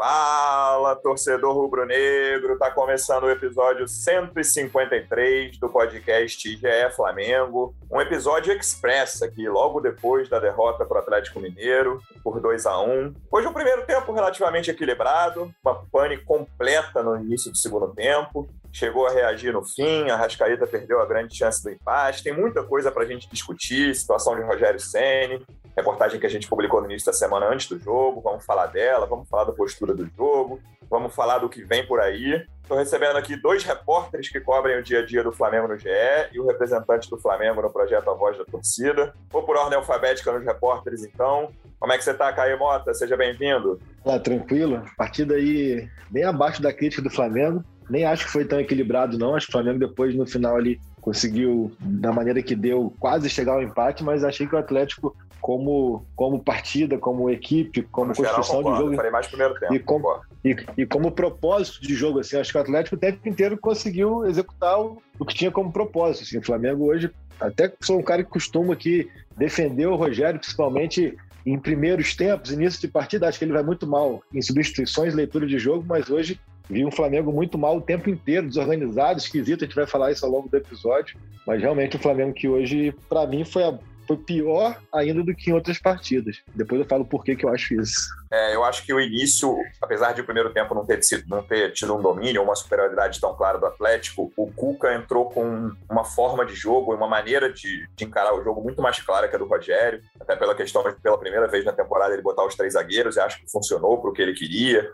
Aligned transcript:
Fala, 0.00 0.96
torcedor 0.96 1.54
rubro-negro! 1.54 2.56
Tá 2.58 2.70
começando 2.70 3.24
o 3.24 3.30
episódio 3.30 3.86
153 3.86 5.58
do 5.58 5.68
podcast 5.68 6.56
GE 6.56 6.90
Flamengo. 6.96 7.74
Um 7.92 8.00
episódio 8.00 8.50
express 8.50 9.20
aqui, 9.20 9.46
logo 9.46 9.78
depois 9.78 10.26
da 10.26 10.38
derrota 10.38 10.86
para 10.86 10.96
o 10.96 11.00
Atlético 11.02 11.38
Mineiro, 11.38 12.00
por 12.24 12.40
2 12.40 12.64
a 12.64 12.80
1 12.80 13.14
Hoje 13.30 13.46
um 13.46 13.52
primeiro 13.52 13.84
tempo 13.84 14.10
relativamente 14.10 14.70
equilibrado, 14.70 15.54
uma 15.62 15.84
pane 15.92 16.16
completa 16.16 17.02
no 17.02 17.18
início 17.18 17.50
do 17.50 17.58
segundo 17.58 17.88
tempo. 17.88 18.48
Chegou 18.72 19.06
a 19.06 19.10
reagir 19.10 19.52
no 19.52 19.62
fim, 19.62 20.08
a 20.08 20.16
Rascaíta 20.16 20.66
perdeu 20.66 21.02
a 21.02 21.06
grande 21.06 21.36
chance 21.36 21.62
do 21.62 21.70
empate. 21.70 22.22
Tem 22.22 22.32
muita 22.32 22.62
coisa 22.62 22.90
para 22.90 23.02
a 23.02 23.06
gente 23.06 23.28
discutir, 23.28 23.94
situação 23.94 24.34
de 24.34 24.40
Rogério 24.40 24.80
Ceni, 24.80 25.44
reportagem 25.76 26.18
que 26.18 26.26
a 26.26 26.30
gente 26.30 26.48
publicou 26.48 26.80
no 26.80 26.86
início 26.86 27.06
da 27.06 27.12
semana 27.12 27.46
antes 27.46 27.68
do 27.68 27.78
jogo. 27.78 28.20
Vamos 28.20 28.44
falar 28.44 28.66
dela, 28.66 29.06
vamos 29.06 29.28
falar 29.28 29.44
da 29.44 29.52
postura 29.52 29.94
do 29.94 30.08
jogo, 30.16 30.60
vamos 30.88 31.14
falar 31.14 31.38
do 31.38 31.48
que 31.48 31.62
vem 31.62 31.86
por 31.86 32.00
aí. 32.00 32.44
Estou 32.62 32.78
recebendo 32.78 33.16
aqui 33.16 33.34
dois 33.34 33.64
repórteres 33.64 34.28
que 34.28 34.40
cobrem 34.40 34.78
o 34.78 34.82
dia 34.82 35.00
a 35.00 35.04
dia 35.04 35.24
do 35.24 35.32
Flamengo 35.32 35.68
no 35.68 35.76
GE 35.76 35.88
e 36.32 36.38
o 36.38 36.46
representante 36.46 37.10
do 37.10 37.18
Flamengo 37.18 37.60
no 37.60 37.70
projeto 37.70 38.08
A 38.08 38.14
Voz 38.14 38.38
da 38.38 38.44
Torcida. 38.44 39.12
Vou 39.30 39.42
por 39.42 39.56
ordem 39.56 39.76
alfabética 39.76 40.30
nos 40.32 40.44
repórteres, 40.44 41.04
então. 41.04 41.50
Como 41.80 41.92
é 41.92 41.98
que 41.98 42.04
você 42.04 42.12
está, 42.12 42.32
Caio 42.32 42.58
Mota? 42.58 42.94
Seja 42.94 43.16
bem-vindo. 43.16 43.80
Ah, 44.04 44.18
tranquilo. 44.18 44.84
Partida 44.96 45.34
aí 45.34 45.88
bem 46.10 46.24
abaixo 46.24 46.62
da 46.62 46.72
crítica 46.72 47.02
do 47.02 47.10
Flamengo. 47.10 47.64
Nem 47.88 48.04
acho 48.04 48.26
que 48.26 48.32
foi 48.32 48.44
tão 48.44 48.60
equilibrado, 48.60 49.18
não. 49.18 49.34
Acho 49.34 49.46
que 49.46 49.50
o 49.50 49.58
Flamengo 49.58 49.80
depois, 49.80 50.14
no 50.14 50.24
final 50.24 50.54
ali, 50.54 50.80
conseguiu, 51.00 51.72
da 51.80 52.12
maneira 52.12 52.40
que 52.40 52.54
deu, 52.54 52.94
quase 53.00 53.28
chegar 53.28 53.54
ao 53.54 53.62
empate, 53.62 54.04
mas 54.04 54.22
achei 54.22 54.46
que 54.46 54.54
o 54.54 54.58
Atlético 54.58 55.16
como, 55.40 56.06
como 56.14 56.38
partida, 56.38 56.98
como 56.98 57.30
equipe, 57.30 57.82
como 57.82 58.08
no 58.08 58.14
construção 58.14 58.58
geral, 58.58 58.72
de 58.72 58.78
jogo. 58.78 58.96
Falei 58.96 59.10
mais 59.10 59.26
primeiro 59.26 59.54
tempo. 59.54 59.74
E 59.74 59.78
como, 59.78 60.20
e, 60.44 60.56
e, 60.76 60.86
como 60.86 61.10
propósito 61.10 61.82
de 61.82 61.94
jogo, 61.94 62.20
assim, 62.20 62.36
acho 62.36 62.52
que 62.52 62.58
o 62.58 62.60
Atlético 62.60 62.96
o 62.96 62.98
tempo 62.98 63.28
inteiro 63.28 63.58
conseguiu 63.58 64.26
executar 64.26 64.80
o, 64.80 65.02
o 65.18 65.24
que 65.24 65.34
tinha 65.34 65.50
como 65.50 65.72
propósito. 65.72 66.24
Assim, 66.24 66.38
o 66.38 66.44
Flamengo 66.44 66.86
hoje, 66.86 67.10
até 67.40 67.72
sou 67.80 67.98
um 67.98 68.02
cara 68.02 68.22
que 68.22 68.30
costuma 68.30 68.74
aqui 68.74 69.10
defender 69.36 69.86
o 69.86 69.96
Rogério, 69.96 70.38
principalmente 70.38 71.16
em 71.44 71.58
primeiros 71.58 72.14
tempos, 72.14 72.52
início 72.52 72.80
de 72.80 72.88
partida, 72.88 73.26
acho 73.26 73.38
que 73.38 73.44
ele 73.44 73.52
vai 73.52 73.62
muito 73.62 73.86
mal 73.86 74.22
em 74.32 74.42
substituições, 74.42 75.14
leitura 75.14 75.46
de 75.46 75.58
jogo, 75.58 75.84
mas 75.88 76.10
hoje 76.10 76.38
vi 76.68 76.84
um 76.84 76.90
Flamengo 76.90 77.32
muito 77.32 77.58
mal 77.58 77.76
o 77.76 77.80
tempo 77.80 78.08
inteiro, 78.08 78.46
desorganizado, 78.46 79.18
esquisito, 79.18 79.64
a 79.64 79.66
gente 79.66 79.74
vai 79.74 79.86
falar 79.86 80.12
isso 80.12 80.24
ao 80.24 80.30
longo 80.30 80.48
do 80.48 80.56
episódio, 80.56 81.18
mas 81.46 81.60
realmente 81.60 81.96
o 81.96 81.98
Flamengo 81.98 82.32
que 82.32 82.48
hoje, 82.48 82.94
para 83.08 83.26
mim, 83.26 83.44
foi 83.44 83.64
a 83.64 83.78
foi 84.10 84.16
pior 84.16 84.76
ainda 84.92 85.22
do 85.22 85.34
que 85.34 85.50
em 85.50 85.54
outras 85.54 85.78
partidas. 85.78 86.42
Depois 86.52 86.80
eu 86.80 86.86
falo 86.86 87.04
por 87.04 87.24
que, 87.24 87.36
que 87.36 87.44
eu 87.44 87.50
acho 87.50 87.74
isso. 87.74 88.08
É, 88.32 88.54
eu 88.54 88.64
acho 88.64 88.84
que 88.84 88.92
o 88.92 89.00
início, 89.00 89.56
apesar 89.80 90.12
de 90.12 90.20
o 90.20 90.24
primeiro 90.24 90.52
tempo 90.52 90.74
não 90.74 90.84
ter, 90.84 91.02
sido, 91.04 91.28
não 91.28 91.42
ter 91.42 91.72
tido 91.72 91.96
um 91.96 92.02
domínio, 92.02 92.42
uma 92.42 92.56
superioridade 92.56 93.20
tão 93.20 93.34
clara 93.36 93.58
do 93.58 93.66
Atlético, 93.66 94.32
o 94.36 94.50
Cuca 94.52 94.92
entrou 94.94 95.30
com 95.30 95.70
uma 95.88 96.04
forma 96.04 96.44
de 96.44 96.54
jogo, 96.54 96.94
uma 96.94 97.06
maneira 97.06 97.52
de, 97.52 97.88
de 97.94 98.04
encarar 98.04 98.34
o 98.34 98.42
jogo 98.42 98.60
muito 98.60 98.82
mais 98.82 99.00
clara 99.00 99.28
que 99.28 99.36
a 99.36 99.38
do 99.38 99.46
Rogério, 99.46 100.02
até 100.18 100.34
pela 100.34 100.56
questão 100.56 100.82
de, 100.82 100.92
pela 101.00 101.18
primeira 101.18 101.46
vez 101.46 101.64
na 101.64 101.72
temporada, 101.72 102.12
ele 102.12 102.22
botar 102.22 102.44
os 102.44 102.56
três 102.56 102.72
zagueiros, 102.72 103.16
e 103.16 103.20
acho 103.20 103.40
que 103.40 103.50
funcionou 103.50 104.00
para 104.00 104.10
o 104.10 104.12
que 104.12 104.22
ele 104.22 104.34
queria. 104.34 104.90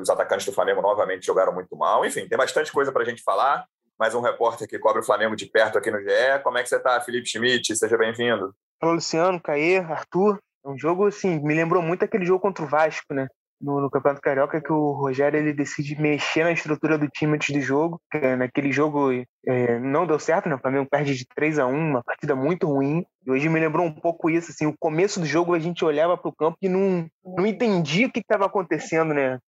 Os 0.00 0.08
atacantes 0.08 0.46
do 0.46 0.52
Flamengo 0.52 0.80
novamente 0.80 1.26
jogaram 1.26 1.52
muito 1.52 1.76
mal. 1.76 2.04
Enfim, 2.04 2.26
tem 2.28 2.38
bastante 2.38 2.72
coisa 2.72 2.92
para 2.92 3.02
a 3.02 3.04
gente 3.04 3.22
falar 3.22 3.66
mais 4.00 4.14
um 4.14 4.22
repórter 4.22 4.66
que 4.66 4.78
cobre 4.78 5.02
o 5.02 5.04
Flamengo 5.04 5.36
de 5.36 5.44
perto 5.44 5.76
aqui 5.76 5.90
no 5.90 6.00
GE. 6.00 6.42
Como 6.42 6.56
é 6.56 6.62
que 6.62 6.70
você 6.70 6.76
está, 6.76 6.98
Felipe 7.02 7.28
Schmidt? 7.28 7.76
Seja 7.76 7.98
bem-vindo. 7.98 8.54
Fala, 8.80 8.94
Luciano, 8.94 9.38
Caê, 9.38 9.76
Arthur. 9.76 10.38
É 10.64 10.68
um 10.70 10.78
jogo, 10.78 11.06
assim, 11.06 11.38
me 11.38 11.54
lembrou 11.54 11.82
muito 11.82 12.02
aquele 12.02 12.24
jogo 12.24 12.40
contra 12.40 12.64
o 12.64 12.68
Vasco, 12.68 13.12
né? 13.12 13.28
No, 13.60 13.78
no, 13.78 13.90
Campeonato 13.90 14.22
Carioca, 14.22 14.58
que 14.58 14.72
o 14.72 14.92
Rogério 14.92 15.38
ele 15.38 15.52
decide 15.52 16.00
mexer 16.00 16.44
na 16.44 16.52
estrutura 16.52 16.96
do 16.96 17.08
time 17.08 17.34
antes 17.34 17.54
do 17.54 17.60
jogo. 17.60 18.00
naquele 18.38 18.72
jogo 18.72 19.10
é, 19.46 19.78
não 19.78 20.06
deu 20.06 20.18
certo, 20.18 20.48
né? 20.48 20.54
O 20.54 20.60
Flamengo 20.60 20.88
perde 20.90 21.14
de 21.14 21.26
3 21.36 21.58
a 21.58 21.66
1 21.66 21.70
uma 21.70 22.02
partida 22.02 22.34
muito 22.34 22.66
ruim. 22.66 23.04
E 23.26 23.30
hoje 23.30 23.50
me 23.50 23.60
lembrou 23.60 23.84
um 23.84 23.92
pouco 23.92 24.30
isso, 24.30 24.50
assim, 24.50 24.64
o 24.64 24.74
começo 24.78 25.20
do 25.20 25.26
jogo 25.26 25.52
a 25.52 25.58
gente 25.58 25.84
olhava 25.84 26.16
para 26.16 26.30
o 26.30 26.34
campo 26.34 26.56
e 26.62 26.70
não, 26.70 27.06
não 27.22 27.46
entendia 27.46 28.06
o 28.06 28.10
que 28.10 28.20
estava 28.20 28.46
acontecendo, 28.46 29.12
né? 29.12 29.38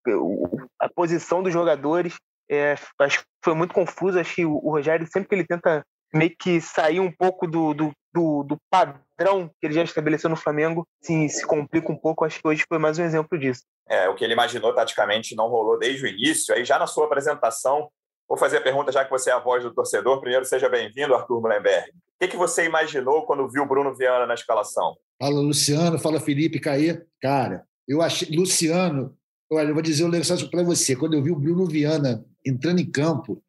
A 0.79 0.91
posição 0.91 1.43
dos 1.43 1.55
jogadores. 1.55 2.19
É, 2.53 2.77
acho 3.01 3.21
que 3.21 3.25
foi 3.43 3.55
muito 3.55 3.73
confuso. 3.73 4.19
Acho 4.19 4.35
que 4.35 4.45
o, 4.45 4.61
o 4.63 4.71
Rogério, 4.71 5.07
sempre 5.11 5.29
que 5.29 5.35
ele 5.35 5.47
tenta 5.47 5.83
meio 6.15 6.35
que 6.39 6.61
sair 6.61 7.01
um 7.01 7.11
pouco 7.11 7.47
do, 7.47 7.73
do, 7.73 7.91
do, 8.13 8.43
do 8.43 8.57
padrão 8.71 9.49
que 9.59 9.67
ele 9.67 9.73
já 9.73 9.83
estabeleceu 9.83 10.29
no 10.29 10.37
Flamengo, 10.37 10.87
se, 11.03 11.31
se 11.31 11.47
complica 11.47 11.91
um 11.91 11.97
pouco. 11.97 12.27
Acho 12.27 12.39
que 12.39 12.47
hoje 12.47 12.65
foi 12.69 12.79
mais 12.79 12.99
um 12.99 13.05
exemplo 13.05 13.39
disso. 13.39 13.63
É, 13.89 14.07
o 14.09 14.15
que 14.15 14.23
ele 14.23 14.35
imaginou 14.35 14.75
taticamente 14.75 15.35
não 15.35 15.49
rolou 15.49 15.79
desde 15.79 16.05
o 16.05 16.09
início. 16.09 16.55
Aí 16.55 16.63
já 16.65 16.79
na 16.79 16.87
sua 16.87 17.07
apresentação, 17.07 17.89
vou 18.29 18.37
fazer 18.37 18.59
a 18.59 18.63
pergunta, 18.63 18.93
já 18.93 19.03
que 19.03 19.11
você 19.11 19.31
é 19.31 19.33
a 19.33 19.39
voz 19.39 19.63
do 19.63 19.73
torcedor. 19.73 20.21
Primeiro, 20.21 20.45
seja 20.45 20.69
bem-vindo, 20.69 21.15
Arthur 21.15 21.41
Mullenberg. 21.41 21.89
O 21.89 21.93
que, 22.21 22.29
que 22.29 22.37
você 22.37 22.67
imaginou 22.67 23.25
quando 23.25 23.49
viu 23.49 23.63
o 23.63 23.67
Bruno 23.67 23.95
Viana 23.95 24.27
na 24.27 24.35
escalação? 24.35 24.95
Fala, 25.19 25.41
Luciano. 25.41 25.99
Fala, 25.99 26.21
Felipe, 26.21 26.61
Caê. 26.61 27.03
Cara, 27.21 27.65
eu 27.89 28.03
achei... 28.03 28.29
Luciano, 28.37 29.17
olha, 29.55 29.69
eu 29.69 29.75
vou 29.75 29.83
dizer 29.83 30.05
um 30.05 30.09
negócio 30.09 30.51
para 30.51 30.63
você. 30.63 30.97
Quando 30.97 31.15
eu 31.15 31.23
vi 31.23 31.31
o 31.31 31.39
Bruno 31.39 31.67
Viana 31.67 32.25
entrando 32.45 32.81
em 32.81 32.91
campo, 32.91 33.43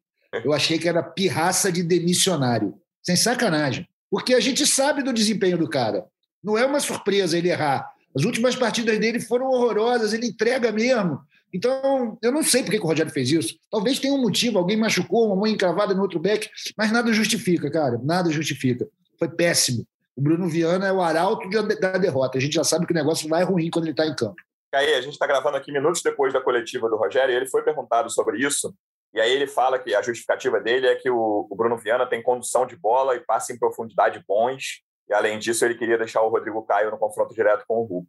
eu 0.44 0.52
achei 0.52 0.78
que 0.78 0.88
era 0.88 1.02
pirraça 1.02 1.70
de 1.70 1.82
demissionário. 1.82 2.74
Sem 3.02 3.16
sacanagem. 3.16 3.86
Porque 4.10 4.34
a 4.34 4.40
gente 4.40 4.66
sabe 4.66 5.02
do 5.02 5.12
desempenho 5.12 5.58
do 5.58 5.68
cara. 5.68 6.06
Não 6.42 6.56
é 6.56 6.64
uma 6.64 6.80
surpresa 6.80 7.36
ele 7.36 7.48
errar. 7.48 7.88
As 8.16 8.24
últimas 8.24 8.54
partidas 8.54 8.98
dele 8.98 9.20
foram 9.20 9.46
horrorosas, 9.46 10.12
ele 10.12 10.26
entrega 10.26 10.70
mesmo. 10.70 11.20
Então, 11.52 12.18
eu 12.22 12.32
não 12.32 12.42
sei 12.42 12.62
por 12.62 12.70
que 12.70 12.78
o 12.78 12.84
Rogério 12.84 13.12
fez 13.12 13.30
isso. 13.30 13.56
Talvez 13.70 13.98
tenha 13.98 14.14
um 14.14 14.20
motivo, 14.20 14.58
alguém 14.58 14.76
machucou, 14.76 15.26
uma 15.26 15.36
mão 15.36 15.46
encravada 15.46 15.94
no 15.94 16.02
outro 16.02 16.18
back, 16.18 16.48
mas 16.76 16.90
nada 16.90 17.12
justifica, 17.12 17.70
cara. 17.70 18.00
Nada 18.02 18.30
justifica. 18.30 18.86
Foi 19.18 19.28
péssimo. 19.28 19.86
O 20.16 20.20
Bruno 20.20 20.48
Viana 20.48 20.86
é 20.86 20.92
o 20.92 21.00
arauto 21.00 21.48
da 21.50 21.98
derrota. 21.98 22.38
A 22.38 22.40
gente 22.40 22.54
já 22.54 22.64
sabe 22.64 22.86
que 22.86 22.92
o 22.92 22.94
negócio 22.94 23.28
vai 23.28 23.42
ruim 23.42 23.70
quando 23.70 23.84
ele 23.84 23.92
está 23.92 24.06
em 24.06 24.14
campo. 24.14 24.36
Caí, 24.74 24.92
a 24.92 25.00
gente 25.00 25.12
está 25.12 25.24
gravando 25.24 25.56
aqui 25.56 25.70
minutos 25.70 26.02
depois 26.02 26.32
da 26.32 26.40
coletiva 26.40 26.88
do 26.88 26.96
Rogério 26.96 27.32
e 27.32 27.36
ele 27.36 27.46
foi 27.46 27.62
perguntado 27.62 28.10
sobre 28.10 28.38
isso. 28.38 28.74
E 29.12 29.20
aí 29.20 29.30
ele 29.30 29.46
fala 29.46 29.78
que 29.78 29.94
a 29.94 30.02
justificativa 30.02 30.58
dele 30.60 30.88
é 30.88 30.96
que 30.96 31.08
o, 31.08 31.46
o 31.48 31.54
Bruno 31.54 31.78
Viana 31.78 32.04
tem 32.04 32.20
condução 32.20 32.66
de 32.66 32.74
bola 32.74 33.14
e 33.14 33.20
passe 33.20 33.52
em 33.52 33.58
profundidade 33.58 34.24
bons. 34.26 34.82
E 35.08 35.14
além 35.14 35.38
disso, 35.38 35.64
ele 35.64 35.76
queria 35.76 35.96
deixar 35.96 36.22
o 36.22 36.28
Rodrigo 36.28 36.66
Caio 36.66 36.90
no 36.90 36.98
confronto 36.98 37.32
direto 37.32 37.64
com 37.68 37.76
o 37.76 37.84
Hulk. 37.84 38.08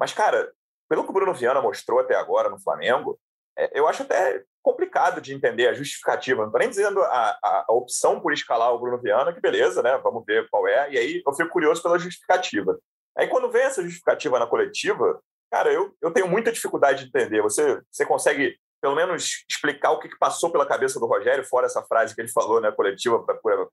Mas, 0.00 0.14
cara, 0.14 0.50
pelo 0.88 1.04
que 1.04 1.10
o 1.10 1.12
Bruno 1.12 1.34
Viana 1.34 1.60
mostrou 1.60 2.00
até 2.00 2.14
agora 2.14 2.48
no 2.48 2.58
Flamengo, 2.58 3.20
é, 3.58 3.78
eu 3.78 3.86
acho 3.86 4.02
até 4.02 4.42
complicado 4.62 5.20
de 5.20 5.34
entender 5.34 5.68
a 5.68 5.74
justificativa. 5.74 6.40
Não 6.40 6.48
estou 6.48 6.60
nem 6.60 6.70
dizendo 6.70 7.02
a, 7.02 7.38
a, 7.44 7.64
a, 7.68 7.74
opção 7.74 8.20
por 8.20 8.32
escalar 8.32 8.72
o 8.72 8.78
Bruno 8.78 8.98
Viana, 9.02 9.34
que 9.34 9.40
beleza, 9.40 9.82
né? 9.82 9.98
Vamos 9.98 10.24
ver 10.24 10.48
qual 10.48 10.66
é. 10.66 10.90
E 10.92 10.96
aí 10.96 11.22
eu 11.26 11.34
fico 11.34 11.50
curioso 11.50 11.82
pela 11.82 11.98
justificativa. 11.98 12.78
Aí 13.18 13.28
quando 13.28 13.50
vem 13.50 13.64
essa 13.64 13.82
justificativa 13.82 14.38
na 14.38 14.46
coletiva, 14.46 15.20
cara, 15.50 15.72
eu, 15.72 15.94
eu 16.02 16.10
tenho 16.10 16.28
muita 16.28 16.52
dificuldade 16.52 17.04
de 17.04 17.08
entender. 17.08 17.42
Você, 17.42 17.80
você 17.90 18.04
consegue 18.04 18.56
pelo 18.80 18.94
menos 18.94 19.44
explicar 19.50 19.90
o 19.90 19.98
que, 19.98 20.08
passou 20.18 20.50
pela 20.50 20.66
cabeça 20.66 21.00
do 21.00 21.06
Rogério, 21.06 21.44
fora 21.44 21.66
essa 21.66 21.82
frase 21.82 22.14
que 22.14 22.20
ele 22.20 22.28
falou 22.28 22.60
na 22.60 22.70
né, 22.70 22.76
coletiva 22.76 23.24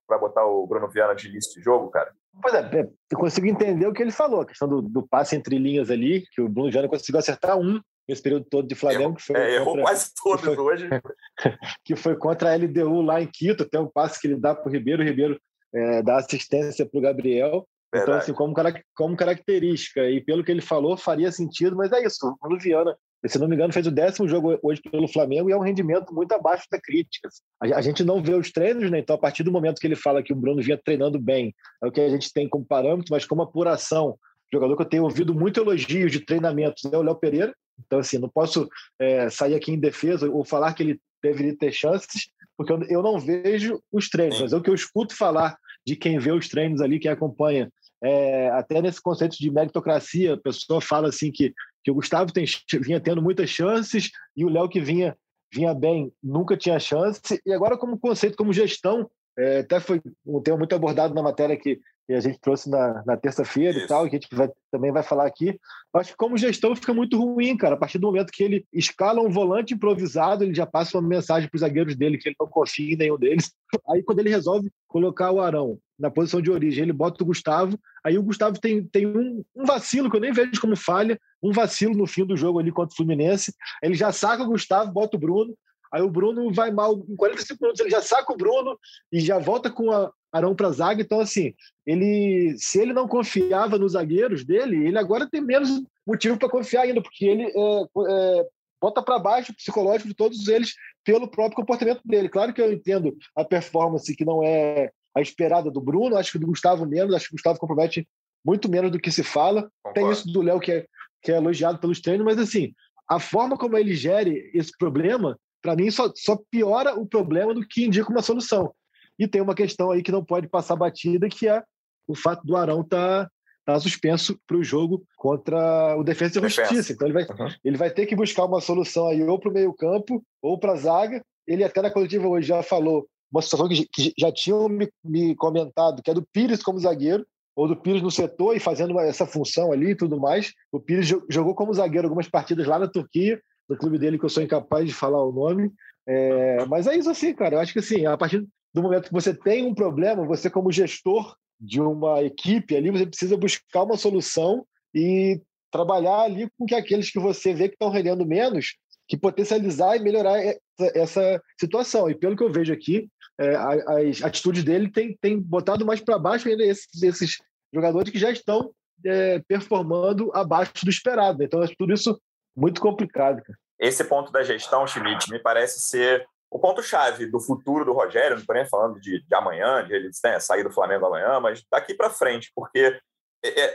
para 0.07 0.17
botar 0.17 0.45
o 0.45 0.65
Bruno 0.65 0.89
Viana 0.89 1.13
de 1.13 1.27
início 1.27 1.53
de 1.53 1.63
jogo, 1.63 1.89
cara? 1.89 2.11
Pois 2.41 2.53
é, 2.55 2.59
é, 2.59 2.89
eu 3.11 3.17
consigo 3.17 3.45
entender 3.45 3.85
o 3.85 3.93
que 3.93 4.01
ele 4.01 4.11
falou, 4.11 4.41
a 4.41 4.45
questão 4.45 4.67
do, 4.67 4.81
do 4.81 5.07
passe 5.07 5.35
entre 5.35 5.57
linhas 5.57 5.91
ali, 5.91 6.23
que 6.31 6.41
o 6.41 6.49
Bruno 6.49 6.71
Viana 6.71 6.87
conseguiu 6.87 7.19
acertar 7.19 7.57
um 7.57 7.79
nesse 8.07 8.21
período 8.21 8.45
todo 8.49 8.67
de 8.67 8.75
Flamengo. 8.75 9.03
Errou, 9.03 9.15
que 9.15 9.23
foi 9.23 9.35
é, 9.35 9.55
errou 9.55 9.81
quase 9.81 10.09
todos 10.23 10.45
foi, 10.45 10.57
hoje. 10.57 10.89
que 11.85 11.95
foi 11.95 12.15
contra 12.17 12.51
a 12.51 12.55
LDU 12.55 13.01
lá 13.01 13.21
em 13.21 13.27
Quito, 13.27 13.69
tem 13.69 13.79
um 13.79 13.89
passe 13.89 14.19
que 14.19 14.27
ele 14.27 14.39
dá 14.39 14.55
para 14.55 14.67
o 14.67 14.71
Ribeiro, 14.71 15.03
o 15.03 15.05
Ribeiro 15.05 15.39
é, 15.73 16.01
dá 16.01 16.17
assistência 16.17 16.85
para 16.85 16.97
o 16.97 17.01
Gabriel. 17.01 17.67
Verdade. 17.93 18.03
Então, 18.03 18.15
assim, 18.15 18.33
como, 18.33 18.53
como 18.95 19.15
característica, 19.15 20.09
e 20.09 20.19
pelo 20.19 20.43
que 20.43 20.51
ele 20.51 20.61
falou, 20.61 20.97
faria 20.97 21.31
sentido, 21.31 21.75
mas 21.75 21.91
é 21.91 22.03
isso. 22.03 22.27
O 22.27 22.37
Bruno 22.41 22.59
Viana 22.59 22.95
se 23.27 23.39
não 23.39 23.47
me 23.47 23.55
engano, 23.55 23.71
fez 23.71 23.87
o 23.87 23.91
décimo 23.91 24.27
jogo 24.27 24.59
hoje 24.61 24.81
pelo 24.81 25.07
Flamengo 25.07 25.49
e 25.49 25.53
é 25.53 25.57
um 25.57 25.61
rendimento 25.61 26.13
muito 26.13 26.33
abaixo 26.33 26.65
da 26.69 26.79
crítica. 26.79 27.29
A 27.61 27.81
gente 27.81 28.03
não 28.03 28.21
vê 28.21 28.33
os 28.33 28.51
treinos, 28.51 28.91
né? 28.91 28.99
Então, 28.99 29.15
a 29.15 29.19
partir 29.19 29.43
do 29.43 29.51
momento 29.51 29.79
que 29.79 29.87
ele 29.87 29.95
fala 29.95 30.21
que 30.21 30.33
o 30.33 30.35
Bruno 30.35 30.61
vinha 30.61 30.77
treinando 30.77 31.17
bem, 31.19 31.55
é 31.81 31.87
o 31.87 31.91
que 31.91 32.01
a 32.01 32.09
gente 32.09 32.33
tem 32.33 32.49
como 32.49 32.65
parâmetro, 32.65 33.11
mas 33.11 33.25
como 33.25 33.41
apuração, 33.41 34.17
jogador 34.51 34.75
que 34.75 34.81
eu 34.81 34.89
tenho 34.89 35.03
ouvido 35.03 35.33
muito 35.33 35.59
elogios 35.59 36.11
de 36.11 36.19
treinamento 36.19 36.75
é 36.91 36.97
o 36.97 37.01
Léo 37.01 37.15
Pereira. 37.15 37.55
Então, 37.85 37.99
assim, 37.99 38.17
não 38.17 38.29
posso 38.29 38.67
é, 38.99 39.29
sair 39.29 39.55
aqui 39.55 39.71
em 39.71 39.79
defesa 39.79 40.29
ou 40.29 40.43
falar 40.43 40.73
que 40.73 40.83
ele 40.83 40.99
deveria 41.23 41.57
ter 41.57 41.71
chances, 41.71 42.27
porque 42.57 42.73
eu, 42.73 42.83
eu 42.83 43.01
não 43.01 43.17
vejo 43.17 43.81
os 43.91 44.09
treinos, 44.09 44.41
mas 44.41 44.53
é 44.53 44.57
o 44.57 44.61
que 44.61 44.69
eu 44.69 44.75
escuto 44.75 45.15
falar 45.15 45.57
de 45.87 45.95
quem 45.95 46.19
vê 46.19 46.31
os 46.31 46.49
treinos 46.49 46.81
ali, 46.81 46.99
quem 46.99 47.09
acompanha 47.09 47.71
é, 48.03 48.49
até 48.49 48.81
nesse 48.81 49.01
conceito 49.01 49.37
de 49.37 49.49
meritocracia, 49.49 50.33
a 50.33 50.37
pessoa 50.37 50.81
fala 50.81 51.07
assim 51.07 51.31
que, 51.31 51.53
que 51.83 51.89
o 51.89 51.95
Gustavo 51.95 52.33
tem, 52.33 52.45
vinha 52.81 52.99
tendo 52.99 53.21
muitas 53.21 53.49
chances 53.49 54.11
e 54.35 54.43
o 54.43 54.49
Léo 54.49 54.67
que 54.69 54.81
vinha 54.81 55.17
vinha 55.53 55.73
bem 55.73 56.11
nunca 56.21 56.57
tinha 56.57 56.79
chance. 56.79 57.39
E 57.45 57.53
agora 57.53 57.77
como 57.77 57.99
conceito 57.99 58.35
como 58.35 58.51
gestão 58.51 59.09
é, 59.37 59.59
até 59.59 59.79
foi 59.79 60.01
um 60.25 60.41
tema 60.41 60.57
muito 60.57 60.75
abordado 60.75 61.13
na 61.13 61.21
matéria 61.21 61.57
que, 61.57 61.79
que 62.05 62.13
a 62.13 62.19
gente 62.19 62.39
trouxe 62.39 62.69
na, 62.69 63.03
na 63.05 63.15
terça-feira 63.15 63.77
e 63.77 63.87
tal, 63.87 64.09
que 64.09 64.15
a 64.15 64.19
gente 64.19 64.27
vai, 64.33 64.49
também 64.71 64.91
vai 64.91 65.03
falar 65.03 65.25
aqui. 65.25 65.57
Acho 65.95 66.11
que 66.11 66.17
como 66.17 66.37
gestão 66.37 66.75
fica 66.75 66.93
muito 66.93 67.17
ruim, 67.17 67.55
cara. 67.55 67.75
A 67.75 67.77
partir 67.77 67.97
do 67.97 68.07
momento 68.07 68.31
que 68.31 68.43
ele 68.43 68.65
escala 68.73 69.21
um 69.21 69.29
volante 69.29 69.73
improvisado, 69.73 70.43
ele 70.43 70.53
já 70.53 70.65
passa 70.65 70.97
uma 70.97 71.07
mensagem 71.07 71.49
para 71.49 71.55
os 71.55 71.61
zagueiros 71.61 71.95
dele 71.95 72.17
que 72.17 72.27
ele 72.27 72.35
não 72.39 72.47
confia 72.47 72.93
em 72.93 72.97
nenhum 72.97 73.17
deles. 73.17 73.53
Aí 73.89 74.03
quando 74.03 74.19
ele 74.19 74.29
resolve 74.29 74.69
colocar 74.87 75.31
o 75.31 75.39
Arão 75.39 75.77
na 75.97 76.11
posição 76.11 76.41
de 76.41 76.51
origem, 76.51 76.83
ele 76.83 76.93
bota 76.93 77.23
o 77.23 77.27
Gustavo. 77.27 77.79
Aí 78.03 78.17
o 78.17 78.23
Gustavo 78.23 78.59
tem, 78.59 78.83
tem 78.83 79.07
um, 79.07 79.43
um 79.55 79.65
vacilo 79.65 80.09
que 80.09 80.17
eu 80.17 80.21
nem 80.21 80.33
vejo 80.33 80.59
como 80.59 80.75
falha, 80.75 81.17
um 81.41 81.51
vacilo 81.51 81.95
no 81.95 82.05
fim 82.05 82.25
do 82.25 82.35
jogo 82.35 82.59
ali 82.59 82.71
contra 82.71 82.93
o 82.93 82.95
Fluminense. 82.95 83.53
Ele 83.81 83.93
já 83.93 84.11
saca 84.11 84.43
o 84.43 84.47
Gustavo, 84.47 84.91
bota 84.91 85.15
o 85.15 85.19
Bruno. 85.19 85.55
Aí 85.93 86.01
o 86.01 86.09
Bruno 86.09 86.51
vai 86.51 86.71
mal 86.71 87.05
em 87.07 87.15
45 87.15 87.59
minutos, 87.61 87.79
ele 87.79 87.91
já 87.91 88.01
saca 88.01 88.33
o 88.33 88.37
Bruno 88.37 88.77
e 89.11 89.19
já 89.19 89.37
volta 89.37 89.69
com 89.69 89.91
a 89.91 90.11
Arão 90.31 90.55
para 90.55 90.67
a 90.67 90.71
zaga. 90.71 91.03
Então, 91.03 91.19
assim, 91.19 91.53
ele, 91.85 92.55
se 92.57 92.79
ele 92.79 92.93
não 92.93 93.07
confiava 93.07 93.77
nos 93.77 93.91
zagueiros 93.91 94.43
dele, 94.43 94.87
ele 94.87 94.97
agora 94.97 95.29
tem 95.29 95.39
menos 95.39 95.69
motivo 96.05 96.37
para 96.37 96.49
confiar 96.49 96.81
ainda, 96.81 96.99
porque 96.99 97.25
ele 97.25 97.43
é, 97.43 97.83
é, 98.09 98.47
bota 98.81 99.03
para 99.03 99.19
baixo 99.19 99.51
o 99.51 99.55
psicológico 99.55 100.09
de 100.09 100.15
todos 100.15 100.47
eles 100.47 100.73
pelo 101.05 101.29
próprio 101.29 101.57
comportamento 101.57 102.01
dele. 102.03 102.27
Claro 102.27 102.51
que 102.51 102.61
eu 102.61 102.73
entendo 102.73 103.15
a 103.35 103.45
performance 103.45 104.15
que 104.15 104.25
não 104.25 104.43
é 104.43 104.89
a 105.15 105.21
esperada 105.21 105.69
do 105.69 105.79
Bruno, 105.79 106.17
acho 106.17 106.31
que 106.31 106.39
do 106.39 106.47
Gustavo 106.47 106.87
menos, 106.87 107.13
acho 107.13 107.27
que 107.27 107.33
o 107.33 107.37
Gustavo 107.37 107.59
compromete 107.59 108.07
muito 108.43 108.67
menos 108.67 108.91
do 108.91 108.99
que 108.99 109.11
se 109.11 109.21
fala. 109.21 109.69
Concordo. 109.83 109.93
Tem 109.93 110.11
isso 110.11 110.33
do 110.33 110.41
Léo 110.41 110.59
que 110.59 110.71
é, 110.71 110.85
que 111.21 111.31
é 111.31 111.35
elogiado 111.35 111.77
pelos 111.77 112.01
treinos, 112.01 112.25
mas 112.25 112.39
assim, 112.39 112.73
a 113.07 113.19
forma 113.19 113.55
como 113.55 113.77
ele 113.77 113.93
gere 113.93 114.49
esse 114.55 114.75
problema 114.75 115.37
para 115.63 115.77
mim, 115.77 115.89
só, 115.89 116.11
só 116.13 116.37
piora 116.51 116.93
o 116.93 117.07
problema 117.07 117.53
do 117.53 117.65
que 117.65 117.85
indica 117.85 118.11
uma 118.11 118.21
solução. 118.21 118.73
E 119.17 119.27
tem 119.27 119.41
uma 119.41 119.55
questão 119.55 119.89
aí 119.89 120.03
que 120.03 120.11
não 120.11 120.23
pode 120.23 120.47
passar 120.47 120.75
batida, 120.75 121.29
que 121.29 121.47
é 121.47 121.63
o 122.05 122.13
fato 122.13 122.45
do 122.45 122.57
Arão 122.57 122.81
estar 122.81 123.25
tá, 123.25 123.31
tá 123.65 123.79
suspenso 123.79 124.37
para 124.45 124.57
o 124.57 124.63
jogo 124.63 125.05
contra 125.15 125.95
o 125.97 126.03
Defesa 126.03 126.39
e 126.39 126.49
Justiça. 126.49 126.91
Então 126.91 127.07
ele 127.07 127.13
vai, 127.13 127.23
uhum. 127.23 127.53
ele 127.63 127.77
vai 127.77 127.89
ter 127.89 128.05
que 128.05 128.15
buscar 128.15 128.43
uma 128.45 128.59
solução 128.59 129.07
aí 129.07 129.23
ou 129.23 129.39
para 129.39 129.49
o 129.49 129.53
meio 129.53 129.73
campo 129.73 130.21
ou 130.41 130.59
para 130.59 130.73
a 130.73 130.77
zaga. 130.77 131.23
Ele 131.47 131.63
até 131.63 131.81
na 131.81 131.89
coletiva 131.89 132.27
hoje 132.27 132.49
já 132.49 132.61
falou 132.61 133.07
uma 133.31 133.41
situação 133.41 133.69
que, 133.69 133.87
que 133.87 134.13
já 134.19 134.31
tinham 134.31 134.67
me, 134.67 134.89
me, 135.03 135.33
comentado, 135.35 136.03
que 136.03 136.11
é 136.11 136.13
do 136.13 136.27
Pires 136.33 136.61
como 136.61 136.77
zagueiro, 136.77 137.25
ou 137.55 137.67
do 137.67 137.75
Pires 137.75 138.01
no 138.01 138.11
setor 138.11 138.55
e 138.55 138.59
fazendo 138.59 138.99
essa 138.99 139.25
função 139.25 139.71
ali 139.71 139.91
e 139.91 139.95
tudo 139.95 140.19
mais. 140.19 140.51
O 140.71 140.79
Pires 140.79 141.07
jogou 141.29 141.55
como 141.55 141.73
zagueiro 141.73 142.07
algumas 142.07 142.27
partidas 142.27 142.67
lá 142.67 142.77
na 142.77 142.87
Turquia, 142.87 143.39
do 143.69 143.77
clube 143.77 143.97
dele 143.97 144.17
que 144.17 144.25
eu 144.25 144.29
sou 144.29 144.43
incapaz 144.43 144.87
de 144.87 144.93
falar 144.93 145.23
o 145.23 145.31
nome. 145.31 145.71
É, 146.07 146.65
mas 146.65 146.87
é 146.87 146.97
isso 146.97 147.09
assim, 147.09 147.33
cara. 147.33 147.55
Eu 147.55 147.59
acho 147.59 147.73
que 147.73 147.79
assim, 147.79 148.05
a 148.05 148.17
partir 148.17 148.45
do 148.73 148.81
momento 148.81 149.07
que 149.07 149.13
você 149.13 149.33
tem 149.33 149.65
um 149.65 149.73
problema, 149.73 150.25
você 150.25 150.49
como 150.49 150.71
gestor 150.71 151.35
de 151.59 151.79
uma 151.79 152.21
equipe 152.21 152.75
ali, 152.75 152.91
você 152.91 153.05
precisa 153.05 153.37
buscar 153.37 153.83
uma 153.83 153.97
solução 153.97 154.65
e 154.93 155.41
trabalhar 155.71 156.21
ali 156.21 156.49
com 156.57 156.65
que 156.65 156.75
aqueles 156.75 157.09
que 157.09 157.19
você 157.19 157.53
vê 157.53 157.67
que 157.67 157.75
estão 157.75 157.89
rendendo 157.89 158.25
menos, 158.25 158.75
que 159.07 159.17
potencializar 159.17 159.95
e 159.95 160.01
melhorar 160.01 160.39
essa 160.79 161.41
situação. 161.59 162.09
E 162.09 162.15
pelo 162.15 162.35
que 162.35 162.43
eu 162.43 162.51
vejo 162.51 162.73
aqui, 162.73 163.07
é, 163.39 163.55
as 163.55 164.21
atitudes 164.23 164.63
dele 164.63 164.91
têm 164.91 165.17
tem 165.19 165.39
botado 165.39 165.85
mais 165.85 165.99
para 165.99 166.19
baixo 166.19 166.47
ainda 166.47 166.63
esses, 166.63 167.01
esses 167.01 167.37
jogadores 167.73 168.11
que 168.11 168.19
já 168.19 168.29
estão 168.29 168.71
é, 169.05 169.39
performando 169.47 170.31
abaixo 170.33 170.83
do 170.83 170.89
esperado. 170.89 171.43
Então, 171.43 171.61
tudo 171.77 171.93
isso 171.93 172.19
muito 172.55 172.81
complicado, 172.81 173.41
cara. 173.43 173.57
Esse 173.79 174.03
ponto 174.03 174.31
da 174.31 174.43
gestão, 174.43 174.87
Schmidt, 174.87 175.29
me 175.31 175.39
parece 175.39 175.81
ser 175.81 176.25
o 176.49 176.59
ponto-chave 176.59 177.25
do 177.25 177.39
futuro 177.39 177.83
do 177.83 177.93
Rogério. 177.93 178.31
Não 178.31 178.41
estou 178.41 178.55
nem 178.55 178.67
falando 178.67 178.99
de, 178.99 179.23
de 179.25 179.35
amanhã, 179.35 179.85
de 179.85 179.93
ele 179.93 180.09
né, 180.23 180.39
sair 180.39 180.63
do 180.63 180.71
Flamengo 180.71 181.05
amanhã, 181.07 181.39
mas 181.39 181.63
daqui 181.69 181.93
para 181.93 182.09
frente, 182.09 182.51
porque 182.55 182.99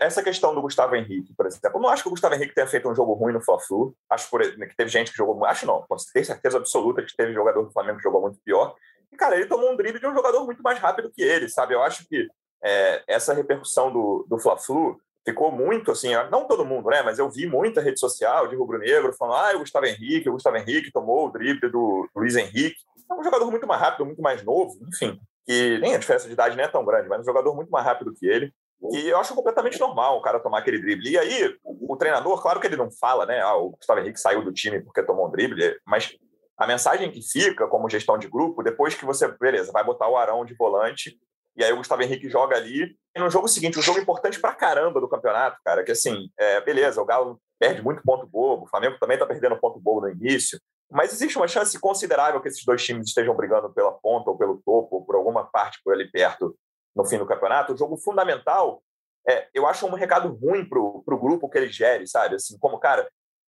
essa 0.00 0.22
questão 0.22 0.54
do 0.54 0.62
Gustavo 0.62 0.96
Henrique, 0.96 1.34
por 1.36 1.46
exemplo, 1.46 1.70
eu 1.74 1.80
não 1.80 1.90
acho 1.90 2.02
que 2.02 2.08
o 2.08 2.10
Gustavo 2.10 2.34
Henrique 2.34 2.54
tenha 2.54 2.66
feito 2.66 2.88
um 2.88 2.94
jogo 2.94 3.12
ruim 3.12 3.34
no 3.34 3.40
Fla-Flu. 3.40 3.94
Acho 4.08 4.30
que 4.30 4.76
teve 4.76 4.90
gente 4.90 5.10
que 5.10 5.16
jogou, 5.18 5.44
acho 5.44 5.66
não, 5.66 5.84
tenho 6.12 6.24
certeza 6.24 6.56
absoluta 6.56 7.02
que 7.02 7.14
teve 7.14 7.34
jogador 7.34 7.62
do 7.62 7.70
Flamengo 7.70 7.98
que 7.98 8.02
jogou 8.02 8.22
muito 8.22 8.38
pior. 8.42 8.74
E 9.12 9.16
cara, 9.16 9.36
ele 9.36 9.46
tomou 9.46 9.70
um 9.70 9.76
drible 9.76 10.00
de 10.00 10.06
um 10.06 10.14
jogador 10.14 10.44
muito 10.46 10.62
mais 10.62 10.78
rápido 10.78 11.10
que 11.10 11.22
ele, 11.22 11.50
sabe? 11.50 11.74
Eu 11.74 11.82
acho 11.82 12.06
que 12.08 12.26
é, 12.64 13.02
essa 13.06 13.34
repercussão 13.34 13.92
do, 13.92 14.24
do 14.26 14.38
Fla-Flu 14.38 14.98
ficou 15.28 15.52
muito 15.52 15.90
assim, 15.90 16.12
não 16.30 16.46
todo 16.46 16.64
mundo, 16.64 16.88
né? 16.88 17.02
Mas 17.02 17.18
eu 17.18 17.30
vi 17.30 17.46
muita 17.46 17.82
rede 17.82 18.00
social 18.00 18.48
de 18.48 18.56
rubro-negro 18.56 19.12
falando: 19.12 19.36
ah, 19.36 19.56
o 19.56 19.60
Gustavo 19.60 19.86
Henrique, 19.86 20.28
o 20.28 20.32
Gustavo 20.32 20.56
Henrique 20.56 20.90
tomou 20.90 21.26
o 21.26 21.30
drible 21.30 21.70
do 21.70 22.08
Luiz 22.16 22.34
Henrique. 22.34 22.76
É 23.10 23.14
um 23.14 23.22
jogador 23.22 23.50
muito 23.50 23.66
mais 23.66 23.80
rápido, 23.80 24.06
muito 24.06 24.22
mais 24.22 24.42
novo, 24.42 24.78
enfim. 24.88 25.18
Que 25.46 25.78
nem 25.78 25.94
a 25.94 25.98
diferença 25.98 26.26
de 26.26 26.32
idade 26.32 26.56
nem 26.56 26.64
é 26.64 26.68
tão 26.68 26.84
grande, 26.84 27.08
mas 27.08 27.20
um 27.20 27.24
jogador 27.24 27.54
muito 27.54 27.70
mais 27.70 27.84
rápido 27.84 28.14
que 28.14 28.26
ele. 28.26 28.52
E 28.92 29.08
eu 29.08 29.18
acho 29.18 29.34
completamente 29.34 29.80
normal 29.80 30.18
o 30.18 30.22
cara 30.22 30.38
tomar 30.38 30.58
aquele 30.58 30.78
drible. 30.78 31.10
E 31.10 31.18
aí, 31.18 31.56
o 31.64 31.96
treinador, 31.96 32.40
claro 32.40 32.60
que 32.60 32.66
ele 32.66 32.76
não 32.76 32.90
fala, 32.90 33.26
né? 33.26 33.40
Ah, 33.40 33.56
o 33.56 33.70
Gustavo 33.70 34.00
Henrique 34.00 34.20
saiu 34.20 34.44
do 34.44 34.52
time 34.52 34.80
porque 34.80 35.02
tomou 35.02 35.26
um 35.26 35.30
drible, 35.30 35.76
mas 35.86 36.14
a 36.56 36.66
mensagem 36.66 37.10
que 37.10 37.20
fica 37.22 37.66
como 37.66 37.88
gestão 37.88 38.18
de 38.18 38.28
grupo, 38.28 38.62
depois 38.62 38.94
que 38.94 39.04
você, 39.04 39.28
beleza, 39.28 39.72
vai 39.72 39.84
botar 39.84 40.08
o 40.08 40.16
Arão 40.16 40.44
de 40.44 40.54
volante 40.54 41.18
e 41.58 41.64
aí 41.64 41.72
o 41.72 41.76
Gustavo 41.76 42.00
Henrique 42.02 42.30
joga 42.30 42.56
ali. 42.56 42.96
E 43.14 43.18
no 43.18 43.28
jogo 43.28 43.48
seguinte, 43.48 43.78
um 43.78 43.82
jogo 43.82 43.98
importante 43.98 44.40
pra 44.40 44.54
caramba 44.54 45.00
do 45.00 45.08
campeonato, 45.08 45.58
cara, 45.64 45.82
que 45.82 45.90
assim, 45.90 46.30
é, 46.38 46.60
beleza, 46.60 47.02
o 47.02 47.04
Galo 47.04 47.40
perde 47.58 47.82
muito 47.82 48.00
ponto 48.02 48.24
bobo, 48.28 48.64
o 48.64 48.68
Flamengo 48.68 48.96
também 49.00 49.18
tá 49.18 49.26
perdendo 49.26 49.58
ponto 49.58 49.80
bobo 49.80 50.02
no 50.02 50.08
início, 50.08 50.60
mas 50.88 51.12
existe 51.12 51.36
uma 51.36 51.48
chance 51.48 51.76
considerável 51.80 52.40
que 52.40 52.46
esses 52.46 52.64
dois 52.64 52.84
times 52.84 53.08
estejam 53.08 53.34
brigando 53.34 53.72
pela 53.74 53.90
ponta 53.90 54.30
ou 54.30 54.38
pelo 54.38 54.62
topo, 54.64 54.96
ou 54.96 55.04
por 55.04 55.16
alguma 55.16 55.44
parte 55.44 55.80
por 55.84 55.92
ali 55.92 56.08
perto 56.08 56.56
no 56.94 57.04
fim 57.04 57.18
do 57.18 57.26
campeonato. 57.26 57.74
O 57.74 57.76
jogo 57.76 57.96
fundamental, 57.96 58.80
é, 59.28 59.48
eu 59.52 59.66
acho 59.66 59.84
um 59.84 59.94
recado 59.94 60.32
ruim 60.34 60.64
pro, 60.64 61.02
pro 61.04 61.18
grupo 61.18 61.50
que 61.50 61.58
ele 61.58 61.72
gere, 61.72 62.06
sabe? 62.06 62.36
Assim, 62.36 62.56
como, 62.58 62.78
cara, 62.78 63.06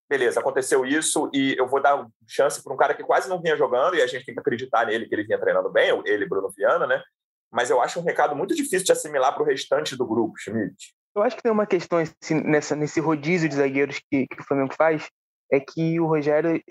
beleza, 0.08 0.40
aconteceu 0.40 0.84
isso 0.84 1.30
e 1.32 1.54
eu 1.56 1.68
vou 1.68 1.80
dar 1.80 2.04
chance 2.26 2.62
para 2.62 2.74
um 2.74 2.76
cara 2.76 2.94
que 2.94 3.04
quase 3.04 3.28
não 3.28 3.40
vinha 3.40 3.56
jogando 3.56 3.94
e 3.94 4.02
a 4.02 4.06
gente 4.08 4.26
tem 4.26 4.34
que 4.34 4.40
acreditar 4.40 4.86
nele 4.86 5.06
que 5.06 5.14
ele 5.14 5.24
vinha 5.24 5.38
treinando 5.38 5.70
bem, 5.70 5.90
ele, 6.04 6.26
Bruno 6.28 6.50
Viana, 6.50 6.86
né? 6.88 7.00
Mas 7.52 7.70
eu 7.70 7.80
acho 7.80 7.98
um 7.98 8.04
recado 8.04 8.36
muito 8.36 8.54
difícil 8.54 8.84
de 8.84 8.92
assimilar 8.92 9.34
para 9.34 9.42
o 9.42 9.46
restante 9.46 9.96
do 9.96 10.06
grupo, 10.06 10.38
Schmidt. 10.38 10.94
Eu 11.14 11.22
acho 11.22 11.36
que 11.36 11.42
tem 11.42 11.50
uma 11.50 11.66
questão 11.66 11.98
assim, 11.98 12.40
nessa, 12.42 12.76
nesse 12.76 13.00
rodízio 13.00 13.48
de 13.48 13.56
zagueiros 13.56 14.00
que, 14.10 14.26
que 14.26 14.40
o 14.40 14.44
Flamengo 14.44 14.74
faz, 14.74 15.08
é 15.50 15.58
que 15.58 15.98
o 15.98 16.06
Rogério 16.06 16.62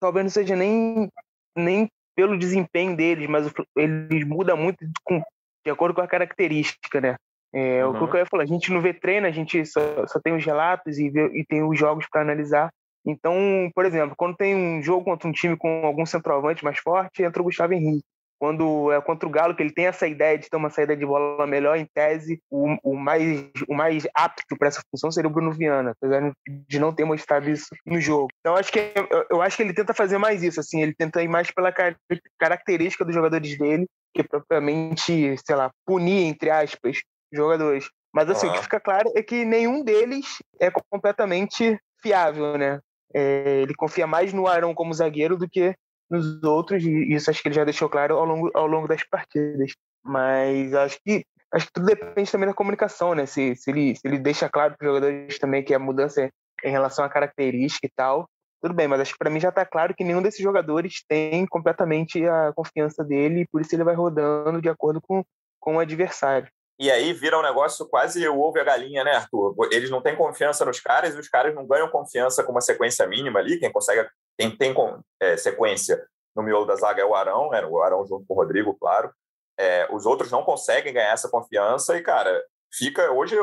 talvez 0.00 0.24
não 0.24 0.30
seja 0.30 0.54
nem, 0.54 1.10
nem 1.56 1.88
pelo 2.14 2.38
desempenho 2.38 2.96
deles, 2.96 3.28
mas 3.28 3.52
ele 3.76 4.24
muda 4.24 4.54
muito 4.54 4.78
com, 5.02 5.20
de 5.64 5.70
acordo 5.70 5.94
com 5.94 6.00
a 6.00 6.06
característica, 6.06 7.00
né? 7.00 7.16
É, 7.52 7.84
uhum. 7.84 8.04
O 8.04 8.08
que 8.08 8.16
eu 8.16 8.20
ia 8.20 8.26
falar, 8.26 8.44
a 8.44 8.46
gente 8.46 8.72
não 8.72 8.80
vê 8.80 8.94
treino, 8.94 9.26
a 9.26 9.30
gente 9.30 9.66
só, 9.66 10.06
só 10.06 10.20
tem 10.20 10.34
os 10.34 10.44
relatos 10.44 10.98
e, 10.98 11.10
vê, 11.10 11.26
e 11.38 11.44
tem 11.44 11.62
os 11.62 11.78
jogos 11.78 12.06
para 12.08 12.22
analisar. 12.22 12.70
Então, 13.04 13.34
por 13.74 13.84
exemplo, 13.84 14.14
quando 14.16 14.36
tem 14.36 14.54
um 14.54 14.82
jogo 14.82 15.04
contra 15.04 15.28
um 15.28 15.32
time 15.32 15.56
com 15.56 15.84
algum 15.84 16.06
centroavante 16.06 16.64
mais 16.64 16.78
forte, 16.78 17.22
entra 17.22 17.42
o 17.42 17.44
Gustavo 17.44 17.74
Henrique 17.74 18.04
quando 18.42 18.90
é 18.90 19.00
contra 19.00 19.28
o 19.28 19.30
Galo, 19.30 19.54
que 19.54 19.62
ele 19.62 19.72
tem 19.72 19.86
essa 19.86 20.04
ideia 20.04 20.36
de 20.36 20.50
ter 20.50 20.56
uma 20.56 20.68
saída 20.68 20.96
de 20.96 21.06
bola 21.06 21.46
melhor, 21.46 21.78
em 21.78 21.86
tese, 21.86 22.42
o, 22.50 22.76
o 22.82 22.96
mais, 22.96 23.40
o 23.68 23.72
mais 23.72 24.04
apto 24.12 24.56
para 24.58 24.66
essa 24.66 24.82
função 24.90 25.12
seria 25.12 25.30
o 25.30 25.32
Bruno 25.32 25.52
Viana, 25.52 25.92
apesar 25.92 26.32
de 26.48 26.80
não 26.80 26.92
ter 26.92 27.04
mostrado 27.04 27.48
isso 27.48 27.68
no 27.86 28.00
jogo. 28.00 28.30
Então, 28.40 28.56
acho 28.56 28.72
que, 28.72 28.80
eu, 28.80 29.26
eu 29.30 29.40
acho 29.40 29.56
que 29.56 29.62
ele 29.62 29.72
tenta 29.72 29.94
fazer 29.94 30.18
mais 30.18 30.42
isso, 30.42 30.58
assim, 30.58 30.82
ele 30.82 30.92
tenta 30.92 31.22
ir 31.22 31.28
mais 31.28 31.52
pela 31.52 31.70
car 31.70 31.94
característica 32.36 33.04
dos 33.04 33.14
jogadores 33.14 33.56
dele, 33.56 33.86
que 34.12 34.24
propriamente, 34.24 35.36
sei 35.46 35.54
lá, 35.54 35.70
punir, 35.86 36.24
entre 36.24 36.50
aspas, 36.50 36.98
jogadores. 37.32 37.88
Mas, 38.12 38.28
assim, 38.28 38.48
o 38.48 38.52
que 38.54 38.62
fica 38.62 38.80
claro 38.80 39.08
é 39.14 39.22
que 39.22 39.44
nenhum 39.44 39.84
deles 39.84 40.38
é 40.58 40.68
completamente 40.90 41.78
fiável, 42.02 42.58
né? 42.58 42.80
É, 43.14 43.60
ele 43.60 43.74
confia 43.76 44.08
mais 44.08 44.32
no 44.32 44.48
Arão 44.48 44.74
como 44.74 44.92
zagueiro 44.92 45.36
do 45.36 45.48
que 45.48 45.76
nos 46.12 46.42
outros, 46.44 46.84
e 46.84 47.12
isso 47.12 47.30
acho 47.30 47.42
que 47.42 47.48
ele 47.48 47.54
já 47.54 47.64
deixou 47.64 47.88
claro 47.88 48.16
ao 48.16 48.24
longo, 48.24 48.50
ao 48.54 48.66
longo 48.66 48.86
das 48.86 49.02
partidas. 49.04 49.72
Mas 50.04 50.74
acho 50.74 50.98
que 51.04 51.24
acho 51.52 51.66
que 51.66 51.72
tudo 51.72 51.86
depende 51.86 52.30
também 52.30 52.48
da 52.48 52.54
comunicação, 52.54 53.14
né? 53.14 53.26
Se, 53.26 53.56
se, 53.56 53.70
ele, 53.70 53.96
se 53.96 54.06
ele 54.06 54.18
deixa 54.18 54.48
claro 54.48 54.74
para 54.76 54.86
os 54.86 54.94
jogadores 54.94 55.38
também 55.38 55.62
que 55.64 55.74
a 55.74 55.78
mudança 55.78 56.22
é 56.22 56.30
em 56.64 56.70
relação 56.70 57.04
à 57.04 57.08
característica 57.08 57.86
e 57.86 57.90
tal, 57.90 58.28
tudo 58.62 58.74
bem, 58.74 58.86
mas 58.86 59.00
acho 59.00 59.12
que 59.12 59.18
para 59.18 59.28
mim 59.28 59.40
já 59.40 59.48
está 59.48 59.66
claro 59.66 59.92
que 59.92 60.04
nenhum 60.04 60.22
desses 60.22 60.40
jogadores 60.40 61.02
tem 61.08 61.44
completamente 61.46 62.24
a 62.24 62.52
confiança 62.54 63.02
dele, 63.02 63.40
e 63.40 63.46
por 63.48 63.60
isso 63.60 63.74
ele 63.74 63.82
vai 63.82 63.94
rodando 63.94 64.62
de 64.62 64.68
acordo 64.68 65.00
com, 65.00 65.24
com 65.58 65.76
o 65.76 65.80
adversário. 65.80 66.48
E 66.78 66.90
aí 66.90 67.12
vira 67.12 67.38
um 67.38 67.42
negócio 67.42 67.86
quase 67.86 68.26
o 68.26 68.40
ovo 68.40 68.58
e 68.58 68.60
a 68.60 68.64
galinha, 68.64 69.04
né, 69.04 69.14
Arthur? 69.14 69.54
Eles 69.70 69.90
não 69.90 70.00
têm 70.00 70.16
confiança 70.16 70.64
nos 70.64 70.80
caras 70.80 71.14
e 71.14 71.18
os 71.18 71.28
caras 71.28 71.54
não 71.54 71.66
ganham 71.66 71.88
confiança 71.88 72.42
com 72.42 72.52
uma 72.52 72.60
sequência 72.60 73.06
mínima 73.06 73.40
ali. 73.40 73.58
Quem 73.58 73.70
consegue, 73.70 74.08
quem 74.38 74.56
tem 74.56 74.74
é, 75.20 75.36
sequência 75.36 76.06
no 76.34 76.42
miolo 76.42 76.64
da 76.64 76.76
zaga 76.76 77.02
é 77.02 77.04
o 77.04 77.14
Arão, 77.14 77.50
né? 77.50 77.64
o 77.64 77.80
Arão 77.82 78.06
junto 78.06 78.26
com 78.26 78.34
o 78.34 78.36
Rodrigo, 78.36 78.74
claro. 78.74 79.12
É, 79.58 79.86
os 79.92 80.06
outros 80.06 80.30
não 80.30 80.42
conseguem 80.42 80.92
ganhar 80.92 81.12
essa 81.12 81.28
confiança 81.28 81.96
e, 81.96 82.02
cara, 82.02 82.42
fica 82.72 83.10
hoje 83.12 83.36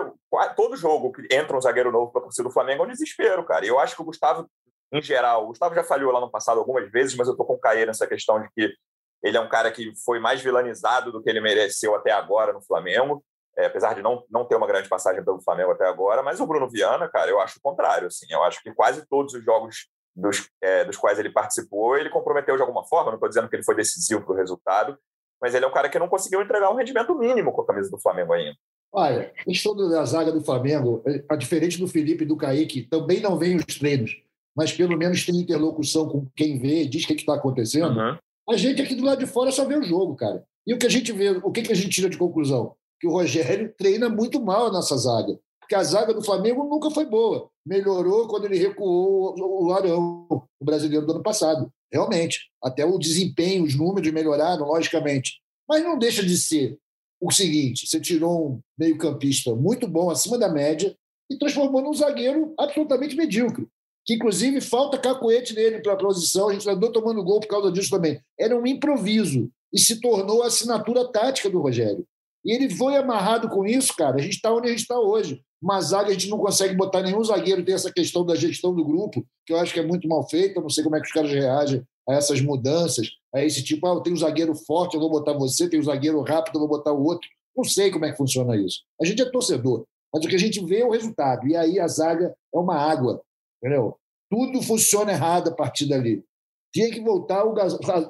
todo 0.56 0.76
jogo 0.76 1.12
que 1.12 1.28
entra 1.32 1.56
um 1.56 1.62
zagueiro 1.62 1.92
novo 1.92 2.12
para 2.12 2.22
torcida 2.22 2.48
do 2.48 2.54
Flamengo 2.54 2.84
é 2.84 2.86
um 2.88 2.90
desespero, 2.90 3.46
cara. 3.46 3.66
E 3.66 3.70
eu 3.70 3.80
acho 3.80 3.96
que 3.96 4.02
o 4.02 4.06
Gustavo, 4.06 4.50
em 4.92 5.02
geral, 5.02 5.44
o 5.44 5.48
Gustavo 5.48 5.76
já 5.76 5.84
falhou 5.84 6.12
lá 6.12 6.20
no 6.20 6.32
passado 6.32 6.60
algumas 6.60 6.90
vezes, 6.92 7.16
mas 7.16 7.28
eu 7.28 7.38
tô 7.38 7.46
com 7.46 7.54
o 7.54 7.60
Caê 7.60 7.86
nessa 7.86 8.08
questão 8.08 8.42
de 8.42 8.50
que 8.52 8.74
ele 9.22 9.38
é 9.38 9.42
um 9.42 9.50
cara 9.50 9.72
que 9.72 9.94
foi 10.04 10.20
mais 10.20 10.42
vilanizado 10.42 11.12
do 11.12 11.22
que 11.22 11.30
ele 11.30 11.42
mereceu 11.42 11.94
até 11.96 12.12
agora 12.12 12.54
no 12.54 12.62
Flamengo. 12.62 13.24
é, 13.58 13.66
apesar 13.66 13.94
de 13.94 14.02
não, 14.02 14.24
não 14.30 14.46
ter 14.46 14.56
uma 14.56 14.68
grande 14.68 14.88
passagem 14.88 15.24
pelo 15.24 15.42
Flamengo 15.42 15.72
até 15.72 15.86
agora, 15.86 16.24
mas 16.24 16.40
o 16.40 16.48
Bruno 16.48 16.70
Viana, 16.70 17.10
cara, 17.10 17.30
eu 17.30 17.42
acho 17.42 17.60
o 17.60 17.62
contrário. 17.62 18.08
Assim, 18.08 18.26
eu 18.30 18.42
acho 18.44 18.62
que 18.64 18.74
quase 18.74 19.06
todos 19.08 19.34
os 19.34 19.44
jogos 19.44 19.90
dos, 20.20 20.50
é, 20.62 20.86
dos 20.86 20.98
quais 20.98 21.18
ele 21.18 21.30
participou, 21.30 21.98
ele 21.98 22.10
comprometeu 22.10 22.56
de 22.56 22.62
alguma 22.62 22.84
forma. 22.86 23.12
Não 23.12 23.16
estou 23.16 23.30
dizendo 23.30 23.50
que 23.50 23.56
ele 23.56 23.64
foi 23.64 23.76
decisivo 23.76 24.22
para 24.22 24.34
o 24.34 24.38
resultado, 24.38 24.98
mas 25.42 25.56
ele 25.56 25.66
é 25.66 25.68
um 25.68 25.74
cara 25.74 25.90
que 25.90 26.00
não 26.00 26.10
conseguiu 26.10 26.42
entregar 26.42 26.72
um 26.72 26.76
rendimento 26.76 27.16
mínimo 27.16 27.52
com 27.52 27.62
a 27.62 27.66
camisa 27.66 27.90
do 27.90 28.00
Flamengo 28.00 28.34
ainda. 28.34 28.56
Olha, 28.92 29.32
a 29.40 29.44
questão 29.44 29.76
da 29.76 30.04
zaga 30.04 30.32
do 30.32 30.44
Flamengo, 30.44 31.04
a 31.30 31.36
diferente 31.36 31.78
do 31.78 31.88
Felipe 31.88 32.24
e 32.24 32.28
do 32.28 32.36
Kaique, 32.36 32.84
também 32.84 33.20
não 33.20 33.38
vem 33.38 33.56
os 33.56 33.66
treinos, 33.66 34.20
mas 34.56 34.74
pelo 34.74 34.98
menos 34.98 35.26
tem 35.26 35.36
interlocução 35.36 36.10
com 36.10 36.28
quem 36.36 36.60
vê, 36.60 36.86
diz 36.86 37.04
o 37.04 37.08
que 37.08 37.14
está 37.14 37.36
acontecendo. 37.36 37.98
Uhum. 37.98 38.18
A 38.50 38.58
gente 38.58 38.82
aqui 38.82 38.96
do 38.96 39.06
lado 39.06 39.20
de 39.20 39.28
fora 39.28 39.52
só 39.52 39.64
vê 39.64 39.78
o 39.78 39.84
jogo, 39.84 40.16
cara. 40.16 40.44
E 40.66 40.74
o 40.74 40.78
que 40.78 40.88
a 40.88 40.90
gente 40.90 41.12
vê, 41.12 41.30
o 41.30 41.52
que, 41.52 41.62
que 41.62 41.72
a 41.72 41.76
gente 41.76 41.90
tira 41.90 42.10
de 42.10 42.18
conclusão? 42.18 42.76
Que 43.00 43.08
o 43.08 43.12
Rogério 43.12 43.72
treina 43.78 44.10
muito 44.10 44.42
mal 44.42 44.68
a 44.68 44.72
nossa 44.72 44.98
zaga. 44.98 45.40
Porque 45.70 45.76
a 45.76 45.84
zaga 45.84 46.16
do 46.16 46.24
Flamengo 46.24 46.64
nunca 46.64 46.90
foi 46.90 47.06
boa. 47.06 47.48
Melhorou 47.64 48.28
quando 48.28 48.46
ele 48.46 48.58
recuou 48.58 49.36
o 49.38 49.72
Arão, 49.72 50.26
o 50.60 50.66
brasileiro 50.66 51.06
do 51.06 51.12
ano 51.12 51.22
passado. 51.22 51.72
Realmente. 51.94 52.50
Até 52.60 52.84
o 52.84 52.98
desempenho, 52.98 53.66
os 53.66 53.76
números 53.76 54.12
melhoraram, 54.12 54.66
logicamente. 54.66 55.34
Mas 55.68 55.84
não 55.84 55.96
deixa 55.96 56.26
de 56.26 56.36
ser 56.40 56.76
o 57.22 57.32
seguinte: 57.32 57.88
você 57.88 58.02
tirou 58.02 58.50
um 58.50 58.60
meio-campista 58.76 59.54
muito 59.56 59.88
bom, 59.88 60.10
acima 60.10 60.40
da 60.40 60.50
média, 60.50 60.96
e 61.30 61.38
transformou 61.38 61.84
num 61.84 61.94
zagueiro 61.94 62.52
absolutamente 62.58 63.16
medíocre. 63.16 63.68
Que, 64.04 64.16
inclusive, 64.16 64.62
falta 64.62 64.98
cacoete 64.98 65.54
nele 65.54 65.84
para 65.84 65.94
a 65.94 65.98
posição. 65.98 66.50
A 66.50 66.54
gente 66.54 66.68
andou 66.68 66.92
tomando 66.92 67.24
gol 67.24 67.42
por 67.42 67.48
causa 67.48 67.72
disso 67.72 67.92
também. 67.92 68.20
Era 68.40 68.58
um 68.58 68.66
improviso 68.66 69.52
e 69.72 69.80
se 69.80 70.02
tornou 70.02 70.42
a 70.42 70.48
assinatura 70.48 71.12
tática 71.12 71.48
do 71.48 71.62
Rogério. 71.62 72.04
E 72.44 72.56
ele 72.56 72.72
foi 72.72 72.96
amarrado 72.96 73.50
com 73.50 73.68
isso, 73.68 73.96
cara. 73.96 74.18
A 74.18 74.22
gente 74.22 74.38
está 74.38 74.52
onde 74.52 74.68
a 74.68 74.72
gente 74.72 74.82
está 74.82 75.00
hoje. 75.00 75.44
Uma 75.62 75.82
zaga 75.82 76.10
a 76.10 76.14
gente 76.14 76.30
não 76.30 76.38
consegue 76.38 76.76
botar 76.76 77.02
nenhum 77.02 77.24
zagueiro. 77.24 77.64
Tem 77.64 77.76
essa 77.76 77.92
questão 77.92 78.26
da 78.26 78.36
gestão 78.36 78.74
do 78.74 78.86
grupo, 78.86 79.26
que 79.46 79.54
eu 79.54 79.58
acho 79.58 79.74
que 79.74 79.80
é 79.80 79.86
muito 79.86 80.08
mal 80.08 80.28
feita. 80.28 80.62
Não 80.62 80.70
sei 80.70 80.84
como 80.84 80.96
é 80.96 81.02
que 81.02 81.08
os 81.08 81.14
caras 81.14 81.32
reagem 81.32 81.84
a 82.08 82.16
essas 82.16 82.42
mudanças, 82.42 83.08
a 83.34 83.44
esse 83.44 83.64
tipo, 83.64 83.86
ah, 83.86 84.02
tem 84.02 84.14
um 84.14 84.18
zagueiro 84.18 84.56
forte, 84.56 84.96
eu 84.96 85.00
vou 85.00 85.12
botar 85.12 85.34
você, 85.34 85.70
tem 85.70 85.80
um 85.80 85.84
zagueiro 85.84 86.22
rápido, 86.22 86.56
eu 86.56 86.62
vou 86.62 86.70
botar 86.70 86.92
o 86.92 87.04
outro. 87.04 87.30
Não 87.56 87.64
sei 87.64 87.92
como 87.92 88.06
é 88.06 88.12
que 88.12 88.18
funciona 88.18 88.58
isso. 88.58 88.84
A 89.00 89.06
gente 89.06 89.22
é 89.22 89.30
torcedor, 89.30 89.86
mas 90.12 90.26
o 90.26 90.28
que 90.28 90.36
a 90.36 90.40
gente 90.40 90.64
vê 90.66 90.80
é 90.80 90.86
o 90.86 90.92
resultado. 90.92 91.48
E 91.48 91.56
aí 91.56 91.80
a 91.80 91.88
zaga 91.88 92.36
é 92.54 92.58
uma 92.58 92.76
água, 92.76 93.22
entendeu? 93.62 93.96
Tudo 94.30 94.62
funciona 94.62 95.12
errado 95.12 95.50
a 95.50 95.56
partir 95.56 95.88
dali. 95.88 96.24
Tinha 96.74 96.90
que 96.90 97.00
voltar 97.00 97.46
o, 97.46 97.54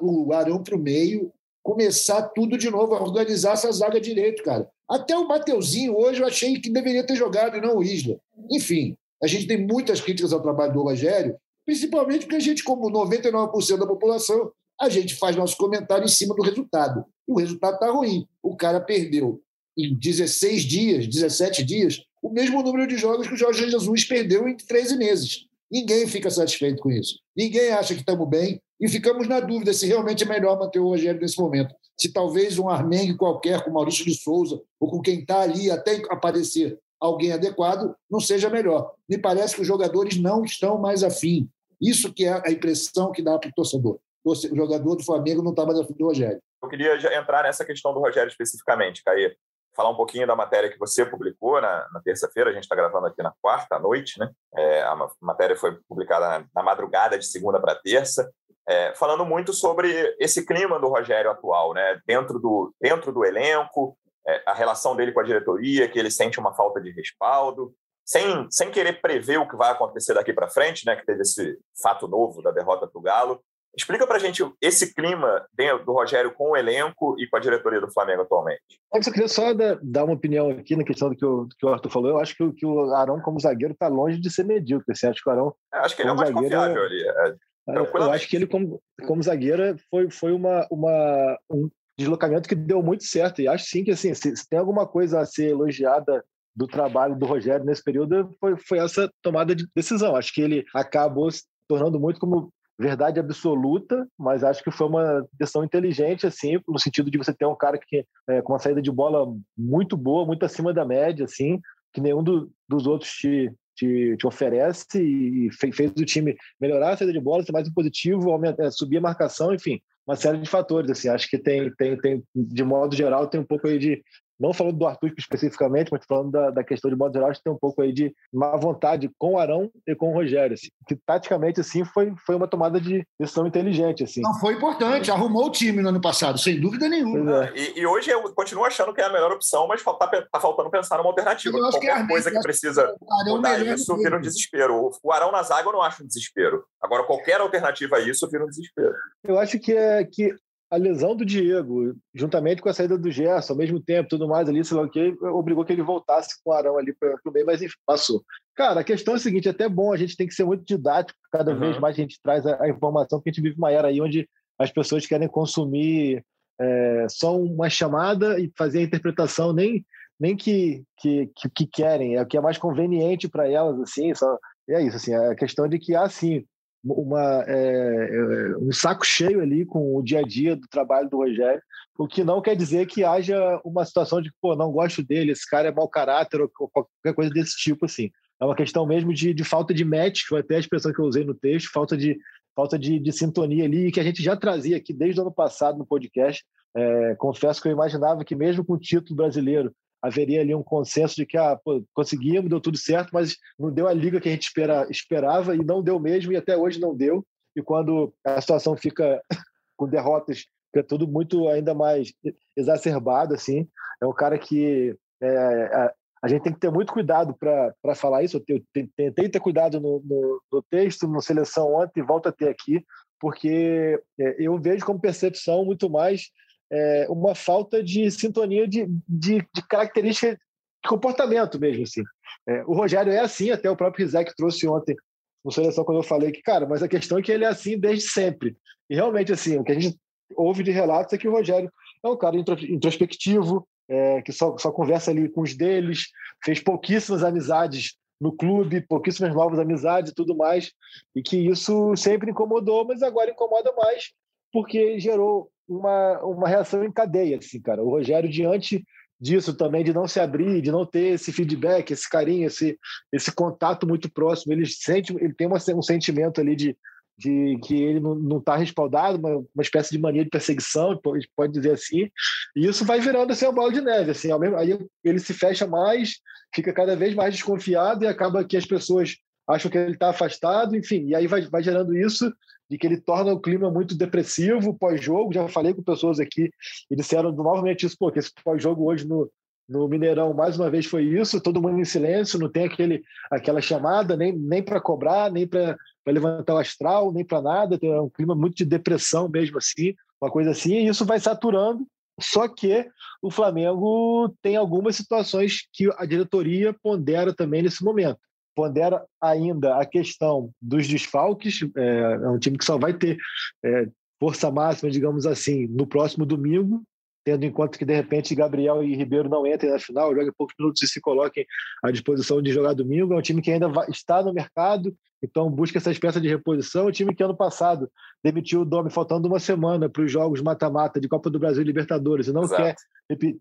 o 0.00 0.32
Arão 0.32 0.62
para 0.62 0.76
o 0.76 0.78
meio, 0.78 1.32
começar 1.62 2.22
tudo 2.28 2.56
de 2.56 2.70
novo, 2.70 2.94
organizar 2.94 3.52
essa 3.52 3.70
zaga 3.72 4.00
direito, 4.00 4.42
cara. 4.42 4.70
Até 4.90 5.16
o 5.16 5.28
Mateuzinho 5.28 5.96
hoje 5.96 6.20
eu 6.20 6.26
achei 6.26 6.58
que 6.60 6.68
deveria 6.68 7.06
ter 7.06 7.14
jogado 7.14 7.56
e 7.56 7.60
não 7.60 7.76
o 7.76 7.82
Isla. 7.82 8.18
Enfim, 8.50 8.96
a 9.22 9.26
gente 9.28 9.46
tem 9.46 9.64
muitas 9.64 10.00
críticas 10.00 10.32
ao 10.32 10.42
trabalho 10.42 10.72
do 10.72 10.82
Rogério, 10.82 11.36
principalmente 11.64 12.22
porque 12.22 12.36
a 12.36 12.40
gente, 12.40 12.64
como 12.64 12.90
99% 12.90 13.78
da 13.78 13.86
população, 13.86 14.50
a 14.80 14.88
gente 14.88 15.14
faz 15.14 15.36
nosso 15.36 15.56
comentário 15.56 16.04
em 16.04 16.08
cima 16.08 16.34
do 16.34 16.42
resultado. 16.42 17.04
E 17.28 17.32
o 17.32 17.36
resultado 17.36 17.74
está 17.74 17.88
ruim. 17.90 18.26
O 18.42 18.56
cara 18.56 18.80
perdeu 18.80 19.40
em 19.78 19.94
16 19.94 20.62
dias, 20.62 21.06
17 21.06 21.62
dias, 21.64 22.02
o 22.20 22.28
mesmo 22.28 22.60
número 22.60 22.88
de 22.88 22.96
jogos 22.96 23.28
que 23.28 23.34
o 23.34 23.36
Jorge 23.36 23.70
Jesus 23.70 24.04
perdeu 24.04 24.48
em 24.48 24.56
13 24.56 24.96
meses. 24.96 25.46
Ninguém 25.70 26.08
fica 26.08 26.28
satisfeito 26.30 26.82
com 26.82 26.90
isso. 26.90 27.20
Ninguém 27.36 27.70
acha 27.70 27.94
que 27.94 28.00
estamos 28.00 28.28
bem 28.28 28.60
e 28.80 28.88
ficamos 28.88 29.28
na 29.28 29.38
dúvida 29.38 29.72
se 29.72 29.86
realmente 29.86 30.24
é 30.24 30.26
melhor 30.26 30.58
manter 30.58 30.80
o 30.80 30.88
Rogério 30.88 31.20
nesse 31.20 31.38
momento. 31.38 31.74
Se 31.98 32.12
talvez 32.12 32.58
um 32.58 32.68
Armengue 32.68 33.16
qualquer, 33.16 33.62
com 33.62 33.70
Maurício 33.70 34.04
de 34.04 34.14
Souza, 34.14 34.60
ou 34.78 34.90
com 34.90 35.00
quem 35.00 35.20
está 35.20 35.40
ali 35.40 35.70
até 35.70 36.02
aparecer 36.10 36.78
alguém 37.00 37.32
adequado, 37.32 37.94
não 38.10 38.20
seja 38.20 38.50
melhor. 38.50 38.92
Me 39.08 39.18
parece 39.18 39.54
que 39.54 39.62
os 39.62 39.66
jogadores 39.66 40.20
não 40.20 40.44
estão 40.44 40.78
mais 40.78 41.02
afim. 41.02 41.48
Isso 41.80 42.12
que 42.12 42.26
é 42.26 42.42
a 42.46 42.50
impressão 42.50 43.10
que 43.10 43.22
dá 43.22 43.38
para 43.38 43.48
o 43.48 43.54
torcedor. 43.54 43.98
O 44.22 44.34
jogador 44.34 44.96
do 44.96 45.04
Flamengo 45.04 45.42
não 45.42 45.50
está 45.50 45.64
mais 45.64 45.78
afim 45.78 45.94
do 45.94 46.04
Rogério. 46.04 46.40
Eu 46.62 46.68
queria 46.68 46.94
entrar 47.18 47.42
nessa 47.42 47.64
questão 47.64 47.94
do 47.94 48.00
Rogério 48.00 48.28
especificamente, 48.28 49.02
Caí. 49.02 49.34
Falar 49.74 49.88
um 49.88 49.96
pouquinho 49.96 50.26
da 50.26 50.36
matéria 50.36 50.70
que 50.70 50.78
você 50.78 51.06
publicou 51.06 51.60
na, 51.60 51.88
na 51.92 52.00
terça-feira, 52.00 52.50
a 52.50 52.52
gente 52.52 52.64
está 52.64 52.76
gravando 52.76 53.06
aqui 53.06 53.22
na 53.22 53.32
quarta 53.40 53.76
à 53.76 53.78
noite, 53.78 54.18
né? 54.18 54.30
É, 54.54 54.82
a 54.82 55.08
matéria 55.22 55.56
foi 55.56 55.78
publicada 55.88 56.28
na, 56.28 56.46
na 56.54 56.62
madrugada 56.62 57.18
de 57.18 57.24
segunda 57.24 57.58
para 57.58 57.76
terça, 57.76 58.30
é, 58.70 58.94
falando 58.94 59.26
muito 59.26 59.52
sobre 59.52 60.14
esse 60.20 60.46
clima 60.46 60.78
do 60.78 60.86
Rogério 60.86 61.28
atual, 61.28 61.74
né? 61.74 62.00
Dentro 62.06 62.38
do, 62.38 62.72
dentro 62.80 63.12
do 63.12 63.24
elenco, 63.24 63.98
é, 64.24 64.40
a 64.46 64.54
relação 64.54 64.94
dele 64.94 65.10
com 65.10 65.18
a 65.18 65.24
diretoria, 65.24 65.88
que 65.88 65.98
ele 65.98 66.08
sente 66.08 66.38
uma 66.38 66.54
falta 66.54 66.80
de 66.80 66.92
respaldo, 66.92 67.74
sem, 68.06 68.46
sem 68.48 68.70
querer 68.70 69.00
prever 69.00 69.38
o 69.38 69.48
que 69.48 69.56
vai 69.56 69.72
acontecer 69.72 70.14
daqui 70.14 70.32
para 70.32 70.48
frente, 70.48 70.86
né, 70.86 70.94
que 70.94 71.04
teve 71.04 71.22
esse 71.22 71.58
fato 71.82 72.06
novo 72.06 72.40
da 72.42 72.52
derrota 72.52 72.86
para 72.86 72.98
o 72.98 73.02
Galo. 73.02 73.40
Explica 73.76 74.06
para 74.06 74.16
a 74.16 74.20
gente 74.20 74.42
esse 74.60 74.94
clima 74.94 75.44
do 75.84 75.92
Rogério 75.92 76.32
com 76.32 76.50
o 76.50 76.56
elenco 76.56 77.16
e 77.18 77.28
com 77.28 77.36
a 77.36 77.40
diretoria 77.40 77.80
do 77.80 77.92
Flamengo 77.92 78.22
atualmente. 78.22 78.62
Eu 78.94 79.02
só 79.02 79.10
queria 79.10 79.28
só 79.28 79.52
dar 79.82 80.04
uma 80.04 80.14
opinião 80.14 80.50
aqui 80.50 80.76
na 80.76 80.84
questão 80.84 81.08
do 81.08 81.16
que 81.16 81.24
o, 81.24 81.48
que 81.58 81.66
o 81.66 81.68
Arthur 81.68 81.90
falou. 81.90 82.10
Eu 82.10 82.18
acho 82.18 82.36
que, 82.36 82.52
que 82.52 82.66
o 82.66 82.92
Arão, 82.94 83.20
como 83.20 83.38
zagueiro, 83.40 83.72
está 83.72 83.86
longe 83.86 84.20
de 84.20 84.28
ser 84.28 84.44
medíocre. 84.44 84.94
Você 84.94 85.06
acha 85.06 85.20
que 85.22 85.28
o 85.28 85.32
Arão. 85.32 85.54
É, 85.72 85.78
acho 85.78 85.94
que 85.94 86.02
ele 86.02 86.08
é 86.08 86.12
o 86.12 86.16
mais 86.16 86.30
zagueiro, 86.30 86.56
confiável 86.56 86.82
ali. 86.82 87.08
É 87.08 87.49
eu 87.74 88.10
acho 88.10 88.28
que 88.28 88.36
ele, 88.36 88.46
como, 88.46 88.80
como 89.06 89.22
zagueiro, 89.22 89.76
foi, 89.90 90.10
foi 90.10 90.32
uma, 90.32 90.66
uma, 90.70 91.38
um 91.50 91.68
deslocamento 91.98 92.48
que 92.48 92.54
deu 92.54 92.82
muito 92.82 93.04
certo. 93.04 93.40
E 93.40 93.48
acho 93.48 93.64
sim 93.66 93.84
que 93.84 93.90
assim, 93.90 94.14
se, 94.14 94.34
se 94.36 94.48
tem 94.48 94.58
alguma 94.58 94.86
coisa 94.86 95.20
a 95.20 95.26
ser 95.26 95.50
elogiada 95.50 96.24
do 96.54 96.66
trabalho 96.66 97.16
do 97.16 97.26
Rogério 97.26 97.64
nesse 97.64 97.82
período 97.82 98.30
foi, 98.40 98.56
foi 98.56 98.78
essa 98.78 99.10
tomada 99.22 99.54
de 99.54 99.66
decisão. 99.74 100.16
Acho 100.16 100.32
que 100.32 100.42
ele 100.42 100.64
acabou 100.74 101.30
se 101.30 101.44
tornando 101.68 102.00
muito 102.00 102.18
como 102.18 102.52
verdade 102.78 103.20
absoluta, 103.20 104.08
mas 104.18 104.42
acho 104.42 104.64
que 104.64 104.70
foi 104.70 104.86
uma 104.86 105.26
decisão 105.38 105.62
inteligente, 105.62 106.26
assim, 106.26 106.58
no 106.66 106.78
sentido 106.78 107.10
de 107.10 107.18
você 107.18 107.32
ter 107.32 107.44
um 107.44 107.54
cara 107.54 107.78
que 107.78 108.06
é, 108.28 108.40
com 108.40 108.54
uma 108.54 108.58
saída 108.58 108.80
de 108.80 108.90
bola 108.90 109.26
muito 109.56 109.98
boa, 109.98 110.24
muito 110.24 110.46
acima 110.46 110.72
da 110.72 110.84
média, 110.84 111.26
assim, 111.26 111.60
que 111.92 112.00
nenhum 112.00 112.24
do, 112.24 112.50
dos 112.66 112.86
outros 112.86 113.10
te, 113.10 113.52
te, 113.80 114.16
te, 114.16 114.26
oferece 114.26 115.02
e 115.02 115.48
fez, 115.52 115.74
fez, 115.74 115.90
o 115.90 116.04
time 116.04 116.36
melhorar 116.60 116.90
a 116.90 116.96
saída 116.96 117.12
de 117.12 117.20
bola, 117.20 117.42
ser 117.42 117.52
mais 117.52 117.68
positivo, 117.72 118.30
aumentar, 118.30 118.64
é, 118.64 118.70
subir 118.70 118.98
a 118.98 119.00
marcação, 119.00 119.54
enfim, 119.54 119.80
uma 120.06 120.16
série 120.16 120.38
de 120.38 120.48
fatores, 120.48 120.90
assim, 120.90 121.08
acho 121.08 121.28
que 121.28 121.38
tem, 121.38 121.72
tem, 121.74 121.96
tem, 121.96 122.22
de 122.34 122.64
modo 122.64 122.94
geral, 122.94 123.26
tem 123.26 123.40
um 123.40 123.44
pouco 123.44 123.66
aí 123.66 123.78
de 123.78 124.02
não 124.40 124.54
falando 124.54 124.78
do 124.78 124.86
Arthur 124.86 125.12
especificamente, 125.18 125.90
mas 125.92 126.04
falando 126.06 126.30
da, 126.30 126.50
da 126.50 126.64
questão 126.64 126.90
de 126.90 126.96
modo 126.96 127.12
geral, 127.12 127.30
acho 127.30 127.40
que 127.40 127.44
tem 127.44 127.52
um 127.52 127.58
pouco 127.58 127.82
aí 127.82 127.92
de 127.92 128.14
má 128.32 128.56
vontade 128.56 129.10
com 129.18 129.34
o 129.34 129.38
Arão 129.38 129.70
e 129.86 129.94
com 129.94 130.10
o 130.10 130.14
Rogério, 130.14 130.54
assim, 130.54 130.68
que 130.88 130.96
taticamente, 130.96 131.60
assim, 131.60 131.84
foi, 131.84 132.12
foi 132.24 132.36
uma 132.36 132.48
tomada 132.48 132.80
de 132.80 133.06
decisão 133.18 133.46
inteligente, 133.46 134.04
assim. 134.04 134.22
Não, 134.22 134.34
foi 134.40 134.54
importante, 134.54 135.10
arrumou 135.10 135.46
o 135.46 135.50
time 135.50 135.82
no 135.82 135.90
ano 135.90 136.00
passado, 136.00 136.38
sem 136.38 136.58
dúvida 136.58 136.88
nenhuma. 136.88 137.46
É. 137.48 137.52
E, 137.54 137.80
e, 137.80 137.86
hoje 137.86 138.10
eu 138.10 138.22
continuo 138.34 138.64
achando 138.64 138.94
que 138.94 139.00
é 139.00 139.04
a 139.04 139.12
melhor 139.12 139.32
opção, 139.32 139.68
mas 139.68 139.82
tá, 139.82 139.92
tá 139.92 140.40
faltando 140.40 140.70
pensar 140.70 140.96
numa 140.96 141.10
alternativa. 141.10 141.58
Qualquer 141.58 141.80
que 141.80 141.86
é 141.88 142.06
coisa 142.06 142.30
que 142.30 142.40
precisa 142.40 142.94
mudar 143.26 143.58
isso 143.58 143.94
vira 143.96 144.16
um 144.16 144.20
desespero. 144.20 144.90
O 145.02 145.12
Arão 145.12 145.30
na 145.30 145.42
zaga 145.42 145.68
eu 145.68 145.72
não 145.72 145.82
acho 145.82 146.02
um 146.02 146.06
desespero. 146.06 146.64
Agora, 146.80 147.04
qualquer 147.04 147.40
alternativa 147.40 147.96
a 147.96 148.00
isso 148.00 148.28
vira 148.30 148.44
um 148.44 148.48
desespero. 148.48 148.94
Eu 149.22 149.38
acho 149.38 149.58
que 149.58 149.72
é 149.72 150.04
que 150.04 150.34
a 150.70 150.76
lesão 150.76 151.16
do 151.16 151.24
Diego, 151.24 151.96
juntamente 152.14 152.62
com 152.62 152.68
a 152.68 152.72
saída 152.72 152.96
do 152.96 153.10
Gerson, 153.10 153.54
ao 153.54 153.58
mesmo 153.58 153.80
tempo, 153.80 154.08
tudo 154.08 154.28
mais 154.28 154.48
ali, 154.48 154.64
sei 154.64 154.76
lá 154.76 154.84
o 154.84 154.88
que, 154.88 155.16
obrigou 155.22 155.64
que 155.64 155.72
ele 155.72 155.82
voltasse 155.82 156.40
com 156.42 156.50
o 156.50 156.52
Arão 156.52 156.78
ali 156.78 156.94
para 156.94 157.16
o 157.26 157.32
meio, 157.32 157.44
mas 157.44 157.60
enfim, 157.60 157.74
passou. 157.84 158.22
Cara, 158.54 158.80
a 158.80 158.84
questão 158.84 159.14
é 159.14 159.16
a 159.16 159.20
seguinte: 159.20 159.48
é 159.48 159.50
até 159.50 159.68
bom, 159.68 159.92
a 159.92 159.96
gente 159.96 160.16
tem 160.16 160.28
que 160.28 160.34
ser 160.34 160.44
muito 160.44 160.64
didático, 160.64 161.18
cada 161.32 161.52
uhum. 161.52 161.58
vez 161.58 161.78
mais 161.80 161.96
a 161.96 162.00
gente 162.00 162.20
traz 162.22 162.46
a, 162.46 162.62
a, 162.62 162.68
informação, 162.68 163.18
porque 163.18 163.30
a 163.30 163.32
gente 163.32 163.42
vive 163.42 163.58
uma 163.58 163.72
era 163.72 163.88
aí 163.88 164.00
onde 164.00 164.28
as 164.58 164.70
pessoas 164.70 165.06
querem 165.06 165.26
consumir 165.26 166.24
é, 166.60 167.06
só 167.08 167.36
uma 167.36 167.68
chamada 167.68 168.38
e 168.38 168.52
fazer 168.56 168.78
a 168.78 168.82
interpretação 168.82 169.52
nem, 169.52 169.84
nem 170.20 170.36
que, 170.36 170.84
que, 170.98 171.30
que, 171.34 171.50
que 171.50 171.66
querem, 171.66 172.14
é 172.14 172.22
o 172.22 172.26
que 172.26 172.36
é 172.36 172.40
mais 172.40 172.58
conveniente 172.58 173.28
para 173.28 173.48
elas, 173.48 173.80
assim, 173.80 174.14
só, 174.14 174.38
é 174.68 174.82
isso, 174.82 174.96
assim, 174.96 175.14
a 175.14 175.34
questão 175.34 175.66
de 175.66 175.78
que, 175.78 175.96
assim, 175.96 176.44
uma, 176.84 177.44
é, 177.46 178.10
é, 178.10 178.56
um 178.56 178.72
saco 178.72 179.04
cheio 179.04 179.40
ali 179.40 179.64
com 179.64 179.96
o 179.96 180.02
dia 180.02 180.20
a 180.20 180.22
dia 180.22 180.56
do 180.56 180.66
trabalho 180.68 181.08
do 181.08 181.18
Rogério, 181.18 181.62
o 181.98 182.06
que 182.08 182.24
não 182.24 182.40
quer 182.40 182.56
dizer 182.56 182.86
que 182.86 183.04
haja 183.04 183.60
uma 183.64 183.84
situação 183.84 184.22
de, 184.22 184.32
pô, 184.40 184.56
não 184.56 184.72
gosto 184.72 185.02
dele, 185.02 185.32
esse 185.32 185.48
cara 185.48 185.68
é 185.68 185.72
mau 185.72 185.88
caráter 185.88 186.40
ou 186.40 186.48
qualquer 186.48 187.14
coisa 187.14 187.30
desse 187.30 187.56
tipo, 187.56 187.84
assim. 187.84 188.10
É 188.40 188.44
uma 188.44 188.56
questão 188.56 188.86
mesmo 188.86 189.12
de, 189.12 189.34
de 189.34 189.44
falta 189.44 189.74
de 189.74 189.84
match, 189.84 190.22
foi 190.26 190.40
até 190.40 190.56
a 190.56 190.60
expressão 190.60 190.92
que 190.92 190.98
eu 190.98 191.04
usei 191.04 191.24
no 191.24 191.34
texto, 191.34 191.70
falta 191.70 191.94
de, 191.94 192.18
falta 192.56 192.78
de, 192.78 192.98
de 192.98 193.12
sintonia 193.12 193.64
ali, 193.64 193.92
que 193.92 194.00
a 194.00 194.02
gente 194.02 194.22
já 194.22 194.34
trazia 194.34 194.78
aqui 194.78 194.94
desde 194.94 195.20
o 195.20 195.24
ano 195.24 195.32
passado 195.32 195.76
no 195.76 195.86
podcast. 195.86 196.42
É, 196.74 197.14
confesso 197.16 197.60
que 197.60 197.68
eu 197.68 197.72
imaginava 197.72 198.24
que 198.24 198.34
mesmo 198.34 198.64
com 198.64 198.74
o 198.74 198.78
título 198.78 199.16
brasileiro 199.16 199.74
haveria 200.02 200.40
ali 200.40 200.54
um 200.54 200.62
consenso 200.62 201.16
de 201.16 201.26
que 201.26 201.36
ah, 201.36 201.56
pô, 201.56 201.84
conseguimos, 201.92 202.48
deu 202.48 202.60
tudo 202.60 202.78
certo, 202.78 203.10
mas 203.12 203.36
não 203.58 203.70
deu 203.70 203.86
a 203.86 203.92
liga 203.92 204.20
que 204.20 204.28
a 204.28 204.32
gente 204.32 204.44
espera, 204.44 204.86
esperava 204.90 205.54
e 205.54 205.58
não 205.58 205.82
deu 205.82 205.98
mesmo, 205.98 206.32
e 206.32 206.36
até 206.36 206.56
hoje 206.56 206.80
não 206.80 206.96
deu. 206.96 207.24
E 207.54 207.62
quando 207.62 208.12
a 208.24 208.40
situação 208.40 208.76
fica 208.76 209.20
com 209.76 209.88
derrotas, 209.88 210.46
fica 210.72 210.86
tudo 210.86 211.06
muito 211.06 211.48
ainda 211.48 211.74
mais 211.74 212.12
exacerbado, 212.56 213.34
assim. 213.34 213.68
É 214.00 214.06
um 214.06 214.12
cara 214.12 214.38
que 214.38 214.96
é, 215.20 215.36
a, 215.36 215.94
a, 216.22 216.28
gente 216.28 216.42
tem 216.42 216.52
que 216.52 216.60
ter 216.60 216.70
muito 216.70 216.92
cuidado 216.92 217.34
para 217.34 217.94
falar 217.94 218.22
isso. 218.22 218.42
Eu, 218.48 218.62
tentei 218.96 219.28
ter 219.28 219.40
cuidado 219.40 219.80
no, 219.80 220.00
no, 220.04 220.42
no, 220.50 220.62
texto, 220.70 221.06
no 221.06 221.20
seleção 221.20 221.74
ontem, 221.74 222.00
e 222.00 222.28
a 222.28 222.32
ter 222.32 222.48
aqui, 222.48 222.84
porque 223.20 224.00
é, 224.18 224.36
eu 224.38 224.58
vejo 224.58 224.86
como 224.86 225.00
percepção 225.00 225.64
muito 225.64 225.90
mais 225.90 226.30
é, 226.70 227.06
uma 227.08 227.34
falta 227.34 227.82
de 227.82 228.10
sintonia 228.10 228.66
de, 228.66 228.86
de, 229.08 229.38
de 229.54 229.68
característica 229.68 230.32
de 230.32 230.88
comportamento 230.88 231.58
mesmo. 231.58 231.82
Assim. 231.82 232.02
É, 232.48 232.64
o 232.64 232.72
Rogério 232.74 233.12
é 233.12 233.20
assim, 233.20 233.50
até 233.50 233.70
o 233.70 233.76
próprio 233.76 234.04
Rizek 234.04 234.34
trouxe 234.36 234.66
ontem 234.68 234.96
no 235.44 235.50
Seleção 235.50 235.84
quando 235.84 235.98
eu 235.98 236.04
falei 236.04 236.30
que, 236.30 236.42
cara, 236.42 236.66
mas 236.66 236.82
a 236.82 236.88
questão 236.88 237.18
é 237.18 237.22
que 237.22 237.32
ele 237.32 237.44
é 237.44 237.48
assim 237.48 237.78
desde 237.78 238.08
sempre. 238.08 238.56
E 238.88 238.94
realmente, 238.94 239.32
assim, 239.32 239.58
o 239.58 239.64
que 239.64 239.72
a 239.72 239.78
gente 239.78 239.96
ouve 240.36 240.62
de 240.62 240.70
relatos 240.70 241.12
é 241.12 241.18
que 241.18 241.28
o 241.28 241.32
Rogério 241.32 241.70
é 242.04 242.08
um 242.08 242.16
cara 242.16 242.36
introspectivo, 242.36 243.66
é, 243.88 244.22
que 244.22 244.32
só, 244.32 244.56
só 244.58 244.70
conversa 244.70 245.10
ali 245.10 245.28
com 245.28 245.42
os 245.42 245.56
deles, 245.56 246.06
fez 246.44 246.60
pouquíssimas 246.60 247.24
amizades 247.24 247.96
no 248.20 248.32
clube, 248.32 248.82
pouquíssimas 248.82 249.34
novas 249.34 249.58
amizades 249.58 250.12
e 250.12 250.14
tudo 250.14 250.36
mais, 250.36 250.72
e 251.16 251.22
que 251.22 251.36
isso 251.36 251.96
sempre 251.96 252.30
incomodou, 252.30 252.84
mas 252.84 253.02
agora 253.02 253.30
incomoda 253.30 253.72
mais 253.72 254.12
porque 254.52 254.98
gerou 254.98 255.50
uma, 255.70 256.18
uma 256.24 256.48
reação 256.48 256.84
em 256.84 256.90
cadeia, 256.90 257.38
assim, 257.38 257.60
cara. 257.60 257.82
O 257.82 257.88
Rogério, 257.88 258.28
diante 258.28 258.84
disso 259.20 259.54
também, 259.54 259.84
de 259.84 259.92
não 259.92 260.08
se 260.08 260.18
abrir, 260.18 260.60
de 260.60 260.72
não 260.72 260.84
ter 260.84 261.14
esse 261.14 261.30
feedback, 261.30 261.90
esse 261.90 262.08
carinho, 262.08 262.46
esse, 262.46 262.78
esse 263.12 263.30
contato 263.30 263.86
muito 263.86 264.10
próximo, 264.10 264.52
ele 264.52 264.66
sente, 264.66 265.14
ele 265.20 265.34
tem 265.34 265.46
uma, 265.46 265.58
um 265.74 265.82
sentimento 265.82 266.40
ali 266.40 266.56
de, 266.56 266.76
de 267.16 267.58
que 267.62 267.74
ele 267.74 268.00
não 268.00 268.38
está 268.38 268.56
respaldado, 268.56 269.18
uma, 269.18 269.36
uma 269.36 269.62
espécie 269.62 269.90
de 269.90 269.98
mania 269.98 270.24
de 270.24 270.30
perseguição, 270.30 270.98
pode, 270.98 271.28
pode 271.36 271.52
dizer 271.52 271.72
assim, 271.72 272.10
e 272.56 272.66
isso 272.66 272.84
vai 272.84 272.98
virando 272.98 273.30
assim 273.30 273.44
uma 273.44 273.52
bola 273.52 273.72
de 273.72 273.82
neve, 273.82 274.10
assim, 274.10 274.36
mesmo, 274.38 274.56
aí 274.56 274.78
ele 275.04 275.18
se 275.18 275.34
fecha 275.34 275.66
mais, 275.66 276.14
fica 276.54 276.72
cada 276.72 276.96
vez 276.96 277.14
mais 277.14 277.34
desconfiado 277.34 278.04
e 278.04 278.08
acaba 278.08 278.44
que 278.44 278.56
as 278.56 278.64
pessoas 278.64 279.16
acham 279.50 279.70
que 279.70 279.78
ele 279.78 279.92
está 279.92 280.10
afastado, 280.10 280.76
enfim, 280.76 281.06
e 281.06 281.14
aí 281.14 281.26
vai, 281.26 281.42
vai 281.42 281.62
gerando 281.62 281.96
isso 281.96 282.32
de 282.70 282.78
que 282.78 282.86
ele 282.86 283.00
torna 283.00 283.32
o 283.32 283.40
clima 283.40 283.70
muito 283.70 283.96
depressivo 283.96 284.78
pós-jogo. 284.78 285.32
Já 285.32 285.48
falei 285.48 285.74
com 285.74 285.82
pessoas 285.82 286.20
aqui 286.20 286.50
e 286.88 286.94
disseram 286.94 287.32
novamente 287.32 287.84
isso, 287.84 287.96
porque 287.98 288.20
esse 288.20 288.32
pós-jogo 288.44 288.84
hoje 288.84 289.06
no, 289.06 289.28
no 289.68 289.88
Mineirão, 289.88 290.32
mais 290.32 290.56
uma 290.56 290.70
vez 290.70 290.86
foi 290.86 291.02
isso, 291.04 291.40
todo 291.40 291.60
mundo 291.60 291.80
em 291.80 291.84
silêncio, 291.84 292.38
não 292.38 292.48
tem 292.48 292.64
aquele, 292.64 293.02
aquela 293.30 293.60
chamada 293.60 294.16
nem, 294.16 294.32
nem 294.32 294.62
para 294.62 294.80
cobrar, 294.80 295.32
nem 295.32 295.46
para 295.46 295.76
levantar 296.06 296.54
o 296.54 296.58
astral, 296.58 297.12
nem 297.12 297.24
para 297.24 297.42
nada, 297.42 297.78
tem 297.78 297.92
um 297.98 298.08
clima 298.08 298.36
muito 298.36 298.56
de 298.56 298.64
depressão 298.64 299.28
mesmo 299.28 299.58
assim, 299.58 299.94
uma 300.20 300.30
coisa 300.30 300.50
assim, 300.50 300.74
e 300.74 300.88
isso 300.88 301.04
vai 301.04 301.18
saturando. 301.18 301.84
Só 302.20 302.46
que 302.46 302.86
o 303.22 303.30
Flamengo 303.30 304.32
tem 304.42 304.54
algumas 304.54 304.94
situações 304.94 305.66
que 305.72 305.90
a 305.96 306.04
diretoria 306.04 306.74
pondera 306.82 307.34
também 307.34 307.62
nesse 307.62 307.82
momento 307.82 308.18
pondera 308.60 309.02
ainda 309.18 309.76
a 309.76 309.86
questão 309.86 310.50
dos 310.60 310.86
desfalques. 310.86 311.60
É, 311.74 312.18
é 312.22 312.28
um 312.28 312.38
time 312.38 312.58
que 312.58 312.64
só 312.64 312.76
vai 312.76 312.92
ter 312.92 313.16
é, 313.64 313.88
força 314.20 314.50
máxima, 314.50 314.90
digamos 314.90 315.24
assim, 315.24 315.66
no 315.66 315.86
próximo 315.86 316.26
domingo, 316.26 316.82
tendo 317.24 317.44
em 317.44 317.50
conta 317.50 317.78
que, 317.78 317.86
de 317.86 317.94
repente, 317.94 318.34
Gabriel 318.34 318.84
e 318.84 318.94
Ribeiro 318.94 319.30
não 319.30 319.46
entrem 319.46 319.72
na 319.72 319.78
final, 319.78 320.14
joguem 320.14 320.30
poucos 320.36 320.54
minutos 320.58 320.82
e 320.82 320.86
se 320.86 321.00
coloquem 321.00 321.46
à 321.82 321.90
disposição 321.90 322.42
de 322.42 322.52
jogar 322.52 322.74
domingo. 322.74 323.14
É 323.14 323.16
um 323.16 323.22
time 323.22 323.40
que 323.40 323.50
ainda 323.50 323.66
vai, 323.66 323.88
está 323.88 324.22
no 324.22 324.34
mercado, 324.34 324.94
então 325.22 325.50
busca 325.50 325.78
essas 325.78 325.98
peças 325.98 326.20
de 326.20 326.28
reposição. 326.28 326.84
O 326.84 326.92
time 326.92 327.14
que 327.14 327.22
ano 327.22 327.34
passado 327.34 327.90
demitiu 328.22 328.60
o 328.60 328.64
Domi 328.66 328.90
faltando 328.90 329.26
uma 329.26 329.40
semana 329.40 329.88
para 329.88 330.02
os 330.02 330.12
jogos 330.12 330.42
mata-mata 330.42 331.00
de 331.00 331.08
Copa 331.08 331.30
do 331.30 331.38
Brasil 331.38 331.62
e 331.62 331.66
Libertadores 331.66 332.26
e 332.26 332.32
não 332.32 332.42
Exato. 332.42 332.62
quer 332.62 332.76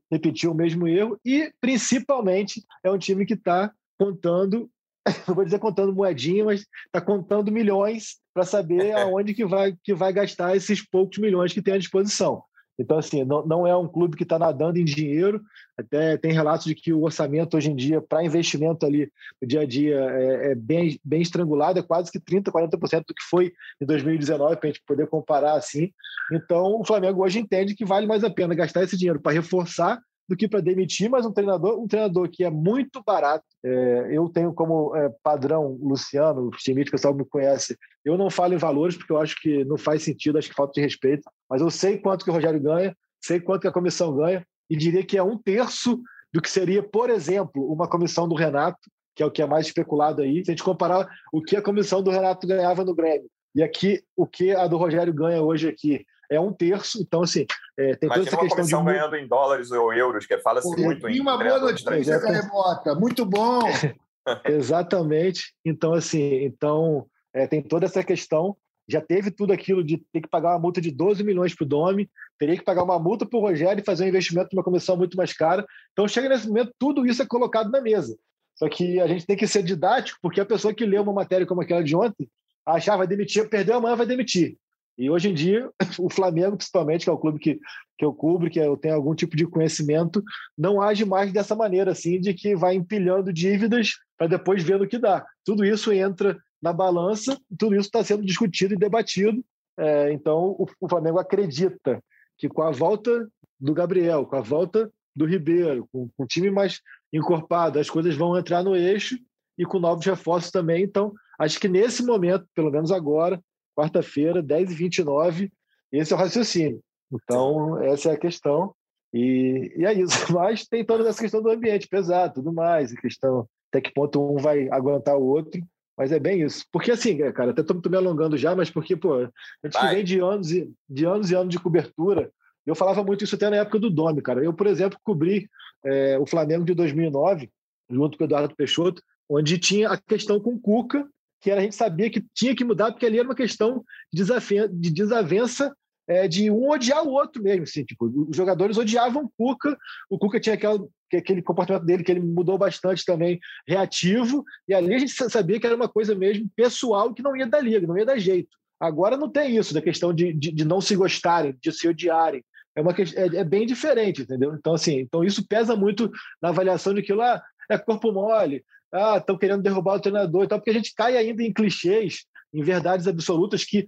repetir 0.10 0.50
o 0.50 0.56
mesmo 0.56 0.88
erro. 0.88 1.20
E, 1.26 1.52
principalmente, 1.60 2.64
é 2.82 2.90
um 2.90 2.98
time 2.98 3.26
que 3.26 3.34
está 3.34 3.70
contando 4.00 4.70
não 5.28 5.36
vou 5.36 5.46
dizer 5.46 5.60
contando 5.60 5.94
moedinha, 5.94 6.46
mas 6.46 6.66
está 6.86 7.02
contando 7.02 7.52
milhões 7.52 8.18
para 8.34 8.44
saber 8.44 8.92
aonde 8.98 9.34
que 9.34 9.46
vai, 9.46 9.76
que 9.84 9.94
vai 9.94 10.14
gastar 10.14 10.56
esses 10.56 10.86
poucos 10.88 11.18
milhões 11.18 11.54
que 11.54 11.62
tem 11.62 11.74
à 11.74 11.78
disposição. 11.78 12.44
Então, 12.80 12.98
assim, 12.98 13.26
não, 13.26 13.46
não 13.46 13.68
é 13.68 13.76
um 13.76 13.90
clube 13.90 14.16
que 14.16 14.24
está 14.24 14.40
nadando 14.40 14.80
em 14.80 14.86
dinheiro. 14.86 15.42
Até 15.78 16.16
tem 16.16 16.32
relatos 16.32 16.66
de 16.66 16.74
que 16.74 16.94
o 16.94 17.04
orçamento 17.04 17.58
hoje 17.58 17.70
em 17.70 17.76
dia, 17.76 18.02
para 18.02 18.24
investimento 18.24 18.86
ali 18.86 19.12
no 19.42 19.48
dia 19.48 19.62
a 19.62 19.66
dia, 19.66 19.98
é, 19.98 20.52
é, 20.52 20.56
bem, 20.56 20.98
bem 21.04 21.22
estrangulado, 21.22 21.78
é 21.78 21.84
quase 21.84 22.10
que 22.10 22.20
30%, 22.20 22.44
40% 22.46 23.04
do 23.06 23.14
que 23.14 23.24
foi 23.30 23.52
em 23.82 23.86
2019, 23.86 24.56
para 24.56 24.70
a 24.70 24.72
gente 24.72 24.84
poder 24.88 25.08
comparar 25.08 25.56
assim. 25.56 25.92
Então, 26.32 26.80
o 26.80 26.86
Flamengo 26.86 27.22
hoje 27.22 27.40
entende 27.40 27.76
que 27.76 27.84
vale 27.84 28.08
mais 28.08 28.24
a 28.24 28.30
pena 28.30 28.56
gastar 28.56 28.84
esse 28.84 28.96
dinheiro 28.96 29.20
para 29.20 29.34
reforçar 29.34 30.00
do 30.30 30.38
que 30.38 30.48
para 30.48 30.62
demitir, 30.62 31.10
mas 31.10 31.26
um 31.26 31.32
treinador, 31.32 31.80
um 31.80 31.88
treinador 31.88 32.30
que 32.30 32.44
é 32.44 32.52
muito 32.52 33.02
barato. 33.04 33.44
É, 33.66 34.10
eu 34.12 34.30
tenho 34.30 34.54
como 34.54 34.96
é, 34.96 35.10
padrão 35.24 35.76
Luciano, 35.82 36.48
o 36.48 36.52
time 36.52 36.84
que 36.84 36.90
o 36.90 36.92
pessoal 36.92 37.16
me 37.16 37.26
conhece. 37.26 37.76
Eu 38.06 38.16
não 38.16 38.30
falo 38.30 38.54
em 38.54 38.58
valores 38.58 38.96
porque 38.96 39.12
eu 39.12 39.18
acho 39.18 39.36
que 39.42 39.66
não 39.66 39.76
faz 39.76 40.04
sentido, 40.04 40.38
acho 40.38 40.48
que 40.48 40.56
falta 40.56 40.74
de 40.74 40.82
respeito. 40.82 41.24
Mas 41.50 41.62
eu 41.62 41.72
sei 41.72 41.98
quanto 41.98 42.24
que 42.24 42.30
o 42.30 42.34
Rogério 42.34 42.62
ganha, 42.62 42.96
sei 43.20 43.40
quanto 43.40 43.62
que 43.62 43.68
a 43.68 43.72
comissão 43.72 44.16
ganha 44.16 44.46
e 44.70 44.78
diria 44.78 45.04
que 45.04 45.18
é 45.18 45.24
um 45.24 45.36
terço 45.36 46.00
do 46.32 46.40
que 46.40 46.50
seria, 46.50 46.84
por 46.84 47.10
exemplo, 47.10 47.66
uma 47.74 47.90
comissão 47.90 48.28
do 48.28 48.36
Renato, 48.36 48.78
que 49.16 49.24
é 49.24 49.26
o 49.26 49.32
que 49.32 49.42
é 49.42 49.48
mais 49.48 49.66
especulado 49.66 50.22
aí. 50.22 50.46
Se 50.46 50.52
a 50.52 50.54
gente 50.54 50.64
comparar 50.64 51.10
o 51.34 51.42
que 51.42 51.56
a 51.56 51.62
comissão 51.62 52.04
do 52.04 52.12
Renato 52.12 52.46
ganhava 52.46 52.86
no 52.86 52.94
Grêmio 52.94 53.28
e 53.56 53.64
aqui 53.64 54.04
o 54.16 54.28
que 54.28 54.52
a 54.52 54.68
do 54.68 54.78
Rogério 54.78 55.12
ganha 55.12 55.42
hoje 55.42 55.68
aqui 55.68 56.06
é 56.30 56.40
um 56.40 56.54
terço. 56.54 57.02
Então, 57.02 57.24
assim, 57.24 57.46
é, 57.78 57.96
tem 57.96 58.10
toda 58.10 58.22
essa 58.22 58.38
questão 58.38 58.84
de. 58.84 58.92
ganhando 58.92 59.16
em 59.16 59.28
dólares 59.28 59.72
ou 59.72 59.94
euros, 59.94 60.26
que 60.26 60.38
fala-se 60.40 60.70
muito 60.82 61.08
em. 61.08 61.20
uma 61.20 61.38
boa 61.38 61.60
notícia, 61.60 62.20
Mota. 62.52 62.96
Muito 62.96 63.26
bom. 63.26 63.62
Exatamente. 64.46 65.54
Então, 65.66 65.94
assim, 65.94 66.44
então 66.44 67.06
é, 67.34 67.48
tem 67.48 67.62
toda 67.62 67.86
essa 67.86 68.04
questão. 68.04 68.56
Já 68.88 69.02
teve 69.02 69.30
tudo 69.30 69.54
aquilo 69.54 69.84
de 69.84 70.04
ter 70.12 70.22
que 70.22 70.28
pagar 70.28 70.50
uma 70.50 70.60
multa 70.60 70.82
de 70.82 70.90
12 70.90 71.24
milhões 71.24 71.54
para 71.54 71.64
o 71.64 71.68
Domi, 71.68 72.10
teria 72.40 72.58
que 72.58 72.64
pagar 72.64 72.84
uma 72.84 72.98
multa 72.98 73.24
para 73.24 73.38
o 73.38 73.42
Rogério 73.42 73.80
e 73.80 73.86
fazer 73.86 74.04
um 74.04 74.08
investimento 74.08 74.50
numa 74.52 74.64
comissão 74.64 74.98
muito 74.98 75.16
mais 75.16 75.32
cara. 75.32 75.64
Então, 75.92 76.08
chega 76.08 76.28
nesse 76.28 76.48
momento, 76.48 76.74
tudo 76.80 77.06
isso 77.06 77.22
é 77.22 77.26
colocado 77.28 77.70
na 77.70 77.82
mesa. 77.82 78.18
Só 78.56 78.68
que 78.68 79.00
a 79.00 79.06
gente 79.06 79.28
tem 79.28 79.38
que 79.38 79.46
ser 79.46 79.62
didático, 79.62 80.18
porque 80.24 80.42
a 80.42 80.46
pessoa 80.46 80.74
que 80.74 80.86
lê 80.86 80.98
uma 80.98 81.14
matéria 81.14 81.46
como 81.46 81.62
aquela 81.62 81.84
de 81.84 81.96
ontem 81.96 82.28
achar, 82.66 82.98
vai 82.98 83.08
demitir, 83.08 83.48
perdeu 83.50 83.76
amanhã, 83.76 83.96
vai 83.96 84.06
demitir. 84.06 84.58
E 85.00 85.10
hoje 85.10 85.30
em 85.30 85.34
dia, 85.34 85.72
o 85.98 86.10
Flamengo, 86.10 86.58
principalmente, 86.58 87.06
que 87.06 87.10
é 87.10 87.14
o 87.14 87.18
clube 87.18 87.40
que, 87.40 87.58
que 87.98 88.04
eu 88.04 88.14
cubro, 88.14 88.50
que 88.50 88.60
eu 88.60 88.76
tenho 88.76 88.96
algum 88.96 89.16
tipo 89.16 89.38
de 89.38 89.48
conhecimento, 89.48 90.22
não 90.58 90.82
age 90.82 91.06
mais 91.06 91.32
dessa 91.32 91.56
maneira, 91.56 91.92
assim, 91.92 92.20
de 92.20 92.34
que 92.34 92.54
vai 92.54 92.76
empilhando 92.76 93.32
dívidas 93.32 93.92
para 94.18 94.28
depois 94.28 94.62
ver 94.62 94.78
no 94.78 94.88
que 94.88 95.00
dá. 95.00 95.26
Tudo 95.46 95.64
isso 95.64 95.94
entra 95.94 96.38
na 96.62 96.74
balança, 96.74 97.40
tudo 97.58 97.76
isso 97.76 97.88
está 97.88 98.04
sendo 98.04 98.26
discutido 98.26 98.74
e 98.74 98.78
debatido. 98.78 99.42
É, 99.78 100.12
então, 100.12 100.50
o, 100.60 100.68
o 100.82 100.90
Flamengo 100.90 101.18
acredita 101.18 102.04
que 102.38 102.50
com 102.50 102.62
a 102.62 102.72
volta 102.72 103.26
do 103.58 103.74
Gabriel, 103.74 104.26
com 104.26 104.36
a 104.36 104.42
volta 104.42 104.92
do 105.16 105.26
Ribeiro, 105.26 105.88
com, 105.94 106.10
com 106.10 106.24
o 106.24 106.28
time 106.28 106.52
mais 106.52 106.82
encorpado, 107.14 107.80
as 107.80 107.90
coisas 107.90 108.16
vão 108.16 108.38
entrar 108.38 108.64
no 108.64 108.76
eixo 108.76 109.18
e 109.58 109.66
com 109.66 109.80
novos 109.80 110.06
reforços 110.06 110.52
também. 110.52 110.84
Então, 110.84 111.14
acho 111.40 111.58
que 111.58 111.70
nesse 111.70 112.04
momento, 112.06 112.46
pelo 112.54 112.70
menos 112.70 112.92
agora, 112.92 113.42
quarta-feira, 113.80 114.44
10h29. 114.44 115.52
Esse 115.92 116.14
é 116.14 116.16
o 116.16 116.20
raciocínio. 116.20 116.82
Então, 117.12 117.82
essa 117.82 118.10
é 118.10 118.14
a 118.14 118.20
questão. 118.20 118.74
E, 119.14 119.74
e 119.78 119.86
é 119.86 119.94
isso. 119.94 120.14
Mas 120.34 120.68
tem 120.68 120.84
toda 120.84 121.08
essa 121.08 121.22
questão 121.22 121.42
do 121.42 121.50
ambiente 121.50 121.88
pesado, 121.88 122.36
tudo 122.36 122.54
mais, 122.54 122.92
a 122.92 122.96
questão 122.96 123.48
até 123.70 123.82
que 123.82 123.94
ponto 123.94 124.34
um 124.34 124.38
vai 124.38 124.68
aguentar 124.70 125.18
o 125.18 125.26
outro. 125.26 125.62
Mas 125.98 126.12
é 126.12 126.20
bem 126.20 126.42
isso. 126.42 126.66
Porque 126.72 126.92
assim, 126.92 127.18
cara, 127.34 127.52
até 127.52 127.62
estou 127.62 127.80
me 127.90 127.98
alongando 127.98 128.38
já, 128.38 128.56
mas 128.56 128.70
porque, 128.70 128.96
pô, 128.96 129.16
a 129.16 129.30
gente 129.68 129.88
vem 129.90 130.04
de 130.04 130.20
anos, 130.20 130.52
e, 130.52 130.72
de 130.90 131.06
anos 131.06 131.30
e 131.30 131.36
anos 131.36 131.50
de 131.50 131.60
cobertura. 131.60 132.32
Eu 132.66 132.76
falava 132.76 133.04
muito 133.04 133.24
isso 133.24 133.36
até 133.36 133.50
na 133.50 133.58
época 133.58 133.80
do 133.80 133.90
Domi, 133.90 134.22
cara. 134.22 134.44
Eu, 134.44 134.54
por 134.54 134.68
exemplo, 134.68 135.00
cobri 135.04 135.50
é, 135.84 136.18
o 136.18 136.26
Flamengo 136.26 136.64
de 136.64 136.74
2009, 136.74 137.50
junto 137.90 138.18
com 138.18 138.24
o 138.24 138.28
Eduardo 138.28 138.56
Peixoto, 138.56 139.02
onde 139.30 139.58
tinha 139.58 139.90
a 139.90 139.98
questão 139.98 140.40
com 140.40 140.54
o 140.54 140.60
Cuca 140.60 141.06
que 141.42 141.52
a 141.52 141.60
gente 141.60 141.76
sabia 141.76 142.10
que 142.10 142.24
tinha 142.34 142.56
que 142.56 142.64
mudar, 142.64 142.92
porque 142.92 143.06
ali 143.06 143.20
era 143.20 143.28
uma 143.28 143.36
questão 143.36 143.84
de, 144.12 144.24
de 144.72 144.92
desavença 144.92 145.74
é, 146.08 146.28
de 146.28 146.50
um 146.50 146.70
odiar 146.70 147.04
o 147.04 147.12
outro 147.12 147.42
mesmo. 147.42 147.64
Assim, 147.64 147.84
tipo, 147.84 148.06
os 148.30 148.36
jogadores 148.36 148.78
odiavam 148.78 149.26
o 149.26 149.30
Cuca, 149.38 149.78
o 150.10 150.18
Cuca 150.18 150.40
tinha 150.40 150.56
aquela, 150.56 150.86
aquele 151.14 151.42
comportamento 151.42 151.86
dele 151.86 152.04
que 152.04 152.12
ele 152.12 152.20
mudou 152.20 152.58
bastante 152.58 153.06
também, 153.06 153.40
reativo, 153.68 154.44
e 154.68 154.74
ali 154.74 154.94
a 154.94 155.00
gente 155.00 155.14
sabia 155.30 155.60
que 155.60 155.68
era 155.68 155.76
uma 155.76 155.88
coisa 155.88 156.16
mesmo 156.16 156.50
pessoal 156.56 157.14
que 157.14 157.22
não 157.22 157.36
ia 157.38 157.46
dar 157.46 157.62
liga, 157.62 157.86
não 157.86 157.98
ia 157.98 158.06
dar 158.06 158.18
jeito. 158.18 158.50
Agora 158.80 159.16
não 159.18 159.30
tem 159.30 159.56
isso, 159.58 159.74
da 159.74 159.82
questão 159.82 160.14
de, 160.14 160.34
de, 160.34 160.52
de 160.52 160.66
não 160.66 160.82
se 160.82 160.96
gostarem, 160.96 161.56
de 161.62 161.72
se 161.72 161.88
odiarem. 161.88 162.44
É, 162.76 162.82
uma, 162.82 162.92
é, 162.92 163.40
é, 163.40 163.44
bem 163.44 163.66
diferente, 163.66 164.22
entendeu? 164.22 164.54
Então, 164.56 164.74
assim, 164.74 165.00
então 165.00 165.24
isso 165.24 165.46
pesa 165.46 165.76
muito 165.76 166.10
na 166.42 166.50
avaliação 166.50 166.94
de 166.94 167.02
que 167.02 167.14
lá 167.14 167.42
é 167.70 167.78
corpo 167.78 168.12
mole, 168.12 168.64
ah, 168.92 169.18
estão 169.18 169.38
querendo 169.38 169.62
derrubar 169.62 169.96
o 169.96 170.00
treinador 170.00 170.44
e 170.44 170.48
tal, 170.48 170.60
porque 170.60 170.72
a 170.72 170.74
gente 170.74 170.94
cai 170.94 171.18
ainda 171.18 171.44
em 171.44 171.54
clichês, 171.54 172.26
em 172.54 172.64
verdades 172.64 173.08
absolutas 173.08 173.64
que 173.64 173.86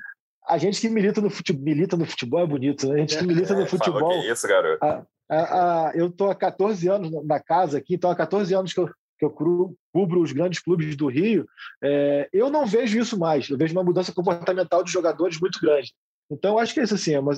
a 0.48 0.58
gente 0.58 0.82
que 0.82 0.90
milita 0.90 1.22
no 1.22 1.30
futebol, 1.30 1.64
milita 1.64 1.98
no 1.98 2.06
futebol 2.06 2.40
é 2.40 2.48
bonito, 2.48 2.88
né? 2.88 2.96
A 2.96 2.98
gente 2.98 3.18
que 3.18 3.26
milita 3.26 3.56
no 3.56 3.66
futebol. 3.68 4.10
Que 4.22 4.32
isso, 4.32 4.48
garoto. 4.48 4.84
A, 4.84 5.06
a, 5.30 5.90
a, 5.90 5.92
eu 5.96 6.08
estou 6.08 6.30
há 6.30 6.36
14 6.36 6.88
anos 6.88 7.26
na 7.26 7.40
casa 7.40 7.78
aqui, 7.78 7.96
então 7.96 8.10
há 8.10 8.16
14 8.16 8.54
anos 8.54 8.74
que 8.74 8.80
eu, 8.80 8.88
que 9.18 9.26
eu 9.26 9.30
cubro 9.30 10.22
os 10.22 10.32
grandes 10.32 10.60
clubes 10.60 10.96
do 10.96 11.08
Rio, 11.08 11.46
é, 11.84 12.28
eu 12.34 12.50
não 12.50 12.66
vejo 12.66 13.00
isso 13.00 13.18
mais. 13.18 13.50
Eu 13.50 13.58
vejo 13.58 13.74
uma 13.74 13.84
mudança 13.84 14.12
comportamental 14.12 14.84
de 14.84 14.92
jogadores 14.92 15.40
muito 15.40 15.60
grande. 15.62 15.94
Então, 16.30 16.58
acho 16.58 16.74
que 16.74 16.82
isso 16.82 16.96
assim, 16.96 17.14
é 17.14 17.20
uma, 17.20 17.34
é, 17.34 17.38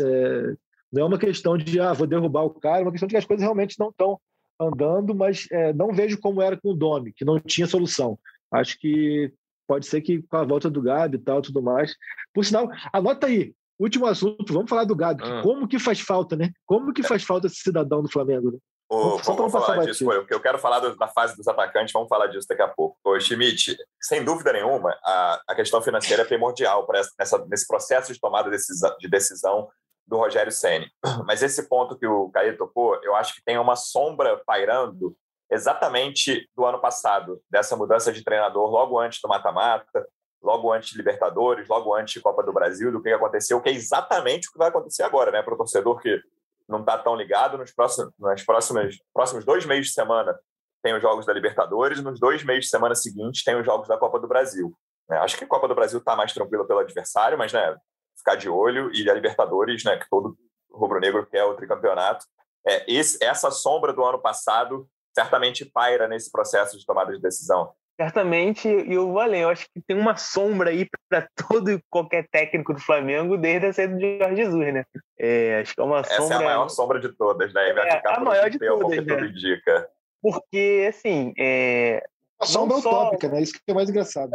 é, 0.00 0.54
não 0.92 1.02
é 1.02 1.04
uma 1.04 1.18
questão 1.18 1.58
de 1.58 1.78
ah, 1.80 1.92
vou 1.92 2.06
derrubar 2.06 2.44
o 2.44 2.50
cara, 2.50 2.80
é 2.80 2.82
uma 2.82 2.92
questão 2.92 3.06
de 3.06 3.12
que 3.12 3.18
as 3.18 3.24
coisas 3.24 3.42
realmente 3.42 3.78
não 3.78 3.90
estão 3.90 4.18
andando, 4.60 5.14
mas 5.14 5.46
é, 5.50 5.72
não 5.72 5.92
vejo 5.92 6.18
como 6.20 6.42
era 6.42 6.56
com 6.56 6.70
o 6.70 6.74
Domi, 6.74 7.12
que 7.12 7.24
não 7.24 7.38
tinha 7.38 7.66
solução. 7.66 8.18
Acho 8.50 8.78
que 8.78 9.32
pode 9.66 9.86
ser 9.86 10.00
que 10.00 10.22
com 10.22 10.36
a 10.36 10.44
volta 10.44 10.70
do 10.70 10.82
Gabi 10.82 11.16
e 11.16 11.20
tal, 11.20 11.42
tudo 11.42 11.62
mais. 11.62 11.94
Por 12.32 12.44
sinal, 12.44 12.68
anota 12.92 13.26
aí, 13.26 13.54
último 13.78 14.06
assunto, 14.06 14.52
vamos 14.52 14.68
falar 14.68 14.84
do 14.84 14.96
Gabi. 14.96 15.22
Ah. 15.22 15.42
Como 15.42 15.68
que 15.68 15.78
faz 15.78 16.00
falta, 16.00 16.34
né? 16.34 16.50
Como 16.66 16.92
que 16.92 17.02
faz 17.02 17.22
falta 17.22 17.46
esse 17.46 17.56
cidadão 17.56 18.02
do 18.02 18.10
Flamengo, 18.10 18.52
né? 18.52 18.58
vamos, 18.90 19.22
vamos 19.26 19.52
falar 19.52 19.84
disso, 19.84 20.04
porque 20.04 20.32
eu 20.32 20.40
quero 20.40 20.58
falar 20.58 20.80
da 20.80 21.08
fase 21.08 21.36
dos 21.36 21.46
atacantes, 21.46 21.92
vamos 21.92 22.08
falar 22.08 22.26
disso 22.28 22.46
daqui 22.48 22.62
a 22.62 22.68
pouco. 22.68 22.96
Ô, 23.04 23.20
Schmidt, 23.20 23.76
sem 24.00 24.24
dúvida 24.24 24.52
nenhuma, 24.52 24.96
a, 25.04 25.42
a 25.48 25.54
questão 25.54 25.82
financeira 25.82 26.22
é 26.22 26.26
primordial 26.26 26.86
para 26.86 27.02
essa, 27.20 27.44
nesse 27.46 27.66
processo 27.66 28.12
de 28.12 28.18
tomada 28.18 28.50
de 28.50 29.08
decisão 29.08 29.68
do 30.08 30.16
Rogério 30.16 30.50
Ceni. 30.50 30.90
Mas 31.26 31.42
esse 31.42 31.68
ponto 31.68 31.96
que 31.96 32.06
o 32.06 32.30
Caio 32.30 32.56
tocou, 32.56 32.98
eu 33.02 33.14
acho 33.14 33.34
que 33.34 33.44
tem 33.44 33.58
uma 33.58 33.76
sombra 33.76 34.40
pairando 34.46 35.14
exatamente 35.50 36.48
do 36.56 36.64
ano 36.64 36.80
passado, 36.80 37.40
dessa 37.50 37.76
mudança 37.76 38.12
de 38.12 38.24
treinador 38.24 38.70
logo 38.70 38.98
antes 38.98 39.20
do 39.20 39.28
mata-mata, 39.28 40.06
logo 40.42 40.72
antes 40.72 40.96
Libertadores, 40.96 41.68
logo 41.68 41.94
antes 41.94 42.22
Copa 42.22 42.42
do 42.42 42.52
Brasil, 42.52 42.90
do 42.92 43.02
que 43.02 43.10
aconteceu, 43.10 43.60
que 43.60 43.68
é 43.68 43.72
exatamente 43.72 44.48
o 44.48 44.52
que 44.52 44.58
vai 44.58 44.68
acontecer 44.68 45.02
agora, 45.02 45.30
né? 45.30 45.42
Para 45.42 45.54
o 45.54 45.56
torcedor 45.56 46.00
que 46.00 46.20
não 46.68 46.80
está 46.80 46.98
tão 46.98 47.16
ligado, 47.16 47.56
nos 47.56 47.72
próximos, 47.72 48.12
nas 48.18 48.44
próximas, 48.44 48.96
próximos 49.12 49.44
dois 49.44 49.64
meses 49.64 49.88
de 49.88 49.92
semana 49.94 50.38
tem 50.82 50.94
os 50.94 51.02
jogos 51.02 51.26
da 51.26 51.32
Libertadores, 51.32 52.02
nos 52.02 52.20
dois 52.20 52.44
meses 52.44 52.66
de 52.66 52.70
semana 52.70 52.94
seguintes 52.94 53.42
tem 53.42 53.58
os 53.58 53.64
jogos 53.64 53.88
da 53.88 53.98
Copa 53.98 54.20
do 54.20 54.28
Brasil. 54.28 54.72
Né? 55.08 55.16
Acho 55.18 55.36
que 55.36 55.44
a 55.44 55.48
Copa 55.48 55.66
do 55.66 55.74
Brasil 55.74 55.98
está 55.98 56.14
mais 56.14 56.32
tranquila 56.32 56.66
pelo 56.66 56.78
adversário, 56.78 57.36
mas 57.36 57.52
né, 57.52 57.74
ficar 58.18 58.34
de 58.34 58.48
olho, 58.48 58.90
e 58.92 59.08
a 59.08 59.14
Libertadores, 59.14 59.84
né, 59.84 59.96
que 59.96 60.08
todo 60.10 60.36
rubro-negro 60.70 61.26
quer 61.26 61.44
o 61.44 61.54
tricampeonato. 61.54 62.26
É, 62.66 62.84
esse, 62.92 63.22
essa 63.24 63.50
sombra 63.50 63.92
do 63.92 64.04
ano 64.04 64.18
passado 64.18 64.88
certamente 65.14 65.64
paira 65.64 66.06
nesse 66.06 66.30
processo 66.30 66.78
de 66.78 66.84
tomada 66.84 67.12
de 67.12 67.20
decisão. 67.20 67.72
Certamente, 68.00 68.68
e 68.68 68.94
eu 68.94 69.10
vou 69.10 69.18
além, 69.18 69.42
eu 69.42 69.48
acho 69.48 69.66
que 69.74 69.80
tem 69.80 69.98
uma 69.98 70.16
sombra 70.16 70.70
aí 70.70 70.88
para 71.08 71.26
todo 71.48 71.72
e 71.72 71.82
qualquer 71.90 72.28
técnico 72.30 72.72
do 72.72 72.80
Flamengo 72.80 73.36
desde 73.36 73.66
a 73.66 73.72
saída 73.72 73.96
de 73.96 74.18
Jorge 74.18 74.36
Jesus, 74.36 74.72
né? 74.72 74.84
É, 75.18 75.60
acho 75.60 75.74
que 75.74 75.80
é 75.80 75.84
uma 75.84 75.98
Essa 75.98 76.16
sombra... 76.18 76.34
é 76.34 76.38
a 76.38 76.44
maior 76.44 76.68
sombra 76.68 77.00
de 77.00 77.08
todas, 77.08 77.52
né? 77.52 77.72
Vai 77.72 77.88
é, 77.88 78.02
a 78.04 78.20
maior 78.20 78.50
de 78.50 78.58
tempo, 78.60 78.78
todas, 78.78 79.04
né? 79.04 79.14
tudo 79.14 79.26
indica. 79.26 79.88
Porque, 80.22 80.86
assim, 80.88 81.32
é... 81.36 82.04
A 82.40 82.46
sombra 82.46 82.76
só... 82.76 82.88
utópica, 82.88 83.28
né? 83.30 83.42
Isso 83.42 83.54
que 83.54 83.62
é 83.66 83.74
mais 83.74 83.90
engraçado. 83.90 84.30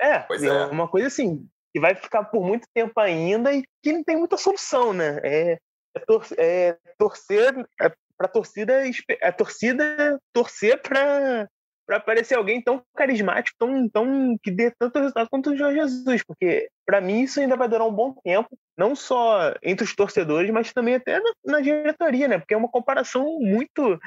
É, 0.00 0.08
é, 0.08 0.18
pois 0.20 0.42
é. 0.42 0.46
é. 0.46 0.66
Uma 0.66 0.88
coisa 0.88 1.08
assim, 1.08 1.46
que 1.72 1.80
vai 1.80 1.94
ficar 1.94 2.24
por 2.24 2.44
muito 2.44 2.66
tempo 2.74 2.98
ainda 3.00 3.52
e 3.52 3.62
que 3.82 3.92
não 3.92 4.04
tem 4.04 4.16
muita 4.16 4.36
solução, 4.36 4.92
né? 4.92 5.20
É, 5.22 5.58
é, 5.94 6.00
tor 6.00 6.24
é 6.36 6.76
torcer 6.98 7.54
é 7.80 7.92
para 8.16 8.28
torcida, 8.28 8.82
a 9.22 9.32
torcida 9.32 10.20
torcer 10.32 10.80
para 10.80 11.48
para 11.84 11.96
aparecer 11.96 12.36
alguém 12.36 12.62
tão 12.62 12.82
carismático, 12.94 13.56
tão, 13.58 13.88
tão 13.88 14.38
que 14.40 14.50
dê 14.50 14.70
tanto 14.78 14.98
resultado 14.98 15.28
quanto 15.28 15.50
o 15.50 15.56
Jorge 15.56 15.80
Jesus, 15.80 16.22
porque 16.22 16.68
para 16.86 17.00
mim 17.00 17.22
isso 17.22 17.40
ainda 17.40 17.56
vai 17.56 17.68
durar 17.68 17.86
um 17.86 17.92
bom 17.92 18.14
tempo, 18.22 18.48
não 18.78 18.94
só 18.94 19.52
entre 19.62 19.84
os 19.84 19.94
torcedores, 19.94 20.50
mas 20.50 20.72
também 20.72 20.94
até 20.94 21.18
na, 21.18 21.32
na 21.44 21.60
diretoria, 21.60 22.28
né? 22.28 22.38
Porque 22.38 22.54
é 22.54 22.56
uma 22.56 22.68
comparação 22.68 23.24
muito 23.40 23.98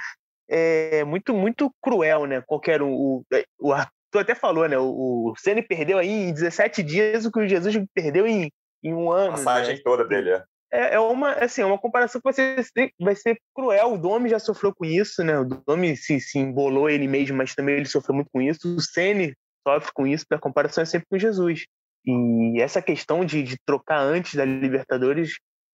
é, 0.50 1.04
muito 1.04 1.34
muito 1.34 1.70
cruel, 1.82 2.26
né? 2.26 2.42
Qualquer 2.42 2.82
um, 2.82 2.94
o, 2.94 3.26
o 3.60 3.74
tu 4.16 4.20
até 4.20 4.34
falou, 4.34 4.68
né? 4.68 4.78
O, 4.78 5.32
o 5.32 5.34
Ceni 5.38 5.62
perdeu 5.62 5.98
aí 5.98 6.10
em 6.10 6.34
17 6.34 6.82
dias 6.82 7.26
o 7.26 7.32
que 7.32 7.40
o 7.40 7.48
Jesus 7.48 7.76
perdeu 7.94 8.26
em, 8.26 8.50
em 8.82 8.94
um 8.94 9.12
ano. 9.12 9.30
A 9.30 9.32
passagem 9.32 9.76
né? 9.76 9.82
toda 9.84 10.06
dele, 10.06 10.32
é. 10.32 10.44
É, 10.72 10.96
é 10.96 11.00
uma, 11.00 11.34
assim, 11.34 11.62
é 11.62 11.66
uma 11.66 11.78
comparação 11.78 12.20
que 12.20 12.32
vai 12.32 12.34
ser, 12.34 12.92
vai 13.00 13.16
ser 13.16 13.38
cruel. 13.54 13.94
O 13.94 13.98
Domi 13.98 14.30
já 14.30 14.40
sofreu 14.40 14.74
com 14.74 14.86
isso, 14.86 15.24
né? 15.24 15.38
O 15.38 15.44
Domi 15.44 15.96
se, 15.98 16.20
se 16.20 16.40
embolou 16.40 16.90
ele 16.90 17.08
mesmo, 17.08 17.38
mas 17.38 17.54
também 17.54 17.76
ele 17.76 17.86
sofreu 17.86 18.16
muito 18.16 18.30
com 18.32 18.42
isso. 18.42 18.76
O 18.76 18.82
Ceni 18.82 19.34
sofre 19.68 19.92
com 19.94 20.08
isso, 20.08 20.26
a 20.32 20.40
comparação 20.40 20.82
é 20.82 20.86
sempre 20.86 21.08
com 21.10 21.20
Jesus. 21.20 21.66
E 22.06 22.62
essa 22.62 22.82
questão 22.82 23.26
de, 23.26 23.44
de 23.44 23.58
trocar 23.66 24.00
antes 24.00 24.36
da 24.36 24.46
Libertadores, 24.46 25.34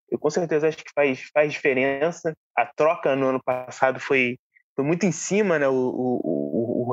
eu 0.09 0.17
com 0.17 0.29
certeza 0.29 0.67
acho 0.67 0.77
que 0.77 0.91
faz, 0.95 1.29
faz 1.33 1.51
diferença. 1.51 2.33
A 2.57 2.65
troca 2.65 3.15
no 3.15 3.27
ano 3.27 3.41
passado 3.43 3.99
foi, 3.99 4.37
foi 4.75 4.85
muito 4.85 5.05
em 5.05 5.11
cima, 5.11 5.59
né? 5.59 5.67
O, 5.67 5.73
o, 5.73 6.40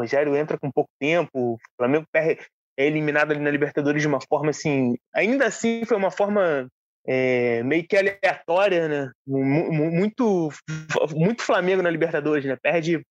Rogério 0.09 0.37
entra 0.37 0.59
com 0.59 0.71
pouco 0.71 0.91
tempo, 0.99 1.55
o 1.55 1.59
Flamengo 1.77 2.07
é 2.15 2.37
eliminado 2.77 3.33
ali 3.33 3.41
na 3.41 3.51
Libertadores 3.51 4.01
de 4.01 4.09
uma 4.09 4.21
forma 4.21 4.51
assim, 4.51 4.97
ainda 5.15 5.47
assim 5.47 5.85
foi 5.85 5.97
uma 5.97 6.11
forma 6.11 6.69
é, 7.07 7.63
meio 7.63 7.87
que 7.87 7.97
aleatória, 7.97 8.89
né? 8.89 9.11
Muito, 9.27 10.51
muito 11.15 11.43
Flamengo 11.43 11.83
na 11.83 11.91
Libertadores, 11.91 12.45
né? 12.45 12.57
Perde, 12.63 13.03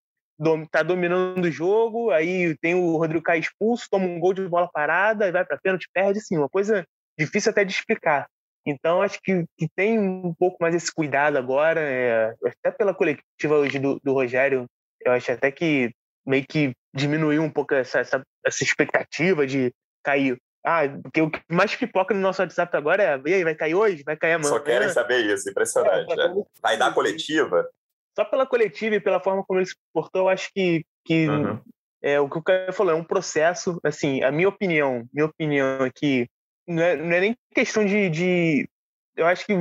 tá 0.72 0.84
dominando 0.84 1.46
o 1.46 1.52
jogo, 1.52 2.12
aí 2.12 2.56
tem 2.62 2.76
o 2.76 2.98
Rodrigo 2.98 3.24
Caio 3.24 3.42
expulso, 3.42 3.88
toma 3.90 4.06
um 4.06 4.20
gol 4.20 4.34
de 4.34 4.48
bola 4.48 4.70
parada, 4.72 5.32
vai 5.32 5.46
para 5.46 5.60
pênalti, 5.62 5.88
perde, 5.94 6.20
assim, 6.20 6.38
uma 6.38 6.50
coisa 6.50 6.86
difícil 7.18 7.52
até 7.52 7.66
de 7.66 7.74
explicar. 7.74 8.28
Então, 8.66 9.02
acho 9.02 9.20
que, 9.24 9.46
que 9.58 9.68
tem 9.76 9.98
um 9.98 10.34
pouco 10.34 10.58
mais 10.60 10.76
esse 10.76 10.94
cuidado 10.94 11.38
agora, 11.38 11.82
é, 11.82 12.36
até 12.46 12.70
pela 12.70 12.94
coletiva 12.94 13.56
hoje 13.56 13.80
do, 13.80 14.00
do, 14.04 14.14
Rogério, 14.14 14.66
eu 15.06 15.14
acho 15.14 15.32
até 15.32 15.50
que 15.52 15.92
meio 16.28 16.46
que 16.48 16.74
diminuiu 16.94 17.42
um 17.42 17.50
pouco 17.50 17.74
essa, 17.74 18.00
essa, 18.00 18.22
essa 18.46 18.63
expectativa 18.63 19.48
de 19.48 19.74
cair. 20.04 20.38
Ah, 20.66 20.82
porque 21.02 21.22
o 21.22 21.32
que 21.32 21.40
mais 21.50 21.74
pipoca 21.76 22.13
no 22.13 22.20
nosso 22.20 22.42
WhatsApp 22.42 22.76
agora 22.76 23.02
é 23.02 23.22
e 23.26 23.34
aí, 23.36 23.44
vai 23.44 23.56
cair 23.56 23.76
hoje? 23.76 24.04
Vai 24.04 24.18
cair 24.18 24.34
amanhã? 24.34 24.50
Só 24.50 24.60
querem 24.60 24.90
saber 24.90 25.26
isso, 25.26 25.50
impressionante. 25.50 26.12
É, 26.20 26.26
é. 26.26 26.34
Vai 26.62 26.78
dar 26.78 26.94
coletiva? 26.94 27.70
Só 28.18 28.26
pela 28.26 28.46
coletiva 28.46 28.96
e 28.96 29.00
pela 29.00 29.20
forma 29.22 29.44
como 29.46 29.60
ele 29.60 29.68
se 29.68 29.76
comportou, 29.94 30.24
eu 30.24 30.30
acho 30.30 30.50
que, 30.54 30.84
que 31.06 31.30
uhum. 31.30 31.62
é, 32.02 32.20
o 32.20 32.30
que 32.30 32.38
o 32.38 32.44
cara 32.44 32.74
falou 32.74 32.92
é 32.92 32.96
um 32.96 33.04
processo, 33.04 33.80
assim, 33.84 34.24
a 34.24 34.32
minha 34.32 34.50
opinião, 34.50 35.08
minha 35.13 35.28
opinião 35.28 35.86
é 35.86 35.92
que 35.94 36.28
não 36.68 36.84
é, 36.84 36.96
não 36.98 37.16
é 37.16 37.20
nem 37.22 37.38
questão 37.54 37.86
de, 37.86 38.10
de. 38.10 38.70
Eu 39.16 39.26
acho 39.26 39.46
que 39.46 39.54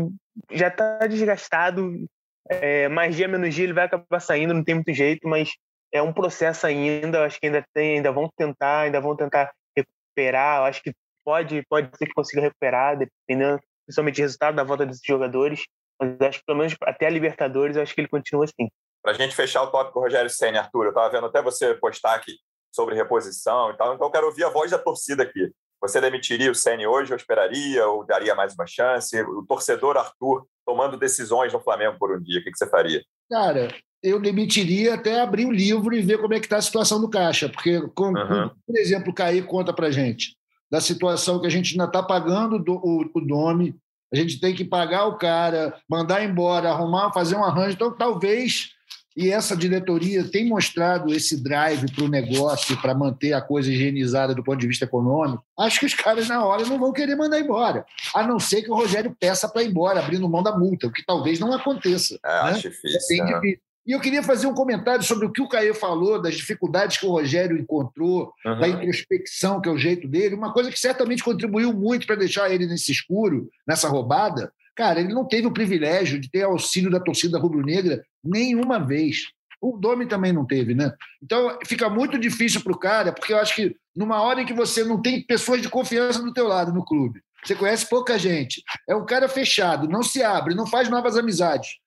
já 0.51 0.69
está 0.69 1.07
desgastado. 1.07 2.05
É, 2.49 2.89
mais 2.89 3.17
dia, 3.17 3.27
menos 3.27 3.55
dia, 3.55 3.65
ele 3.65 3.73
vai 3.73 3.85
acabar 3.85 4.21
saindo, 4.21 4.55
não 4.55 4.63
tem 4.63 4.77
muito 4.77 4.93
jeito, 4.93 5.29
mas 5.29 5.51
é 5.97 6.03
um 6.03 6.13
processo 6.13 6.67
ainda. 6.67 7.25
Acho 7.25 7.39
que 7.41 7.47
ainda 7.47 7.65
tem, 7.75 7.97
ainda 7.97 8.13
vão 8.13 8.29
tentar, 8.37 8.81
ainda 8.81 9.01
vão 9.01 9.17
tentar 9.17 9.53
recuperar. 9.77 10.59
Eu 10.61 10.65
acho 10.65 10.83
que 10.83 10.93
pode, 11.25 11.63
pode 11.69 11.91
ser 11.97 12.07
que 12.07 12.15
consiga 12.15 12.43
recuperar, 12.43 12.97
dependendo 12.97 13.61
principalmente 13.87 14.17
do 14.17 14.23
resultado 14.23 14.57
da 14.57 14.65
volta 14.65 14.87
desses 14.87 15.03
jogadores. 15.05 15.65
Mas 16.01 16.21
acho 16.21 16.39
que 16.41 16.45
pelo 16.45 16.59
menos 16.59 16.75
até 16.83 17.07
a 17.07 17.11
Libertadores, 17.11 17.77
eu 17.77 17.83
acho 17.83 17.95
que 17.95 18.01
ele 18.01 18.09
continua 18.09 18.45
assim. 18.45 18.69
Para 19.03 19.13
a 19.13 19.15
gente 19.15 19.35
fechar 19.35 19.63
o 19.63 19.71
tópico 19.71 20.01
Rogério 20.01 20.29
Senna, 20.29 20.61
Arthur, 20.61 20.85
eu 20.85 20.89
estava 20.91 21.11
vendo 21.11 21.27
até 21.27 21.41
você 21.41 21.75
postar 21.75 22.17
aqui 22.17 22.33
sobre 22.75 22.95
reposição 22.95 23.71
e 23.71 23.77
tal, 23.77 23.95
então 23.95 24.07
eu 24.07 24.11
quero 24.11 24.27
ouvir 24.27 24.45
a 24.45 24.51
voz 24.51 24.71
da 24.71 24.79
torcida 24.79 25.23
aqui. 25.23 25.51
Você 25.81 26.01
demitiria 26.01 26.51
o 26.51 26.55
Ceni 26.55 26.87
hoje, 26.87 27.13
ou 27.13 27.17
esperaria, 27.17 27.87
ou 27.87 28.05
daria 28.05 28.35
mais 28.35 28.55
uma 28.55 28.67
chance? 28.67 29.19
O 29.23 29.45
torcedor 29.47 29.97
Arthur 29.97 30.47
tomando 30.65 30.97
decisões 30.99 31.53
no 31.53 31.61
Flamengo 31.61 31.97
por 31.99 32.17
um 32.17 32.21
dia, 32.21 32.41
o 32.41 32.43
que, 32.43 32.51
você 32.51 32.69
faria? 32.69 33.03
Cara, 33.31 33.69
eu 34.03 34.21
demitiria 34.21 34.95
até 34.95 35.21
abrir 35.21 35.47
o 35.47 35.53
livro 35.53 35.95
e 35.95 36.03
ver 36.03 36.19
como 36.19 36.35
é 36.35 36.41
que 36.41 36.47
está 36.47 36.59
a 36.59 36.63
situação 36.63 37.01
do 37.01 37.09
caixa, 37.09 37.49
porque, 37.49 37.81
com, 37.95 38.09
uhum. 38.09 38.51
por 38.67 38.77
exemplo, 38.77 39.11
o 39.11 39.15
Caí 39.15 39.43
conta 39.43 39.73
para 39.73 39.91
gente 39.91 40.37
da 40.71 40.81
situação 40.81 41.41
que 41.41 41.47
a 41.47 41.51
gente 41.51 41.73
ainda 41.73 41.85
está 41.85 42.03
pagando 42.03 42.59
do, 42.59 42.75
o, 42.75 43.09
o 43.15 43.21
Domi, 43.21 43.75
a 44.13 44.17
gente 44.17 44.41
tem 44.41 44.55
que 44.55 44.65
pagar 44.65 45.07
o 45.07 45.17
cara, 45.17 45.75
mandar 45.89 46.25
embora, 46.25 46.71
arrumar, 46.71 47.13
fazer 47.13 47.37
um 47.37 47.45
arranjo. 47.45 47.75
Então, 47.75 47.97
talvez 47.97 48.71
e 49.17 49.31
essa 49.31 49.57
diretoria 49.57 50.23
tem 50.25 50.47
mostrado 50.47 51.13
esse 51.13 51.43
drive 51.43 51.91
para 51.91 52.05
o 52.05 52.09
negócio, 52.09 52.79
para 52.83 52.95
manter 52.95 53.33
a 53.33 53.41
coisa 53.41 53.73
higienizada 53.73 54.35
do 54.35 54.45
ponto 54.45 54.61
de 54.61 54.67
vista 54.67 54.85
econômico. 54.85 55.43
Acho 55.59 55.81
que 55.81 55.87
os 55.87 55.95
caras, 55.95 56.29
na 56.29 56.45
hora, 56.45 56.67
não 56.67 56.79
vão 56.79 56.93
querer 56.93 57.17
mandar 57.17 57.41
embora. 57.41 57.87
A 58.15 58.23
não 58.23 58.39
ser 58.39 58.61
que 58.61 58.71
o 58.71 58.75
Rogério 58.75 59.17
peça 59.19 59.49
para 59.49 59.63
ir 59.63 59.71
embora, 59.71 60.01
abrindo 60.01 60.29
mão 60.29 60.43
da 60.43 60.57
multa, 60.57 60.87
o 60.87 60.93
que 60.93 61.03
talvez 61.03 61.41
não 61.41 61.51
aconteça. 61.51 62.19
É, 62.23 62.29
né? 62.29 62.51
acho 62.51 62.69
difícil. 62.69 63.25
É 63.25 63.35
difícil. 63.35 63.61
E 63.87 63.93
eu 63.93 64.01
queria 64.01 64.23
fazer 64.23 64.47
um 64.47 64.55
comentário 64.55 65.05
sobre 65.05 65.27
o 65.27 65.33
que 65.33 65.41
o 65.41 65.49
Caê 65.49 65.73
falou, 65.73 66.21
das 66.21 66.35
dificuldades 66.35 66.97
que 66.99 67.07
o 67.07 67.11
Rogério 67.11 67.57
encontrou, 67.57 68.33
uhum. 68.45 68.59
da 68.59 68.69
introspecção, 68.69 69.61
que 69.61 69.69
é 69.69 69.73
o 69.73 69.79
jeito 69.79 70.09
dele, 70.09 70.35
uma 70.35 70.53
coisa 70.53 70.71
que 70.71 70.79
certamente 70.79 71.23
contribuiu 71.23 71.73
muito 71.73 72.07
para 72.07 72.17
deixar 72.17 72.51
ele 72.51 72.67
nesse 72.67 72.91
escuro, 72.91 73.49
nessa 73.67 73.89
roubada, 73.89 74.53
Cara, 74.77 75.01
ele 75.01 75.15
não 75.15 75.25
teve 75.25 75.47
o 75.47 75.53
privilégio 75.53 76.21
de 76.21 76.31
ter 76.31 76.43
auxílio 76.43 76.91
da 76.91 77.01
torcida 77.01 77.39
rubro-negra 77.39 78.05
nenhuma 78.23 78.79
vez. 78.79 79.23
O 79.59 79.79
Domi 79.79 80.07
também 80.07 80.35
não 80.35 80.45
teve, 80.45 80.75
né? 80.75 80.93
Então 81.23 81.59
fica 81.65 81.89
muito 81.89 82.19
difícil 82.19 82.61
para 82.61 82.73
o 82.75 82.79
cara, 82.79 83.11
porque 83.11 83.33
eu 83.33 83.39
acho 83.39 83.57
que 83.57 83.75
numa 83.97 84.21
hora 84.21 84.43
em 84.43 84.47
que 84.47 84.53
você 84.53 84.85
não 84.85 85.01
tem 85.01 85.25
pessoas 85.25 85.63
de 85.63 85.71
confiança 85.71 86.23
do 86.23 86.33
teu 86.33 86.47
lado 86.47 86.75
no 86.75 86.85
clube, 86.85 87.23
você 87.43 87.55
conhece 87.55 87.89
pouca 87.89 88.19
gente, 88.19 88.63
é 88.87 88.95
um 88.95 89.07
cara 89.07 89.29
fechado, 89.29 89.89
não 89.89 90.03
se 90.03 90.23
abre, 90.23 90.55
não 90.55 90.67
faz 90.67 90.91
novas 90.91 91.17
amizades. 91.17 91.79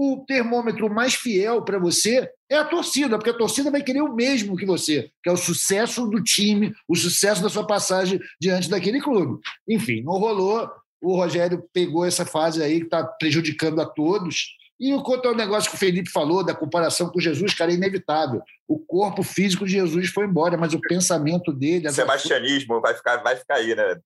O 0.00 0.24
termômetro 0.24 0.88
mais 0.88 1.14
fiel 1.14 1.60
para 1.62 1.76
você 1.76 2.30
é 2.48 2.56
a 2.56 2.64
torcida, 2.64 3.18
porque 3.18 3.30
a 3.30 3.36
torcida 3.36 3.68
vai 3.68 3.82
querer 3.82 4.00
o 4.00 4.14
mesmo 4.14 4.56
que 4.56 4.64
você, 4.64 5.10
que 5.20 5.28
é 5.28 5.32
o 5.32 5.36
sucesso 5.36 6.06
do 6.06 6.22
time, 6.22 6.72
o 6.86 6.94
sucesso 6.94 7.42
da 7.42 7.48
sua 7.48 7.66
passagem 7.66 8.20
diante 8.40 8.70
daquele 8.70 9.00
clube. 9.00 9.40
Enfim, 9.68 10.02
não 10.02 10.12
rolou. 10.12 10.70
O 11.00 11.16
Rogério 11.16 11.64
pegou 11.72 12.04
essa 12.04 12.24
fase 12.24 12.62
aí 12.62 12.78
que 12.78 12.84
está 12.84 13.02
prejudicando 13.02 13.80
a 13.80 13.86
todos 13.86 14.56
e 14.80 14.92
quanto 15.02 15.26
ao 15.26 15.34
negócio 15.34 15.68
que 15.68 15.76
o 15.76 15.78
Felipe 15.78 16.08
falou, 16.08 16.44
da 16.44 16.54
comparação 16.54 17.08
com 17.10 17.18
Jesus, 17.18 17.52
cara, 17.52 17.72
é 17.72 17.74
inevitável. 17.74 18.40
O 18.66 18.78
corpo 18.78 19.22
físico 19.22 19.64
de 19.64 19.72
Jesus 19.72 20.10
foi 20.10 20.26
embora, 20.26 20.56
mas 20.56 20.72
o 20.72 20.80
pensamento 20.80 21.52
dele. 21.52 21.90
Sebastianismo 21.90 22.80
vai 22.80 22.94
ficar, 22.94 23.16
vai 23.16 23.34
ficar 23.34 23.56
aí, 23.56 23.74
né? 23.74 23.96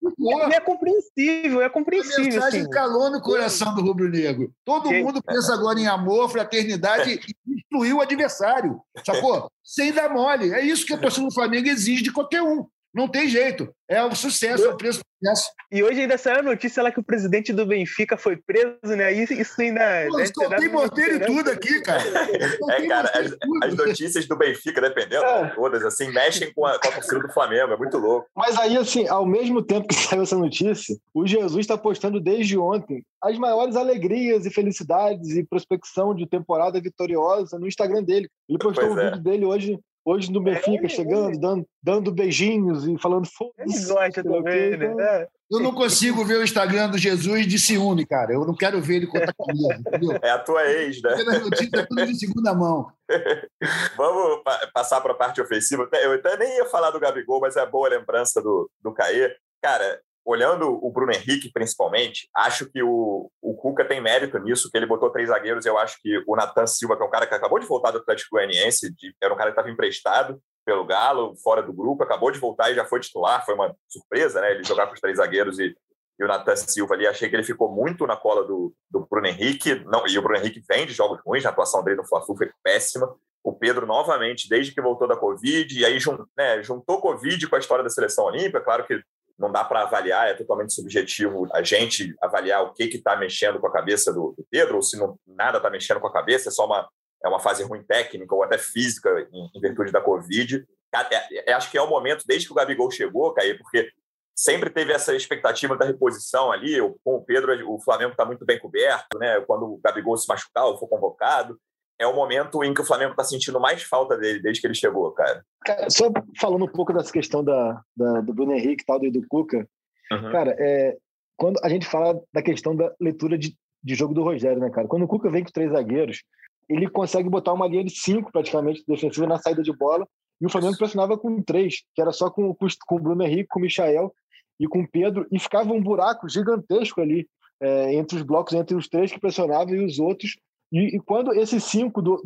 É, 0.50 0.56
é 0.56 0.61
compreensível, 0.61 1.61
é 1.61 1.68
compreensível. 1.68 2.24
A 2.24 2.24
mensagem 2.24 2.61
assim. 2.61 2.70
calou 2.70 3.11
no 3.11 3.20
coração 3.20 3.74
do 3.74 3.82
rubro-negro. 3.82 4.50
Todo 4.64 4.88
Sim. 4.88 5.02
mundo 5.02 5.20
pensa 5.22 5.52
agora 5.52 5.78
em 5.78 5.87
amor, 5.87 6.30
fraternidade 6.30 7.20
e 7.46 7.54
destruir 7.54 7.92
o 7.92 8.00
adversário. 8.00 8.80
Sacou? 9.04 9.50
Sem 9.62 9.92
dar 9.92 10.11
mole. 10.11 10.52
É 10.52 10.64
isso 10.64 10.87
que 10.87 10.94
a 10.94 10.98
torcida 10.98 11.26
do 11.26 11.35
Flamengo 11.35 11.68
exige 11.68 12.02
de 12.02 12.12
qualquer 12.12 12.42
um. 12.42 12.66
Não 12.94 13.09
tem 13.09 13.28
jeito. 13.28 13.72
É 13.88 14.02
o 14.02 14.14
sucesso, 14.14 14.64
é 14.64 14.68
o 14.68 14.76
preço 14.76 15.00
sucesso. 15.22 15.50
E 15.70 15.83
hoje 15.83 16.00
ainda 16.00 16.18
saiu 16.18 16.40
a 16.40 16.42
notícia 16.42 16.83
lá 16.83 16.90
que 16.90 17.00
o 17.00 17.05
presidente 17.05 17.52
do 17.52 17.64
Benfica 17.64 18.16
foi 18.16 18.37
preso, 18.37 18.96
né? 18.96 19.12
Isso, 19.12 19.33
isso 19.33 19.61
ainda. 19.61 20.07
Pô, 20.09 20.26
só 20.26 20.57
tem 20.57 20.68
morteiro 20.68 21.16
e 21.16 21.20
tudo 21.26 21.50
aqui, 21.50 21.81
cara. 21.83 22.02
É, 22.02 22.88
cara, 22.88 23.11
as, 23.14 23.37
as, 23.64 23.74
notícias 23.74 24.26
do 24.26 24.37
Benfica, 24.37 24.81
dependendo, 24.81 25.24
é. 25.24 25.50
todas, 25.55 25.85
assim, 25.85 26.11
mexem 26.11 26.52
com 26.52 26.66
a, 26.66 26.78
com 26.78 26.88
a 26.88 26.92
torcida 26.92 27.20
do 27.20 27.33
Flamengo. 27.33 27.72
É 27.72 27.76
muito 27.76 27.96
louco. 27.98 28.26
Mas 28.37 28.59
aí, 28.59 28.76
assim, 28.76 29.07
ao 29.09 29.24
mesmo 29.24 29.62
tempo 29.62 29.88
que 29.88 29.94
saiu 29.96 30.22
essa 30.22 30.37
notícia, 30.37 30.96
o 31.14 31.26
Jesus 31.26 31.61
está 31.61 31.78
postando 31.78 32.20
desde 32.20 32.59
ontem 32.59 33.05
as 33.22 33.38
maiores 33.38 33.76
alegrias 33.76 34.44
e 34.44 34.50
felicidades 34.50 35.31
e 35.31 35.44
prospecção 35.44 36.14
de 36.14 36.26
temporada 36.26 36.81
vitoriosa 36.81 37.59
no 37.59 37.68
Instagram 37.68 38.02
dele. 38.02 38.28
Ele 38.48 38.59
postou 38.59 38.85
pois 38.85 38.96
um 38.96 39.00
é. 39.00 39.11
vídeo 39.11 39.22
dele 39.22 39.44
hoje 39.44 39.78
Hoje 40.04 40.32
no 40.32 40.40
é, 40.40 40.54
Benfica, 40.54 40.86
é, 40.86 40.88
chegando, 40.88 41.38
dando, 41.38 41.66
dando 41.82 42.12
beijinhos 42.12 42.86
e 42.86 42.98
falando 42.98 43.26
foda-se. 43.26 43.76
Ele 43.76 43.86
gosta 43.86 44.22
também, 44.22 44.76
né? 44.76 44.86
Então, 44.86 45.00
é. 45.00 45.28
Eu 45.50 45.60
não 45.60 45.72
consigo 45.74 46.24
ver 46.24 46.38
o 46.38 46.42
Instagram 46.42 46.88
do 46.88 46.96
Jesus 46.96 47.46
de 47.46 47.58
ciúme, 47.58 48.06
cara. 48.06 48.32
Eu 48.32 48.44
não 48.46 48.54
quero 48.54 48.80
ver 48.80 48.96
ele 48.96 49.06
contar 49.06 49.34
comigo, 49.34 49.70
entendeu? 49.72 50.18
É 50.22 50.30
a 50.30 50.38
tua 50.38 50.66
ex, 50.66 51.00
né? 51.02 51.14
Notícias 51.38 51.82
é 51.82 51.86
tudo 51.86 52.06
de 52.06 52.18
segunda 52.18 52.54
mão. 52.54 52.90
Vamos 53.96 54.42
passar 54.72 55.00
para 55.02 55.12
a 55.12 55.16
parte 55.16 55.40
ofensiva. 55.42 55.86
Eu 55.92 56.14
até 56.14 56.38
nem 56.38 56.56
ia 56.56 56.64
falar 56.66 56.90
do 56.90 56.98
Gabigol, 56.98 57.40
mas 57.40 57.56
é 57.56 57.66
boa 57.66 57.88
lembrança 57.88 58.40
do, 58.40 58.70
do 58.82 58.92
Caê. 58.92 59.30
Cara, 59.60 60.00
olhando 60.24 60.78
o 60.85 60.90
Bruno 60.90 61.12
Henrique, 61.12 61.50
principalmente, 61.52 62.28
acho 62.35 62.66
que 62.70 62.82
o, 62.82 63.30
o 63.40 63.54
Cuca 63.54 63.85
tem 63.85 64.00
mérito 64.00 64.38
nisso, 64.38 64.70
que 64.70 64.76
ele 64.76 64.87
botou 64.87 65.11
três 65.11 65.28
zagueiros. 65.28 65.66
Eu 65.66 65.78
acho 65.78 65.98
que 66.00 66.22
o 66.26 66.37
Natan 66.37 66.66
Silva, 66.66 66.96
que 66.96 67.02
é 67.02 67.06
um 67.06 67.11
cara 67.11 67.26
que 67.26 67.35
acabou 67.35 67.58
de 67.58 67.66
voltar 67.66 67.90
do 67.90 67.98
Atlético 67.98 68.37
Goianiense, 68.37 68.94
era 69.20 69.32
um 69.32 69.37
cara 69.37 69.50
que 69.50 69.58
estava 69.58 69.70
emprestado 69.70 70.40
pelo 70.64 70.85
Galo, 70.85 71.35
fora 71.42 71.62
do 71.62 71.72
grupo, 71.72 72.04
acabou 72.04 72.30
de 72.30 72.38
voltar 72.38 72.70
e 72.70 72.74
já 72.74 72.85
foi 72.85 73.00
titular. 73.00 73.44
Foi 73.44 73.54
uma 73.54 73.74
surpresa, 73.88 74.40
né? 74.40 74.52
Ele 74.52 74.64
jogar 74.64 74.87
com 74.87 74.94
os 74.94 75.00
três 75.00 75.16
zagueiros 75.16 75.58
e, 75.58 75.74
e 76.18 76.24
o 76.24 76.28
Natan 76.28 76.56
Silva 76.56 76.94
ali. 76.94 77.06
Achei 77.06 77.28
que 77.28 77.35
ele 77.35 77.42
ficou 77.42 77.70
muito 77.70 78.06
na 78.06 78.16
cola 78.16 78.44
do, 78.44 78.72
do 78.90 79.06
Bruno 79.11 79.26
Henrique. 79.26 79.74
Não, 79.87 80.06
e 80.06 80.16
o 80.16 80.22
Bruno 80.22 80.38
Henrique 80.38 80.62
vem 80.68 80.87
de 80.87 80.92
jogos 80.92 81.20
ruins, 81.26 81.44
a 81.44 81.50
atuação 81.50 81.82
dele 81.82 81.96
no 81.96 82.06
Fla-Flu 82.06 82.37
foi 82.37 82.50
péssima. 82.62 83.12
O 83.44 83.52
Pedro, 83.52 83.87
novamente, 83.87 84.48
desde 84.48 84.72
que 84.72 84.80
voltou 84.80 85.08
da 85.08 85.16
Covid, 85.16 85.76
e 85.76 85.85
aí 85.85 85.98
né, 86.37 86.62
juntou 86.62 87.00
Covid 87.00 87.48
com 87.48 87.56
a 87.56 87.58
história 87.58 87.82
da 87.82 87.90
seleção 87.90 88.26
olímpica. 88.26 88.61
Claro 88.61 88.87
que 88.87 89.02
não 89.42 89.50
dá 89.50 89.64
para 89.64 89.83
avaliar, 89.83 90.28
é 90.28 90.35
totalmente 90.35 90.72
subjetivo 90.72 91.48
a 91.52 91.62
gente 91.62 92.14
avaliar 92.22 92.62
o 92.62 92.72
que 92.72 92.85
está 92.85 93.16
mexendo 93.16 93.59
com 93.59 93.66
a 93.66 93.72
cabeça 93.72 94.12
do, 94.12 94.33
do, 94.38 94.46
Pedro, 94.48 94.76
ou 94.76 94.83
se 94.83 94.96
não, 94.96 95.18
nada 95.26 95.59
está 95.59 95.68
mexendo 95.68 96.00
com 96.00 96.07
a 96.07 96.12
cabeça, 96.12 96.48
é 96.48 96.52
só 96.52 96.64
uma, 96.64 96.88
é 97.24 97.28
uma 97.28 97.40
fase 97.40 97.64
ruim 97.64 97.83
técnica 97.83 98.33
ou 98.33 98.44
até 98.44 98.57
física 98.57 99.11
em, 99.33 99.50
em 99.52 99.61
virtude 99.61 99.90
da 99.90 100.00
Covid. 100.00 100.64
É, 101.11 101.50
é, 101.50 101.52
acho 101.55 101.70
que 101.70 101.76
é 101.76 101.83
o 101.83 101.88
momento, 101.88 102.24
desde 102.24 102.46
que 102.46 102.52
o 102.52 102.55
Gabigol 102.55 102.90
chegou, 102.90 103.35
Caí, 103.35 103.59
porque 103.59 103.90
sempre 104.33 104.70
teve 104.70 104.92
essa 104.92 105.14
expectativa 105.14 105.76
da 105.76 105.87
reposição 105.87 106.52
ali. 106.52 106.78
Com 107.02 107.16
o 107.16 107.24
Pedro, 107.24 107.52
o 107.68 107.81
Flamengo 107.81 108.12
está 108.12 108.24
muito 108.24 108.44
bem 108.44 108.61
coberto, 108.61 109.18
né? 109.18 109.40
Quando 109.40 109.64
o 109.64 109.81
Gabigol 109.83 110.16
se 110.16 110.28
machucar 110.28 110.66
ou 110.66 110.78
for 110.78 110.87
convocado, 110.87 111.59
é 111.98 112.07
o 112.07 112.14
momento 112.14 112.62
em 112.64 112.74
que 112.74 112.81
o 112.81 112.85
Flamengo 112.85 113.12
está 113.12 113.24
sentindo 113.24 113.61
mais 113.61 113.83
falta 113.83 114.16
dele 114.16 114.40
desde 114.40 114.61
que 114.61 114.66
ele 114.66 114.74
chegou, 114.74 115.11
cara. 115.12 115.44
cara 115.64 115.88
só 115.90 116.11
falando 116.40 116.64
um 116.64 116.68
pouco 116.68 116.92
dessa 116.92 117.12
questão 117.12 117.44
da, 117.44 117.81
da 117.96 118.20
do 118.20 118.35
Bruno 118.35 118.52
Henrique 118.52 118.83
e 118.83 118.87
tal, 118.87 118.98
do, 118.98 119.11
do 119.11 119.26
Cuca, 119.28 119.68
uhum. 120.11 120.33
cara, 120.33 120.57
é, 120.59 120.96
quando 121.37 121.59
a 121.62 121.68
gente 121.68 121.87
fala 121.87 122.20
da 122.33 122.42
questão 122.42 122.74
da 122.74 122.92
leitura 123.00 123.38
de, 123.38 123.57
de 123.83 123.94
jogo 123.94 124.14
do 124.14 124.22
Rogério, 124.22 124.61
né, 124.61 124.70
cara? 124.70 124.88
Quando 124.88 125.05
o 125.05 125.09
Cuca 125.09 125.31
vem 125.31 125.44
com 125.44 125.50
três 125.50 125.70
zagueiros, 125.72 126.22
ele 126.68 126.88
consegue 126.88 127.28
botar 127.28 127.52
uma 127.52 127.66
linha 127.66 127.85
de 127.85 127.90
cinco 127.90 128.31
praticamente 128.33 128.85
defensiva 128.87 129.26
na 129.26 129.38
saída 129.38 129.62
de 129.62 129.72
bola 129.72 130.07
e 130.40 130.46
o 130.46 130.50
Flamengo 130.50 130.76
pressionava 130.76 131.16
com 131.16 131.42
três, 131.42 131.83
que 131.94 132.02
era 132.02 132.12
só 132.12 132.31
com, 132.31 132.55
com 132.55 132.96
o 132.96 133.00
Bruno 133.00 133.22
Henrique, 133.22 133.48
com 133.48 133.61
o 133.61 133.62
Michael 133.62 134.12
e 134.59 134.66
com 134.66 134.81
o 134.81 134.88
Pedro, 134.88 135.26
e 135.31 135.38
ficava 135.38 135.72
um 135.72 135.83
buraco 135.83 136.28
gigantesco 136.28 137.00
ali 137.00 137.28
é, 137.61 137.94
entre 137.94 138.16
os 138.16 138.22
blocos, 138.22 138.52
entre 138.55 138.74
os 138.74 138.88
três 138.88 139.12
que 139.12 139.20
pressionavam 139.20 139.74
e 139.74 139.85
os 139.85 139.98
outros 139.98 140.37
e, 140.72 140.96
e 140.96 141.00
quando 141.00 141.32
esses 141.35 141.62
cinco 141.64 142.00
do, 142.00 142.22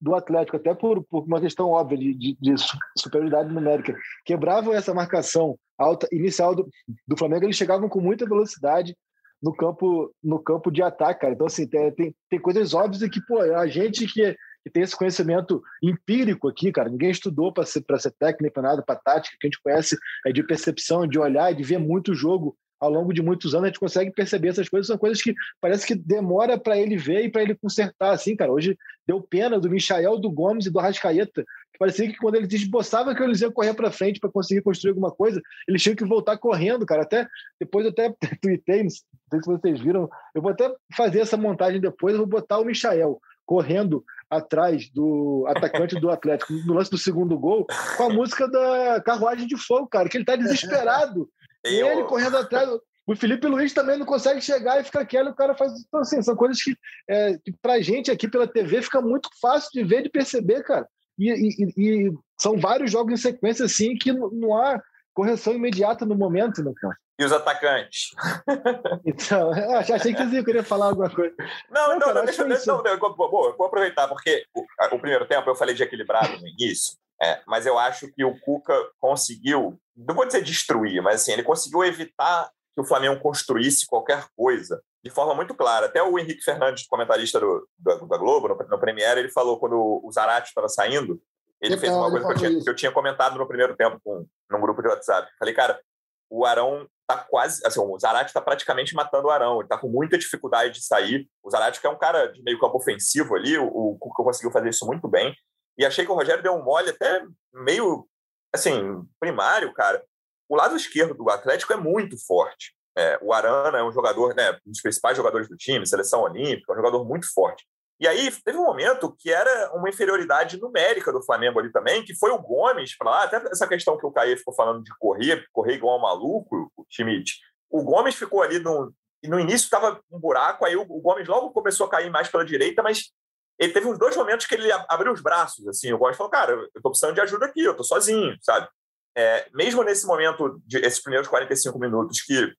do 0.00 0.14
Atlético, 0.14 0.56
até 0.56 0.74
por, 0.74 1.02
por 1.04 1.24
uma 1.24 1.40
questão 1.40 1.70
óbvia 1.70 1.96
de, 1.98 2.14
de, 2.14 2.36
de, 2.40 2.54
superioridade 2.98 3.52
numérica, 3.52 3.96
quebravam 4.24 4.74
essa 4.74 4.92
marcação 4.92 5.56
alta 5.78 6.08
inicial 6.10 6.54
do, 6.54 6.68
do 7.06 7.16
Flamengo, 7.16 7.44
eles 7.44 7.56
chegavam 7.56 7.88
com 7.88 8.00
muita 8.00 8.26
velocidade 8.26 8.96
no 9.42 9.54
campo 9.54 10.12
no 10.22 10.38
campo 10.38 10.70
de 10.70 10.82
ataque, 10.82 11.20
cara. 11.20 11.34
Então, 11.34 11.46
assim, 11.46 11.66
tem, 11.66 11.92
tem, 11.92 12.14
tem 12.28 12.40
coisas 12.40 12.74
óbvias 12.74 13.08
que, 13.10 13.20
pô, 13.26 13.38
a 13.40 13.66
gente 13.66 14.06
que, 14.06 14.34
que 14.62 14.70
tem 14.72 14.82
esse 14.82 14.96
conhecimento 14.96 15.62
empírico 15.82 16.48
aqui, 16.48 16.72
cara, 16.72 16.88
ninguém 16.88 17.10
estudou 17.10 17.52
para 17.52 17.64
ser, 17.64 17.84
ser 17.98 18.12
técnico, 18.18 18.60
nada, 18.60 18.82
para 18.82 18.96
tática, 18.96 19.36
que 19.38 19.46
a 19.46 19.50
gente 19.50 19.62
conhece 19.62 19.96
é 20.26 20.32
de 20.32 20.42
percepção, 20.42 21.06
de 21.06 21.18
olhar, 21.18 21.54
de 21.54 21.62
ver 21.62 21.78
muito 21.78 22.14
jogo 22.14 22.56
ao 22.80 22.90
longo 22.90 23.12
de 23.12 23.22
muitos 23.22 23.54
anos 23.54 23.64
a 23.64 23.68
gente 23.68 23.80
consegue 23.80 24.10
perceber 24.10 24.48
essas 24.48 24.68
coisas, 24.68 24.86
são 24.86 24.98
coisas 24.98 25.22
que 25.22 25.34
parece 25.60 25.86
que 25.86 25.94
demora 25.94 26.58
para 26.58 26.78
ele 26.78 26.96
ver 26.96 27.24
e 27.24 27.30
para 27.30 27.42
ele 27.42 27.54
consertar, 27.54 28.12
assim, 28.12 28.36
cara. 28.36 28.52
Hoje 28.52 28.76
deu 29.06 29.20
pena 29.20 29.58
do 29.58 29.70
Michael, 29.70 30.18
do 30.18 30.30
Gomes 30.30 30.66
e 30.66 30.70
do 30.70 30.78
Arrascaeta, 30.78 31.44
que 31.72 31.78
parecia 31.78 32.08
que 32.08 32.18
quando 32.18 32.36
eles 32.36 32.52
esboçavam 32.52 33.14
que 33.14 33.22
eles 33.22 33.40
iam 33.40 33.52
correr 33.52 33.74
para 33.74 33.90
frente 33.90 34.20
para 34.20 34.30
conseguir 34.30 34.62
construir 34.62 34.90
alguma 34.90 35.10
coisa, 35.10 35.40
eles 35.68 35.82
tinham 35.82 35.96
que 35.96 36.04
voltar 36.04 36.36
correndo, 36.38 36.84
cara. 36.84 37.02
Até 37.02 37.26
depois 37.60 37.84
eu 37.84 37.92
até 37.92 38.14
tuitei, 38.42 38.82
não 38.82 38.90
sei 38.90 39.42
se 39.42 39.46
vocês 39.46 39.80
viram, 39.80 40.08
eu 40.34 40.42
vou 40.42 40.50
até 40.50 40.72
fazer 40.96 41.20
essa 41.20 41.36
montagem 41.36 41.80
depois, 41.80 42.14
eu 42.14 42.20
vou 42.20 42.28
botar 42.28 42.58
o 42.58 42.64
Michael 42.64 43.18
correndo 43.44 44.04
atrás 44.28 44.90
do 44.90 45.44
atacante 45.46 45.98
do 46.00 46.10
Atlético 46.10 46.52
no 46.52 46.74
lance 46.74 46.90
do 46.90 46.98
segundo 46.98 47.38
gol 47.38 47.64
com 47.96 48.02
a 48.02 48.10
música 48.10 48.48
da 48.48 49.00
carruagem 49.00 49.46
de 49.46 49.56
fogo, 49.56 49.86
cara, 49.86 50.08
que 50.08 50.16
ele 50.16 50.24
tá 50.24 50.34
desesperado. 50.34 51.30
E 51.68 51.80
ele 51.80 52.04
correndo 52.04 52.36
atrás. 52.36 52.68
O 53.06 53.14
Felipe 53.14 53.46
Luiz 53.46 53.72
também 53.72 53.96
não 53.96 54.04
consegue 54.04 54.40
chegar 54.40 54.80
e 54.80 54.84
fica 54.84 55.06
quieto, 55.06 55.28
o 55.28 55.34
cara 55.34 55.54
faz. 55.54 55.72
Então, 55.86 56.00
assim, 56.00 56.20
são 56.22 56.34
coisas 56.34 56.60
que, 56.60 56.76
é, 57.08 57.38
que 57.38 57.52
pra 57.62 57.80
gente 57.80 58.10
aqui 58.10 58.28
pela 58.28 58.48
TV 58.48 58.82
fica 58.82 59.00
muito 59.00 59.28
fácil 59.40 59.70
de 59.72 59.84
ver, 59.84 60.02
de 60.02 60.08
perceber, 60.08 60.64
cara. 60.64 60.88
E, 61.16 61.30
e, 61.30 61.72
e 61.76 62.12
são 62.38 62.58
vários 62.58 62.90
jogos 62.90 63.12
em 63.12 63.22
sequência, 63.22 63.64
assim, 63.64 63.96
que 63.96 64.12
não 64.12 64.56
há 64.56 64.82
correção 65.14 65.54
imediata 65.54 66.04
no 66.04 66.16
momento, 66.16 66.62
né, 66.62 66.72
cara? 66.80 66.96
E 67.18 67.24
os 67.24 67.32
atacantes? 67.32 68.10
Então, 69.04 69.50
achei 69.90 70.12
que 70.12 70.24
você 70.24 70.44
queria 70.44 70.64
falar 70.64 70.86
alguma 70.86 71.08
coisa. 71.08 71.34
Não, 71.70 71.90
não, 71.90 71.98
não, 71.98 72.14
não 72.14 72.24
deixa, 72.24 72.44
deixa, 72.44 72.66
não, 72.66 72.82
não, 72.82 72.98
vou, 72.98 73.56
vou 73.56 73.66
aproveitar, 73.66 74.08
porque 74.08 74.44
o, 74.54 74.64
o 74.92 74.98
primeiro 74.98 75.26
tempo 75.26 75.48
eu 75.48 75.54
falei 75.54 75.74
de 75.74 75.82
equilibrado 75.82 76.36
no 76.38 76.48
início, 76.48 76.98
é, 77.22 77.40
mas 77.46 77.64
eu 77.64 77.78
acho 77.78 78.12
que 78.12 78.24
o 78.24 78.38
Cuca 78.40 78.74
conseguiu, 78.98 79.78
não 79.96 80.14
vou 80.14 80.26
dizer 80.26 80.42
destruir, 80.42 81.02
mas 81.02 81.22
assim, 81.22 81.32
ele 81.32 81.42
conseguiu 81.42 81.84
evitar 81.84 82.50
que 82.74 82.80
o 82.80 82.84
Flamengo 82.84 83.20
construísse 83.20 83.86
qualquer 83.86 84.26
coisa 84.36 84.82
de 85.02 85.10
forma 85.10 85.34
muito 85.34 85.54
clara. 85.54 85.86
Até 85.86 86.02
o 86.02 86.18
Henrique 86.18 86.42
Fernandes, 86.42 86.86
comentarista 86.86 87.40
do, 87.40 87.66
do 87.78 88.06
da 88.06 88.18
Globo, 88.18 88.48
no, 88.48 88.56
no 88.56 88.78
Premiere, 88.78 89.20
ele 89.20 89.30
falou 89.30 89.58
quando 89.58 89.76
o 89.76 90.10
Zarate 90.12 90.48
estava 90.48 90.68
saindo, 90.68 91.20
ele 91.60 91.74
então, 91.74 91.78
fez 91.78 91.92
uma 91.92 92.10
coisa 92.10 92.26
que 92.26 92.32
eu, 92.32 92.36
tinha, 92.36 92.62
que 92.64 92.70
eu, 92.70 92.76
tinha, 92.76 92.92
comentado 92.92 93.38
no 93.38 93.46
primeiro 93.46 93.74
tempo 93.76 93.98
com, 94.04 94.26
num 94.50 94.60
grupo 94.60 94.82
de 94.82 94.88
WhatsApp. 94.88 95.30
Falei, 95.38 95.54
cara, 95.54 95.80
o 96.28 96.44
Arão 96.44 96.86
tá 97.06 97.16
quase. 97.16 97.64
Assim, 97.64 97.80
o 97.80 97.98
Zarate 97.98 98.30
está 98.30 98.40
praticamente 98.40 98.94
matando 98.94 99.28
o 99.28 99.30
Arão. 99.30 99.56
Ele 99.56 99.64
está 99.64 99.78
com 99.78 99.88
muita 99.88 100.18
dificuldade 100.18 100.74
de 100.74 100.84
sair. 100.84 101.28
O 101.42 101.50
Zarate, 101.50 101.80
que 101.80 101.86
é 101.86 101.90
um 101.90 101.98
cara 101.98 102.26
de 102.26 102.42
meio 102.42 102.58
campo 102.58 102.76
ofensivo 102.76 103.34
ali, 103.34 103.56
o, 103.56 103.66
o 103.66 103.96
Cuca 103.98 104.22
conseguiu 104.22 104.50
fazer 104.50 104.68
isso 104.68 104.86
muito 104.86 105.08
bem. 105.08 105.34
E 105.78 105.84
achei 105.84 106.04
que 106.04 106.10
o 106.10 106.14
Rogério 106.14 106.42
deu 106.42 106.54
um 106.54 106.62
mole 106.62 106.90
até 106.90 107.22
meio, 107.54 108.06
assim, 108.54 109.04
primário, 109.20 109.72
cara. 109.72 110.02
O 110.48 110.56
lado 110.56 110.76
esquerdo 110.76 111.14
do 111.14 111.28
Atlético 111.30 111.72
é 111.72 111.76
muito 111.76 112.16
forte. 112.26 112.74
É, 112.96 113.18
o 113.20 113.32
Arana 113.32 113.78
é 113.78 113.84
um 113.84 113.92
jogador, 113.92 114.34
né, 114.34 114.52
um 114.66 114.70
dos 114.70 114.80
principais 114.80 115.16
jogadores 115.16 115.48
do 115.48 115.56
time, 115.56 115.86
seleção 115.86 116.22
olímpica, 116.22 116.72
um 116.72 116.76
jogador 116.76 117.04
muito 117.04 117.26
forte. 117.32 117.64
E 117.98 118.06
aí 118.06 118.30
teve 118.44 118.58
um 118.58 118.64
momento 118.64 119.14
que 119.18 119.30
era 119.30 119.72
uma 119.74 119.88
inferioridade 119.88 120.58
numérica 120.58 121.12
do 121.12 121.22
Flamengo 121.22 121.58
ali 121.58 121.72
também, 121.72 122.04
que 122.04 122.14
foi 122.14 122.30
o 122.30 122.38
Gomes 122.38 122.96
para 122.96 123.10
lá, 123.10 123.22
até 123.24 123.36
essa 123.50 123.66
questão 123.66 123.96
que 123.98 124.06
o 124.06 124.12
Caê 124.12 124.36
ficou 124.36 124.54
falando 124.54 124.82
de 124.82 124.90
correr, 124.98 125.46
correr 125.52 125.74
igual 125.74 125.98
um 125.98 126.02
maluco, 126.02 126.70
o 126.76 126.84
time. 126.88 127.22
O 127.70 127.82
Gomes 127.82 128.14
ficou 128.14 128.42
ali 128.42 128.58
no, 128.58 128.92
no 129.24 129.40
início 129.40 129.64
estava 129.64 130.00
um 130.10 130.18
buraco, 130.18 130.64
aí 130.64 130.76
o, 130.76 130.84
Gomes 130.84 131.26
logo 131.26 131.50
começou 131.50 131.86
a 131.86 131.90
cair 131.90 132.10
mais 132.10 132.28
pela 132.28 132.44
direita, 132.44 132.82
mas 132.82 133.12
ele 133.58 133.72
teve 133.72 133.86
uns 133.86 133.98
dois 133.98 134.16
momentos 134.16 134.46
que 134.46 134.54
ele 134.54 134.70
abriu 134.88 135.12
os 135.12 135.20
braços, 135.20 135.66
assim, 135.68 135.92
o 135.92 135.98
Gomes 135.98 136.16
falou, 136.16 136.30
cara, 136.30 136.52
eu 136.52 136.64
estou 136.64 136.90
precisando 136.90 137.14
de 137.14 137.20
ajuda 137.20 137.46
aqui, 137.46 137.62
eu 137.62 137.70
estou 137.72 137.84
sozinho, 137.84 138.36
sabe? 138.42 138.68
É, 139.16 139.48
mesmo 139.54 139.82
nesse 139.82 140.06
momento, 140.06 140.60
de, 140.66 140.78
esses 140.78 141.00
primeiros 141.00 141.26
45 141.28 141.78
minutos, 141.78 142.20
que 142.20 142.52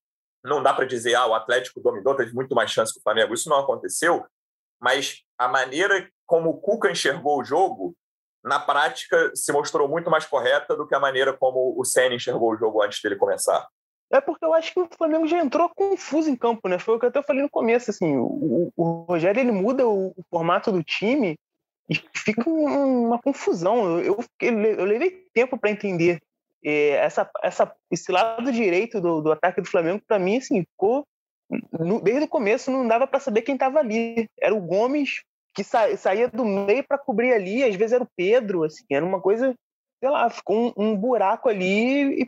não 0.43 0.63
dá 0.63 0.73
para 0.73 0.85
dizer, 0.85 1.13
ah, 1.15 1.27
o 1.27 1.35
Atlético 1.35 1.79
dominou, 1.81 2.15
teve 2.15 2.33
muito 2.33 2.55
mais 2.55 2.71
chance 2.71 2.91
que 2.91 2.99
o 2.99 3.03
Flamengo, 3.03 3.33
isso 3.33 3.49
não 3.49 3.59
aconteceu, 3.59 4.25
mas 4.79 5.21
a 5.37 5.47
maneira 5.47 6.09
como 6.25 6.49
o 6.49 6.59
Cuca 6.59 6.89
enxergou 6.89 7.39
o 7.39 7.43
jogo, 7.43 7.95
na 8.43 8.59
prática, 8.59 9.31
se 9.35 9.51
mostrou 9.51 9.87
muito 9.87 10.09
mais 10.09 10.25
correta 10.25 10.75
do 10.75 10.87
que 10.87 10.95
a 10.95 10.99
maneira 10.99 11.33
como 11.33 11.75
o 11.77 11.83
Senna 11.83 12.15
enxergou 12.15 12.53
o 12.53 12.57
jogo 12.57 12.81
antes 12.81 13.01
dele 13.01 13.15
começar. 13.15 13.67
É 14.11 14.21
porque 14.21 14.45
eu 14.45 14.53
acho 14.53 14.73
que 14.73 14.79
o 14.79 14.87
Flamengo 14.97 15.27
já 15.27 15.39
entrou 15.39 15.69
confuso 15.69 16.29
em 16.29 16.35
campo, 16.35 16.67
né? 16.69 16.79
Foi 16.79 16.95
o 16.95 16.99
que 16.99 17.05
eu 17.05 17.09
até 17.09 17.21
falei 17.21 17.41
no 17.41 17.49
começo, 17.49 17.91
assim, 17.91 18.15
o, 18.15 18.71
o 18.75 18.83
Rogério 19.01 19.39
ele 19.39 19.51
muda 19.51 19.85
o, 19.85 20.09
o, 20.09 20.23
formato 20.29 20.71
do 20.71 20.81
time 20.81 21.37
e 21.89 21.95
fica 22.15 22.49
uma 22.49 23.19
confusão. 23.19 23.99
Eu, 23.99 24.23
eu, 24.41 24.61
eu 24.61 24.85
levei 24.85 25.25
tempo 25.33 25.57
para 25.57 25.71
entender 25.71 26.21
é, 26.63 26.91
essa, 26.91 27.29
essa, 27.43 27.75
esse 27.91 28.11
lado 28.11 28.51
direito 28.51 29.01
do, 29.01 29.21
do 29.21 29.31
ataque 29.31 29.61
do 29.61 29.69
Flamengo, 29.69 30.01
para 30.07 30.17
mim, 30.17 30.37
assim, 30.37 30.63
ficou 30.63 31.05
no, 31.49 32.01
desde 32.01 32.25
o 32.25 32.29
começo 32.29 32.69
não 32.69 32.87
dava 32.87 33.07
para 33.07 33.19
saber 33.19 33.41
quem 33.41 33.55
estava 33.55 33.79
ali. 33.79 34.29
Era 34.39 34.53
o 34.53 34.61
Gomes 34.61 35.23
que 35.53 35.63
sa, 35.63 35.95
saía 35.97 36.27
do 36.27 36.45
meio 36.45 36.83
para 36.83 36.97
cobrir 36.97 37.33
ali, 37.33 37.63
às 37.63 37.75
vezes 37.75 37.93
era 37.93 38.03
o 38.03 38.09
Pedro, 38.15 38.63
assim, 38.63 38.85
era 38.91 39.03
uma 39.03 39.19
coisa, 39.19 39.55
sei 39.99 40.09
lá, 40.09 40.29
ficou 40.29 40.71
um, 40.77 40.91
um 40.91 40.95
buraco 40.95 41.49
ali 41.49 42.21
e 42.21 42.27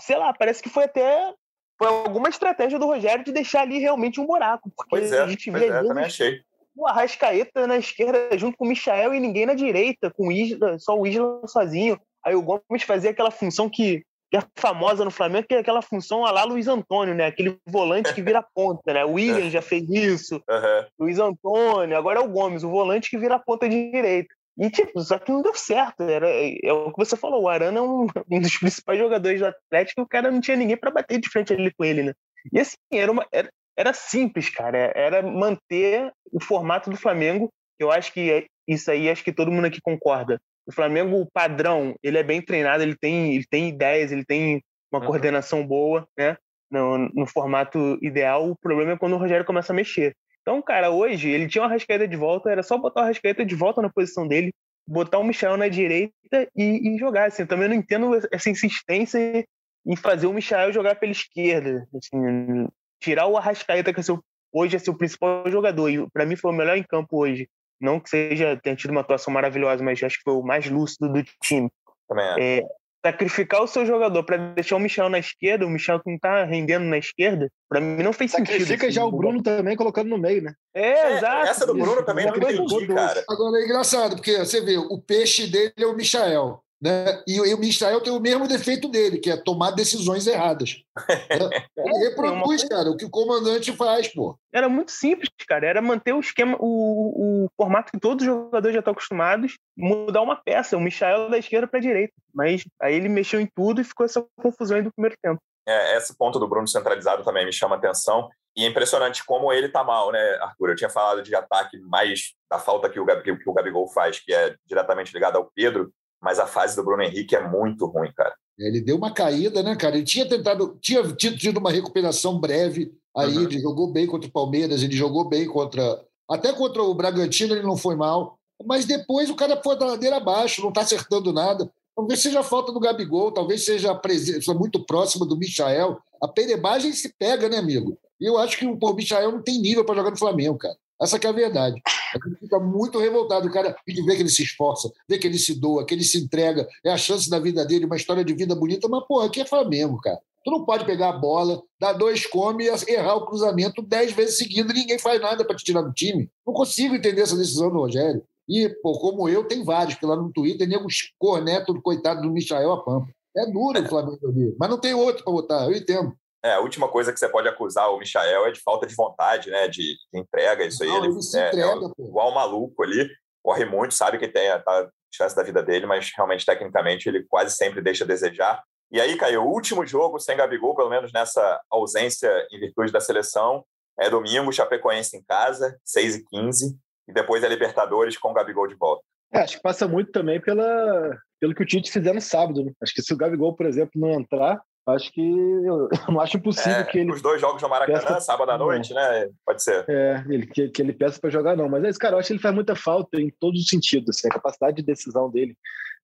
sei 0.00 0.16
lá, 0.16 0.32
parece 0.32 0.62
que 0.62 0.68
foi 0.68 0.84
até 0.84 1.32
foi 1.78 1.86
alguma 1.86 2.28
estratégia 2.28 2.78
do 2.78 2.86
Rogério 2.86 3.24
de 3.24 3.32
deixar 3.32 3.62
ali 3.62 3.78
realmente 3.78 4.20
um 4.20 4.26
buraco. 4.26 4.70
Porque 4.76 4.90
pois 4.90 5.12
é, 5.12 5.20
a 5.20 5.26
gente 5.28 5.50
vê 5.50 5.68
é, 5.68 5.82
também 5.82 6.04
achei. 6.04 6.40
O 6.74 6.86
Arrascaeta 6.86 7.66
na 7.66 7.76
esquerda 7.76 8.36
junto 8.36 8.56
com 8.56 8.64
o 8.64 8.68
Michael 8.68 9.14
e 9.14 9.20
ninguém 9.20 9.46
na 9.46 9.54
direita, 9.54 10.10
com 10.10 10.28
o 10.28 10.32
Isla, 10.32 10.78
só 10.78 10.98
o 10.98 11.06
Isla 11.06 11.40
sozinho. 11.46 11.98
Aí 12.24 12.34
o 12.34 12.42
Gomes 12.42 12.82
fazia 12.84 13.10
aquela 13.10 13.30
função 13.30 13.70
que, 13.70 14.02
que 14.30 14.36
é 14.36 14.42
famosa 14.56 15.04
no 15.04 15.10
Flamengo, 15.10 15.46
que 15.46 15.54
é 15.54 15.58
aquela 15.58 15.82
função 15.82 16.20
lá 16.22 16.44
Luiz 16.44 16.66
Antônio, 16.66 17.14
né? 17.14 17.26
Aquele 17.26 17.58
volante 17.66 18.12
que 18.12 18.22
vira 18.22 18.44
ponta, 18.54 18.92
né? 18.92 19.04
O 19.04 19.12
William 19.12 19.48
já 19.50 19.62
fez 19.62 19.88
isso, 19.88 20.36
uhum. 20.36 20.86
Luiz 20.98 21.18
Antônio, 21.18 21.96
agora 21.96 22.20
é 22.20 22.22
o 22.22 22.28
Gomes, 22.28 22.64
o 22.64 22.70
volante 22.70 23.10
que 23.10 23.18
vira 23.18 23.38
ponta 23.38 23.68
de 23.68 23.90
direita. 23.90 24.34
E, 24.58 24.70
tipo, 24.70 25.00
só 25.00 25.18
que 25.18 25.30
não 25.30 25.40
deu 25.40 25.54
certo. 25.54 26.02
Era, 26.02 26.28
é 26.28 26.72
o 26.72 26.90
que 26.90 26.98
você 26.98 27.16
falou, 27.16 27.42
o 27.42 27.48
Arana 27.48 27.78
é 27.78 27.82
um, 27.82 28.06
um 28.30 28.40
dos 28.40 28.56
principais 28.58 28.98
jogadores 28.98 29.40
do 29.40 29.46
Atlético 29.46 30.00
e 30.00 30.04
o 30.04 30.08
cara 30.08 30.30
não 30.30 30.40
tinha 30.40 30.56
ninguém 30.56 30.76
para 30.76 30.90
bater 30.90 31.20
de 31.20 31.28
frente 31.28 31.52
ali 31.52 31.72
com 31.72 31.84
ele, 31.84 32.02
né? 32.02 32.14
E 32.52 32.58
assim, 32.58 32.76
era, 32.92 33.10
uma, 33.10 33.26
era, 33.32 33.48
era 33.76 33.92
simples, 33.92 34.50
cara. 34.50 34.92
Era 34.96 35.22
manter 35.22 36.12
o 36.32 36.42
formato 36.42 36.90
do 36.90 36.96
Flamengo. 36.96 37.48
Eu 37.78 37.92
acho 37.92 38.12
que 38.12 38.32
é, 38.32 38.46
isso 38.66 38.90
aí, 38.90 39.08
acho 39.08 39.22
que 39.22 39.32
todo 39.32 39.52
mundo 39.52 39.66
aqui 39.66 39.80
concorda. 39.80 40.40
O 40.66 40.72
Flamengo, 40.72 41.20
o 41.20 41.30
padrão, 41.32 41.94
ele 42.02 42.18
é 42.18 42.22
bem 42.22 42.42
treinado, 42.42 42.82
ele 42.82 42.96
tem, 42.96 43.36
ele 43.36 43.46
tem 43.48 43.68
ideias, 43.68 44.10
ele 44.10 44.24
tem 44.24 44.62
uma 44.92 45.00
uhum. 45.00 45.06
coordenação 45.06 45.64
boa, 45.64 46.06
né? 46.18 46.36
No, 46.70 46.98
no 46.98 47.26
formato 47.26 47.98
ideal. 48.02 48.50
O 48.50 48.56
problema 48.56 48.92
é 48.92 48.98
quando 48.98 49.14
o 49.14 49.18
Rogério 49.18 49.46
começa 49.46 49.72
a 49.72 49.76
mexer. 49.76 50.14
Então, 50.48 50.62
cara, 50.62 50.90
hoje 50.90 51.28
ele 51.28 51.46
tinha 51.46 51.62
uma 51.62 51.68
rascaeta 51.68 52.08
de 52.08 52.16
volta, 52.16 52.50
era 52.50 52.62
só 52.62 52.78
botar 52.78 53.02
o 53.02 53.04
rascaeta 53.04 53.44
de 53.44 53.54
volta 53.54 53.82
na 53.82 53.90
posição 53.90 54.26
dele, 54.26 54.50
botar 54.86 55.18
o 55.18 55.22
Michel 55.22 55.58
na 55.58 55.68
direita 55.68 56.48
e, 56.56 56.88
e 56.88 56.98
jogar. 56.98 57.26
Assim, 57.26 57.42
eu 57.42 57.46
também 57.46 57.68
não 57.68 57.74
entendo 57.74 58.18
essa 58.32 58.48
insistência 58.48 59.44
em 59.86 59.94
fazer 59.94 60.26
o 60.26 60.32
Michel 60.32 60.72
jogar 60.72 60.94
pela 60.94 61.12
esquerda. 61.12 61.86
Assim, 61.94 62.66
tirar 62.98 63.26
o 63.26 63.36
Arrascaeta, 63.36 63.92
que 63.92 64.00
é 64.00 64.02
seu, 64.02 64.24
hoje 64.50 64.74
é 64.74 64.78
seu 64.78 64.96
principal 64.96 65.44
jogador, 65.50 65.90
e 65.90 66.08
para 66.08 66.24
mim 66.24 66.34
foi 66.34 66.50
o 66.50 66.54
melhor 66.54 66.78
em 66.78 66.82
campo 66.82 67.18
hoje. 67.18 67.46
Não 67.78 68.00
que 68.00 68.08
seja 68.08 68.56
tenha 68.56 68.74
tido 68.74 68.90
uma 68.90 69.02
atuação 69.02 69.30
maravilhosa, 69.30 69.84
mas 69.84 70.02
acho 70.02 70.16
que 70.16 70.24
foi 70.24 70.32
o 70.32 70.42
mais 70.42 70.66
lúcido 70.66 71.12
do 71.12 71.22
time. 71.42 71.68
Também 72.08 72.24
é. 72.38 72.58
é 72.60 72.62
sacrificar 73.04 73.62
o 73.62 73.66
seu 73.66 73.86
jogador 73.86 74.24
para 74.24 74.36
deixar 74.54 74.76
o 74.76 74.80
Michel 74.80 75.08
na 75.08 75.18
esquerda, 75.18 75.66
o 75.66 75.70
Michel 75.70 76.00
que 76.00 76.10
não 76.10 76.18
tá 76.18 76.44
rendendo 76.44 76.84
na 76.84 76.98
esquerda, 76.98 77.50
para 77.68 77.80
mim 77.80 78.02
não 78.02 78.12
fez 78.12 78.30
Sacrifica 78.30 78.58
sentido. 78.58 78.68
Sacrifica 78.68 78.92
já 78.92 79.04
o 79.04 79.12
Bruno 79.12 79.42
também 79.42 79.76
colocando 79.76 80.08
no 80.08 80.18
meio, 80.18 80.42
né? 80.42 80.52
É, 80.74 80.88
é 80.88 81.16
exato. 81.16 81.46
Essa 81.46 81.66
do 81.66 81.74
Bruno 81.74 82.04
também 82.04 82.26
não 82.26 82.36
entendi, 82.36 82.86
cara. 82.88 83.24
Agora 83.28 83.60
é 83.60 83.64
engraçado, 83.64 84.16
porque 84.16 84.36
você 84.38 84.60
vê, 84.60 84.76
o 84.76 85.00
peixe 85.00 85.46
dele 85.46 85.72
é 85.78 85.86
o 85.86 85.94
Michael. 85.94 86.62
Né? 86.80 87.22
E, 87.26 87.36
e 87.36 87.54
o 87.54 87.58
Michael 87.58 88.00
tem 88.00 88.12
o 88.12 88.20
mesmo 88.20 88.46
defeito 88.46 88.88
dele, 88.88 89.18
que 89.18 89.30
é 89.30 89.36
tomar 89.36 89.72
decisões 89.72 90.26
erradas. 90.26 90.82
Né? 91.28 91.66
Ele 91.76 92.08
reproduz, 92.08 92.64
cara, 92.64 92.90
o 92.90 92.96
que 92.96 93.04
o 93.04 93.10
comandante 93.10 93.72
faz, 93.72 94.08
pô. 94.08 94.36
Era 94.52 94.68
muito 94.68 94.90
simples, 94.90 95.28
cara. 95.46 95.66
Era 95.66 95.80
manter 95.80 96.12
o 96.12 96.20
esquema, 96.20 96.56
o, 96.58 97.44
o 97.44 97.48
formato 97.56 97.92
que 97.92 98.00
todos 98.00 98.22
os 98.22 98.26
jogadores 98.26 98.74
já 98.74 98.80
estão 98.80 98.92
acostumados, 98.92 99.56
mudar 99.76 100.22
uma 100.22 100.36
peça, 100.36 100.76
o 100.76 100.80
Michael 100.80 101.30
da 101.30 101.38
esquerda 101.38 101.68
para 101.68 101.78
a 101.78 101.82
direita. 101.82 102.12
Mas 102.34 102.64
aí 102.80 102.94
ele 102.94 103.08
mexeu 103.08 103.40
em 103.40 103.46
tudo 103.46 103.80
e 103.80 103.84
ficou 103.84 104.04
essa 104.04 104.24
confusão 104.36 104.76
aí 104.76 104.82
do 104.82 104.92
primeiro 104.92 105.16
tempo. 105.22 105.40
É, 105.66 105.96
esse 105.96 106.16
ponto 106.16 106.38
do 106.38 106.48
Bruno 106.48 106.66
centralizado 106.66 107.22
também 107.22 107.44
me 107.44 107.52
chama 107.52 107.76
atenção. 107.76 108.28
E 108.56 108.64
é 108.64 108.66
impressionante 108.66 109.24
como 109.24 109.52
ele 109.52 109.68
tá 109.68 109.84
mal, 109.84 110.10
né, 110.10 110.38
Arthur? 110.40 110.70
Eu 110.70 110.76
tinha 110.76 110.90
falado 110.90 111.22
de 111.22 111.34
ataque 111.34 111.78
mais 111.82 112.34
da 112.50 112.58
falta 112.58 112.88
que 112.88 112.98
o, 112.98 113.06
que 113.22 113.48
o 113.48 113.52
Gabigol 113.52 113.86
faz, 113.92 114.18
que 114.18 114.32
é 114.32 114.56
diretamente 114.66 115.12
ligado 115.12 115.36
ao 115.36 115.50
Pedro 115.54 115.92
mas 116.20 116.38
a 116.38 116.46
fase 116.46 116.76
do 116.76 116.84
Bruno 116.84 117.02
Henrique 117.02 117.36
é 117.36 117.48
muito 117.48 117.86
ruim, 117.86 118.12
cara. 118.12 118.34
Ele 118.58 118.80
deu 118.80 118.96
uma 118.96 119.12
caída, 119.12 119.62
né, 119.62 119.76
cara? 119.76 119.96
Ele 119.96 120.04
tinha 120.04 120.28
tentado, 120.28 120.76
tinha 120.80 121.02
tido 121.14 121.58
uma 121.58 121.70
recuperação 121.70 122.38
breve 122.38 122.92
aí, 123.16 123.36
uhum. 123.36 123.44
ele 123.44 123.60
jogou 123.60 123.92
bem 123.92 124.06
contra 124.06 124.28
o 124.28 124.32
Palmeiras, 124.32 124.82
ele 124.82 124.96
jogou 124.96 125.28
bem 125.28 125.46
contra. 125.46 126.04
Até 126.28 126.52
contra 126.52 126.82
o 126.82 126.94
Bragantino 126.94 127.54
ele 127.54 127.62
não 127.62 127.76
foi 127.76 127.94
mal, 127.94 128.38
mas 128.64 128.84
depois 128.84 129.30
o 129.30 129.36
cara 129.36 129.60
foi 129.62 129.78
da 129.78 129.86
ladeira 129.86 130.16
abaixo, 130.16 130.60
não 130.60 130.70
está 130.70 130.80
acertando 130.80 131.32
nada. 131.32 131.70
Talvez 131.94 132.20
seja 132.20 132.40
a 132.40 132.44
falta 132.44 132.72
do 132.72 132.80
Gabigol, 132.80 133.32
talvez 133.32 133.64
seja 133.64 133.90
a 133.90 133.94
presença 133.94 134.52
muito 134.54 134.84
próxima 134.84 135.26
do 135.26 135.36
Michael. 135.36 135.98
A 136.22 136.28
perebagem 136.28 136.92
se 136.92 137.12
pega, 137.18 137.48
né, 137.48 137.58
amigo? 137.58 137.98
E 138.20 138.26
eu 138.26 138.38
acho 138.38 138.58
que 138.58 138.66
o 138.66 138.94
Michael 138.94 139.32
não 139.32 139.42
tem 139.42 139.60
nível 139.60 139.84
para 139.84 139.96
jogar 139.96 140.10
no 140.10 140.18
Flamengo, 140.18 140.58
cara. 140.58 140.76
Essa 141.00 141.16
é 141.16 141.26
a 141.26 141.32
verdade. 141.32 141.80
A 141.86 142.28
gente 142.28 142.40
fica 142.40 142.58
muito 142.58 142.98
revoltado. 142.98 143.46
O 143.46 143.52
cara 143.52 143.76
vê 143.86 144.16
que 144.16 144.22
ele 144.22 144.28
se 144.28 144.42
esforça, 144.42 144.90
vê 145.08 145.18
que 145.18 145.26
ele 145.26 145.38
se 145.38 145.54
doa, 145.54 145.86
que 145.86 145.94
ele 145.94 146.04
se 146.04 146.18
entrega. 146.18 146.66
É 146.84 146.90
a 146.90 146.96
chance 146.96 147.30
da 147.30 147.38
vida 147.38 147.64
dele, 147.64 147.86
uma 147.86 147.96
história 147.96 148.24
de 148.24 148.34
vida 148.34 148.54
bonita. 148.54 148.88
Mas, 148.88 149.06
porra, 149.06 149.26
aqui 149.26 149.40
é 149.40 149.44
Flamengo, 149.44 150.00
cara. 150.00 150.18
Tu 150.44 150.50
não 150.50 150.64
pode 150.64 150.84
pegar 150.84 151.10
a 151.10 151.18
bola, 151.18 151.62
dar 151.80 151.92
dois 151.92 152.26
come 152.26 152.64
e 152.64 152.92
errar 152.92 153.16
o 153.16 153.26
cruzamento 153.26 153.82
dez 153.82 154.12
vezes 154.12 154.38
seguido 154.38 154.70
e 154.72 154.74
ninguém 154.74 154.98
faz 154.98 155.20
nada 155.20 155.44
para 155.44 155.56
te 155.56 155.64
tirar 155.64 155.82
do 155.82 155.92
time. 155.92 156.30
Não 156.46 156.54
consigo 156.54 156.94
entender 156.94 157.22
essa 157.22 157.36
decisão 157.36 157.70
do 157.70 157.78
Rogério. 157.78 158.22
E, 158.48 158.68
pô, 158.82 158.98
como 158.98 159.28
eu, 159.28 159.44
tem 159.44 159.62
vários, 159.62 159.94
porque 159.94 160.06
lá 160.06 160.16
no 160.16 160.32
Twitter, 160.32 160.66
nego 160.66 160.86
corneto 161.18 161.74
do 161.74 161.82
coitado 161.82 162.22
do 162.22 162.30
Michael 162.30 162.72
a 162.72 162.82
Pampa. 162.82 163.08
É 163.36 163.44
duro 163.46 163.80
o 163.80 163.88
Flamengo 163.88 164.26
ali, 164.26 164.56
mas 164.58 164.70
não 164.70 164.78
tem 164.78 164.94
outro 164.94 165.22
para 165.22 165.32
botar, 165.32 165.64
eu 165.66 165.76
entendo. 165.76 166.12
É, 166.44 166.52
a 166.52 166.60
última 166.60 166.88
coisa 166.88 167.12
que 167.12 167.18
você 167.18 167.28
pode 167.28 167.48
acusar 167.48 167.90
o 167.90 167.98
Michael 167.98 168.46
é 168.46 168.52
de 168.52 168.60
falta 168.60 168.86
de 168.86 168.94
vontade, 168.94 169.50
né? 169.50 169.68
De, 169.68 169.96
de 170.12 170.20
entrega, 170.20 170.64
isso 170.64 170.82
aí. 170.82 170.88
Não, 170.88 170.98
ele, 170.98 171.12
ele 171.12 171.22
se 171.22 171.38
é, 171.38 171.48
entrega, 171.48 171.86
é, 171.86 172.02
igual 172.02 172.32
maluco 172.32 172.82
ali. 172.82 173.08
Corre 173.42 173.64
muito, 173.64 173.94
sabe 173.94 174.18
que 174.18 174.28
tem 174.28 174.48
a, 174.48 174.56
a 174.56 174.88
chance 175.12 175.34
da 175.34 175.42
vida 175.42 175.62
dele, 175.62 175.86
mas 175.86 176.10
realmente, 176.14 176.44
tecnicamente, 176.44 177.08
ele 177.08 177.24
quase 177.28 177.56
sempre 177.56 177.80
deixa 177.80 178.04
a 178.04 178.06
desejar. 178.06 178.62
E 178.90 179.00
aí, 179.00 179.16
Caio, 179.16 179.42
o 179.42 179.52
último 179.52 179.86
jogo 179.86 180.18
sem 180.18 180.36
Gabigol, 180.36 180.74
pelo 180.74 180.90
menos 180.90 181.12
nessa 181.12 181.60
ausência 181.70 182.30
em 182.50 182.58
virtude 182.58 182.92
da 182.92 183.00
seleção, 183.00 183.64
é 183.98 184.08
domingo, 184.08 184.52
Chapecoense 184.52 185.16
em 185.16 185.24
casa, 185.24 185.78
6 185.84 186.16
e 186.16 186.24
15 186.24 186.78
e 187.08 187.12
depois 187.12 187.42
é 187.42 187.48
Libertadores 187.48 188.16
com 188.16 188.30
o 188.30 188.34
Gabigol 188.34 188.68
de 188.68 188.76
volta. 188.76 189.02
É, 189.32 189.40
acho 189.40 189.56
que 189.56 189.62
passa 189.62 189.88
muito 189.88 190.12
também 190.12 190.40
pela, 190.40 191.18
pelo 191.40 191.54
que 191.54 191.62
o 191.62 191.66
Tite 191.66 191.90
fizer 191.90 192.14
no 192.14 192.20
sábado. 192.20 192.64
Né? 192.64 192.72
Acho 192.82 192.94
que 192.94 193.02
se 193.02 193.12
o 193.12 193.16
Gabigol, 193.16 193.54
por 193.54 193.66
exemplo, 193.66 193.92
não 193.96 194.10
entrar, 194.12 194.60
acho 194.90 195.12
que 195.12 195.20
eu, 195.66 195.88
não 196.08 196.20
acho 196.20 196.36
impossível 196.36 196.80
é, 196.80 196.84
que 196.84 196.98
ele. 196.98 197.12
Os 197.12 197.22
dois 197.22 197.40
jogos 197.40 197.62
no 197.62 197.68
Maracanã, 197.68 197.98
peça... 198.00 198.20
sábado 198.20 198.50
à 198.50 198.58
noite, 198.58 198.92
né? 198.94 199.28
Pode 199.44 199.62
ser. 199.62 199.84
É, 199.88 200.24
ele, 200.28 200.46
que, 200.46 200.68
que 200.68 200.82
ele 200.82 200.92
peça 200.92 201.20
para 201.20 201.30
jogar, 201.30 201.56
não. 201.56 201.68
Mas 201.68 201.84
esse 201.84 201.98
cara, 201.98 202.14
eu 202.14 202.18
acho 202.18 202.28
que 202.28 202.32
ele 202.34 202.42
faz 202.42 202.54
muita 202.54 202.74
falta 202.74 203.20
em 203.20 203.30
todos 203.40 203.60
os 203.60 203.68
sentidos. 203.68 204.16
Assim, 204.16 204.28
a 204.28 204.34
capacidade 204.34 204.76
de 204.76 204.82
decisão 204.82 205.30
dele 205.30 205.56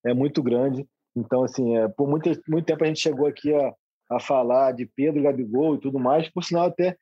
é 0.05 0.13
muito 0.13 0.43
grande. 0.43 0.87
Então, 1.17 1.45
assim, 1.45 1.77
é, 1.77 1.89
por 1.89 2.09
muito, 2.09 2.31
muito 2.49 2.67
tempo 2.67 2.83
a 2.83 2.87
gente 2.87 3.01
chegou 3.01 3.27
aqui 3.27 3.55
a, 3.55 3.73
a 4.11 4.21
falar 4.21 4.73
de 4.73 4.89
Pedro, 4.97 5.23
Gabigol 5.23 5.77
e 5.77 5.81
tudo 5.81 5.99
mais. 5.99 6.29
Por 6.29 6.43
sinal, 6.43 6.67
até 6.67 6.97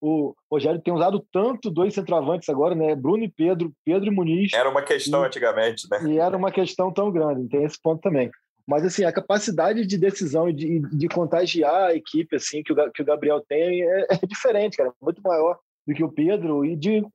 o 0.00 0.34
Rogério 0.50 0.80
tem 0.80 0.94
usado 0.94 1.24
tanto 1.32 1.70
dois 1.70 1.94
centroavantes 1.94 2.48
agora, 2.48 2.74
né? 2.74 2.94
Bruno 2.94 3.24
e 3.24 3.28
Pedro, 3.28 3.72
Pedro 3.84 4.08
e 4.08 4.14
Muniz. 4.14 4.52
Era 4.52 4.68
uma 4.68 4.82
questão 4.82 5.22
e, 5.22 5.26
antigamente, 5.26 5.88
né? 5.90 6.00
E 6.06 6.18
era 6.18 6.36
uma 6.36 6.52
questão 6.52 6.92
tão 6.92 7.10
grande, 7.10 7.48
tem 7.48 7.64
esse 7.64 7.80
ponto 7.80 8.00
também. 8.00 8.30
Mas, 8.66 8.84
assim, 8.84 9.04
a 9.04 9.12
capacidade 9.12 9.86
de 9.86 9.96
decisão 9.96 10.48
e 10.48 10.52
de, 10.52 10.80
de 10.80 11.08
contagiar 11.08 11.90
a 11.90 11.94
equipe, 11.94 12.36
assim, 12.36 12.62
que 12.62 12.72
o, 12.72 12.92
que 12.92 13.02
o 13.02 13.04
Gabriel 13.04 13.40
tem 13.48 13.82
é, 13.82 14.06
é 14.10 14.26
diferente, 14.26 14.76
cara. 14.76 14.92
Muito 15.00 15.22
maior 15.22 15.58
do 15.86 15.94
que 15.94 16.02
o 16.02 16.10
Pedro 16.10 16.64
e 16.64 16.74
de 16.74 17.06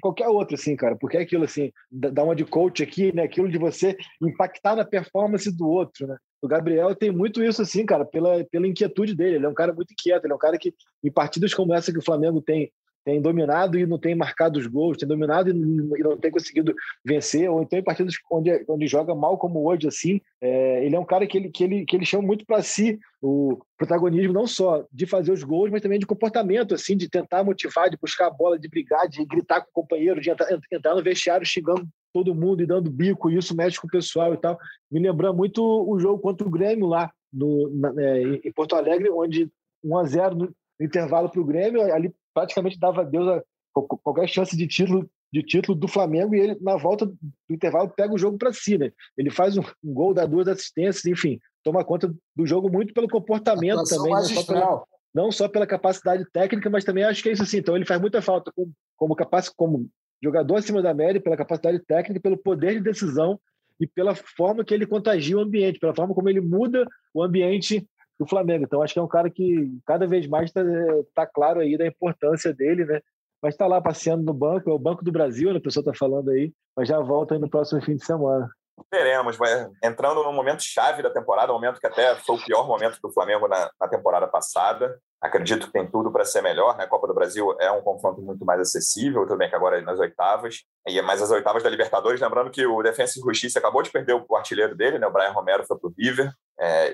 qualquer 0.00 0.28
outro, 0.28 0.54
assim, 0.54 0.74
cara. 0.74 0.96
Porque 0.96 1.16
é 1.16 1.20
aquilo, 1.20 1.44
assim, 1.44 1.70
dá 1.90 2.24
uma 2.24 2.34
de 2.34 2.44
coach 2.44 2.82
aqui, 2.82 3.14
né? 3.14 3.22
Aquilo 3.22 3.48
de 3.48 3.58
você 3.58 3.96
impactar 4.20 4.74
na 4.74 4.84
performance 4.84 5.50
do 5.56 5.68
outro, 5.68 6.06
né? 6.06 6.16
o 6.46 6.48
Gabriel 6.48 6.94
tem 6.94 7.10
muito 7.10 7.42
isso, 7.42 7.60
assim, 7.62 7.84
cara, 7.84 8.04
pela, 8.04 8.44
pela 8.44 8.66
inquietude 8.66 9.14
dele. 9.14 9.36
Ele 9.36 9.46
é 9.46 9.48
um 9.48 9.54
cara 9.54 9.72
muito 9.72 9.92
inquieto, 9.92 10.24
ele 10.24 10.32
é 10.32 10.36
um 10.36 10.38
cara 10.38 10.58
que, 10.58 10.72
em 11.02 11.10
partidas 11.10 11.52
como 11.52 11.74
essa 11.74 11.92
que 11.92 11.98
o 11.98 12.04
Flamengo 12.04 12.40
tem, 12.40 12.70
tem 13.06 13.22
dominado 13.22 13.78
e 13.78 13.86
não 13.86 14.00
tem 14.00 14.16
marcado 14.16 14.58
os 14.58 14.66
gols, 14.66 14.96
tem 14.96 15.06
dominado 15.06 15.48
e 15.48 15.52
não 15.52 16.16
tem 16.18 16.28
conseguido 16.28 16.74
vencer, 17.04 17.48
ou 17.48 17.62
então 17.62 17.78
em 17.78 17.84
partidas 17.84 18.14
onde, 18.28 18.64
onde 18.68 18.88
joga 18.88 19.14
mal 19.14 19.38
como 19.38 19.64
hoje, 19.64 19.86
assim, 19.86 20.20
é, 20.40 20.84
ele 20.84 20.96
é 20.96 20.98
um 20.98 21.04
cara 21.04 21.24
que 21.24 21.38
ele, 21.38 21.48
que 21.48 21.62
ele, 21.62 21.84
que 21.84 21.94
ele 21.94 22.04
chama 22.04 22.26
muito 22.26 22.44
para 22.44 22.60
si 22.64 22.98
o 23.22 23.60
protagonismo, 23.78 24.32
não 24.32 24.44
só 24.44 24.84
de 24.92 25.06
fazer 25.06 25.30
os 25.30 25.44
gols, 25.44 25.70
mas 25.70 25.80
também 25.80 26.00
de 26.00 26.06
comportamento, 26.06 26.74
assim, 26.74 26.96
de 26.96 27.08
tentar 27.08 27.44
motivar, 27.44 27.88
de 27.88 27.96
buscar 27.96 28.26
a 28.26 28.30
bola, 28.30 28.58
de 28.58 28.68
brigar, 28.68 29.08
de 29.08 29.24
gritar 29.24 29.60
com 29.60 29.68
o 29.70 29.82
companheiro, 29.82 30.20
de 30.20 30.28
entrar, 30.28 30.48
entrar 30.72 30.96
no 30.96 31.02
vestiário 31.02 31.46
xingando 31.46 31.86
todo 32.12 32.34
mundo 32.34 32.60
e 32.60 32.66
dando 32.66 32.90
bico, 32.90 33.30
e 33.30 33.36
isso 33.36 33.56
mexe 33.56 33.80
com 33.80 33.86
o 33.86 33.90
pessoal 33.90 34.34
e 34.34 34.36
tal. 34.36 34.58
Me 34.90 34.98
lembra 34.98 35.32
muito 35.32 35.62
o 35.62 35.96
jogo 36.00 36.20
contra 36.20 36.44
o 36.44 36.50
Grêmio 36.50 36.88
lá 36.88 37.08
no, 37.32 37.70
na, 37.70 37.94
é, 38.02 38.40
em 38.44 38.52
Porto 38.52 38.74
Alegre, 38.74 39.10
onde 39.10 39.48
1 39.84 39.96
a 39.96 40.04
0 40.04 40.34
no 40.34 40.52
intervalo 40.80 41.30
para 41.30 41.40
o 41.40 41.44
Grêmio, 41.44 41.82
ali 41.94 42.12
praticamente 42.36 42.78
dava 42.78 43.02
Deus 43.02 43.26
a 43.26 43.42
qualquer 43.72 44.28
chance 44.28 44.54
de 44.54 44.66
título 44.66 45.08
de 45.32 45.42
título 45.42 45.76
do 45.76 45.88
Flamengo 45.88 46.34
e 46.34 46.40
ele 46.40 46.58
na 46.60 46.76
volta 46.76 47.06
do 47.06 47.16
intervalo 47.50 47.88
pega 47.88 48.12
o 48.12 48.18
jogo 48.18 48.36
para 48.38 48.52
si, 48.52 48.76
né? 48.76 48.92
Ele 49.16 49.30
faz 49.30 49.56
um, 49.56 49.62
um, 49.82 49.92
gol, 49.92 50.14
dá 50.14 50.24
duas 50.24 50.46
assistências, 50.46 51.04
enfim, 51.04 51.40
toma 51.64 51.84
conta 51.84 52.14
do 52.34 52.46
jogo 52.46 52.70
muito 52.70 52.94
pelo 52.94 53.08
comportamento 53.08 53.82
também, 53.84 54.12
não 54.12 54.22
só, 54.22 54.44
pela, 54.44 54.84
não 55.14 55.32
só, 55.32 55.48
pela, 55.48 55.66
capacidade 55.66 56.24
técnica, 56.30 56.70
mas 56.70 56.84
também 56.84 57.04
acho 57.04 57.22
que 57.22 57.28
é 57.30 57.32
isso 57.32 57.42
assim. 57.42 57.58
Então 57.58 57.74
ele 57.74 57.86
faz 57.86 58.00
muita 58.00 58.22
falta 58.22 58.52
como 58.54 58.72
como, 58.96 59.16
capac, 59.16 59.50
como 59.56 59.88
jogador 60.22 60.56
acima 60.56 60.80
da 60.80 60.94
média, 60.94 61.20
pela 61.20 61.36
capacidade 61.36 61.78
técnica, 61.80 62.20
pelo 62.20 62.36
poder 62.36 62.74
de 62.74 62.80
decisão 62.80 63.40
e 63.80 63.86
pela 63.86 64.14
forma 64.14 64.64
que 64.64 64.72
ele 64.72 64.86
contagia 64.86 65.36
o 65.36 65.40
ambiente, 65.40 65.78
pela 65.78 65.94
forma 65.94 66.14
como 66.14 66.28
ele 66.28 66.40
muda 66.40 66.86
o 67.12 67.22
ambiente 67.22 67.86
do 68.18 68.26
Flamengo. 68.26 68.64
Então, 68.64 68.82
acho 68.82 68.94
que 68.94 68.98
é 68.98 69.02
um 69.02 69.08
cara 69.08 69.30
que 69.30 69.70
cada 69.86 70.06
vez 70.06 70.26
mais 70.26 70.50
está 70.50 70.62
tá 71.14 71.26
claro 71.26 71.60
aí 71.60 71.76
da 71.76 71.86
importância 71.86 72.52
dele, 72.52 72.84
né? 72.84 73.00
Mas 73.42 73.54
está 73.54 73.66
lá 73.66 73.80
passeando 73.80 74.24
no 74.24 74.32
banco, 74.32 74.70
é 74.70 74.72
o 74.72 74.78
Banco 74.78 75.04
do 75.04 75.12
Brasil, 75.12 75.52
né? 75.52 75.58
a 75.58 75.62
pessoa 75.62 75.82
está 75.82 75.94
falando 75.94 76.30
aí, 76.30 76.52
mas 76.76 76.88
já 76.88 76.98
volta 77.00 77.38
no 77.38 77.48
próximo 77.48 77.82
fim 77.82 77.96
de 77.96 78.04
semana. 78.04 78.48
Veremos, 78.92 79.36
vai 79.36 79.68
entrando 79.82 80.22
no 80.22 80.32
momento 80.32 80.62
chave 80.62 81.02
da 81.02 81.10
temporada, 81.10 81.52
um 81.52 81.54
momento 81.54 81.80
que 81.80 81.86
até 81.86 82.14
foi 82.16 82.36
o 82.36 82.44
pior 82.44 82.66
momento 82.66 82.98
do 83.02 83.12
Flamengo 83.12 83.48
na, 83.48 83.70
na 83.80 83.88
temporada 83.88 84.26
passada. 84.26 84.98
Acredito 85.20 85.66
que 85.66 85.72
tem 85.72 85.86
tudo 85.90 86.12
para 86.12 86.24
ser 86.24 86.42
melhor. 86.42 86.76
Né? 86.76 86.84
A 86.84 86.88
Copa 86.88 87.06
do 87.06 87.14
Brasil 87.14 87.56
é 87.58 87.70
um 87.70 87.80
confronto 87.80 88.20
muito 88.20 88.44
mais 88.44 88.60
acessível, 88.60 89.24
bem 89.36 89.48
que 89.48 89.56
agora 89.56 89.78
é 89.78 89.80
nas 89.80 89.98
oitavas. 89.98 90.62
E 90.86 91.00
mais 91.02 91.22
as 91.22 91.30
oitavas 91.30 91.62
da 91.62 91.70
Libertadores, 91.70 92.20
lembrando 92.20 92.50
que 92.50 92.64
o 92.66 92.82
Defensa 92.82 93.18
e 93.18 93.22
Justiça 93.22 93.58
acabou 93.58 93.82
de 93.82 93.90
perder 93.90 94.14
o 94.14 94.36
artilheiro 94.36 94.76
dele, 94.76 94.98
né? 94.98 95.06
o 95.06 95.12
Brian 95.12 95.30
Romero 95.30 95.64
foi 95.64 95.78
para 95.78 95.88
o 95.88 95.94
River. 95.96 96.32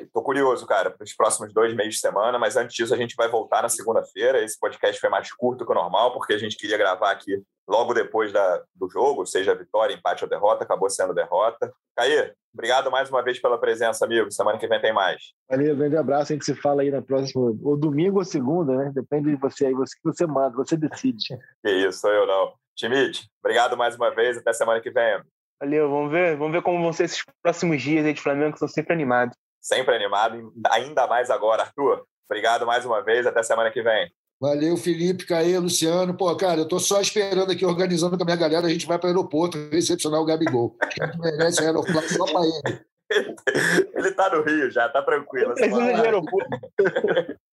Estou 0.01 0.23
é, 0.23 0.25
curioso, 0.25 0.67
cara, 0.67 0.91
para 0.91 1.05
os 1.05 1.15
próximos 1.15 1.53
dois 1.53 1.75
meses 1.75 1.95
de 1.95 2.01
semana, 2.01 2.39
mas 2.39 2.57
antes 2.57 2.75
disso 2.75 2.95
a 2.95 2.97
gente 2.97 3.15
vai 3.17 3.29
voltar 3.29 3.63
na 3.63 3.69
segunda-feira. 3.69 4.43
Esse 4.43 4.59
podcast 4.59 5.01
foi 5.01 5.11
mais 5.11 5.33
curto 5.33 5.67
que 5.67 5.73
o 5.73 5.75
normal, 5.75 6.13
porque 6.13 6.33
a 6.33 6.39
gente 6.39 6.57
queria 6.57 6.79
gravar 6.79 7.11
aqui 7.11 7.43
logo 7.69 7.95
depois 7.95 8.33
da, 8.33 8.63
do 8.75 8.89
jogo, 8.89 9.27
seja 9.27 9.55
vitória, 9.55 9.95
empate 9.95 10.25
ou 10.25 10.31
derrota, 10.31 10.65
acabou 10.65 10.91
sendo 10.91 11.15
derrota. 11.15 11.73
Caí, 11.97 12.33
obrigado 12.53 12.91
mais 12.91 13.11
uma 13.11 13.23
vez 13.23 13.41
pela 13.41 13.59
presença, 13.59 14.05
amigo. 14.05 14.31
Semana 14.31 14.59
que 14.59 14.67
vem 14.67 14.81
tem 14.81 14.93
mais. 14.93 15.33
Valeu, 15.49 15.77
grande 15.77 15.97
abraço. 15.97 16.33
A 16.33 16.35
gente 16.35 16.45
se 16.45 16.55
fala 16.55 16.83
aí 16.83 16.91
na 16.91 17.03
próxima, 17.03 17.53
ou 17.63 17.77
domingo 17.77 18.19
ou 18.19 18.25
segunda, 18.25 18.77
né? 18.77 18.93
Depende 18.95 19.31
de 19.31 19.37
você 19.37 19.67
aí, 19.67 19.75
você 19.75 19.95
que 19.95 20.05
você 20.05 20.27
manda, 20.27 20.57
você 20.57 20.77
decide. 20.77 21.37
Que 21.65 21.71
isso, 21.71 22.01
sou 22.01 22.11
eu 22.11 22.27
não. 22.27 22.53
Timite, 22.75 23.29
obrigado 23.43 23.77
mais 23.77 23.97
uma 23.97 24.15
vez. 24.15 24.37
Até 24.37 24.53
semana 24.53 24.81
que 24.81 24.91
vem. 24.91 25.21
Valeu, 25.61 25.89
vamos 25.89 26.11
ver, 26.11 26.37
vamos 26.37 26.53
ver 26.53 26.63
como 26.63 26.83
vão 26.83 26.93
ser 26.93 27.05
esses 27.05 27.23
próximos 27.43 27.81
dias 27.81 28.05
aí 28.05 28.13
de 28.13 28.21
Flamengo, 28.21 28.55
que 28.55 28.59
são 28.59 28.67
sempre 28.67 28.93
animados 28.93 29.37
sempre 29.63 29.95
animado, 29.95 30.53
ainda 30.69 31.07
mais 31.07 31.31
agora. 31.31 31.63
Arthur, 31.63 32.05
obrigado 32.29 32.67
mais 32.67 32.85
uma 32.85 33.03
vez, 33.03 33.27
até 33.27 33.43
semana 33.43 33.71
que 33.71 33.81
vem. 33.81 34.13
Valeu, 34.43 34.77
Felipe, 34.77 35.25
Caê, 35.25 35.57
Luciano. 35.57 36.15
Pô, 36.15 36.35
cara, 36.35 36.63
eu 36.63 36.67
tô 36.67 36.81
só 36.81 37.01
esperando 37.01 37.53
aqui, 37.53 37.65
organizando 37.65 38.17
com 38.17 38.25
a 38.25 38.27
minha 38.27 38.37
galera, 38.37 38.67
a 38.67 38.71
gente 38.71 38.89
vai 38.89 38.99
para 38.99 39.07
o 39.07 39.11
aeroporto 39.11 39.57
recepcionar 39.71 40.21
o 40.21 40.25
Gabigol. 40.25 40.77
Quem 40.91 41.21
merece 41.21 41.63
aeroporto 41.63 42.13
só 42.13 42.25
para 42.25 42.41
ele. 42.45 42.81
Ele 43.95 44.11
tá 44.13 44.35
no 44.35 44.43
Rio 44.43 44.71
já, 44.71 44.89
tá 44.89 45.03
tranquilo. 45.03 45.53
Precisa 45.53 45.77
de 45.77 46.01
aeroporto. 46.01 46.49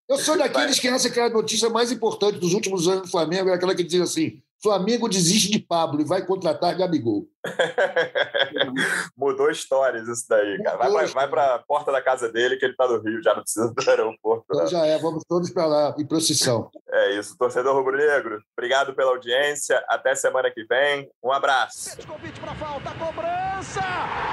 Eu 0.07 0.17
sou 0.17 0.37
daqueles 0.37 0.79
que 0.79 0.87
acha 0.87 1.09
que 1.09 1.19
a 1.19 1.29
notícia 1.29 1.69
mais 1.69 1.91
importante 1.91 2.39
dos 2.39 2.53
últimos 2.53 2.87
anos 2.87 3.01
do 3.01 3.11
Flamengo 3.11 3.49
é 3.49 3.53
aquela 3.53 3.75
que 3.75 3.83
diz 3.83 3.99
assim: 3.99 4.41
Flamengo 4.61 5.07
desiste 5.07 5.49
de 5.49 5.59
Pablo 5.59 6.01
e 6.01 6.05
vai 6.05 6.25
contratar 6.25 6.77
Gabigol. 6.77 7.27
Mudou 9.17 9.49
histórias 9.49 10.07
isso 10.07 10.25
daí, 10.27 10.61
cara. 10.61 10.77
Vai, 10.77 10.91
vai, 10.91 11.05
vai 11.07 11.27
para 11.29 11.55
a 11.55 11.59
porta 11.59 11.91
da 11.91 12.01
casa 12.01 12.29
dele, 12.29 12.57
que 12.57 12.65
ele 12.65 12.73
está 12.73 12.85
no 12.87 12.99
Rio, 13.01 13.23
já 13.23 13.33
não 13.33 13.41
precisa 13.41 13.73
do 13.73 13.89
aeroporto. 13.89 14.45
Então 14.51 14.67
já 14.67 14.85
é, 14.85 14.97
vamos 14.97 15.23
todos 15.27 15.49
para 15.49 15.65
lá, 15.65 15.95
em 15.97 16.05
procissão. 16.05 16.69
É 16.91 17.17
isso, 17.17 17.37
torcedor 17.37 17.73
rubro-negro. 17.75 18.41
Obrigado 18.57 18.93
pela 18.93 19.11
audiência. 19.11 19.81
Até 19.87 20.13
semana 20.13 20.51
que 20.51 20.65
vem. 20.65 21.09
Um 21.23 21.31
abraço. 21.31 21.97
Convite 22.05 22.39
para 22.39 22.53
falta, 22.55 22.91
cobrança! 22.91 23.81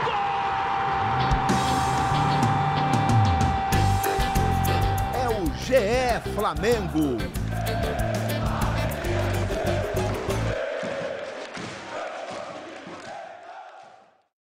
Gol! 0.05 0.47
É 5.15 5.29
o 5.29 5.47
GE 5.59 6.35
Flamengo. 6.35 7.17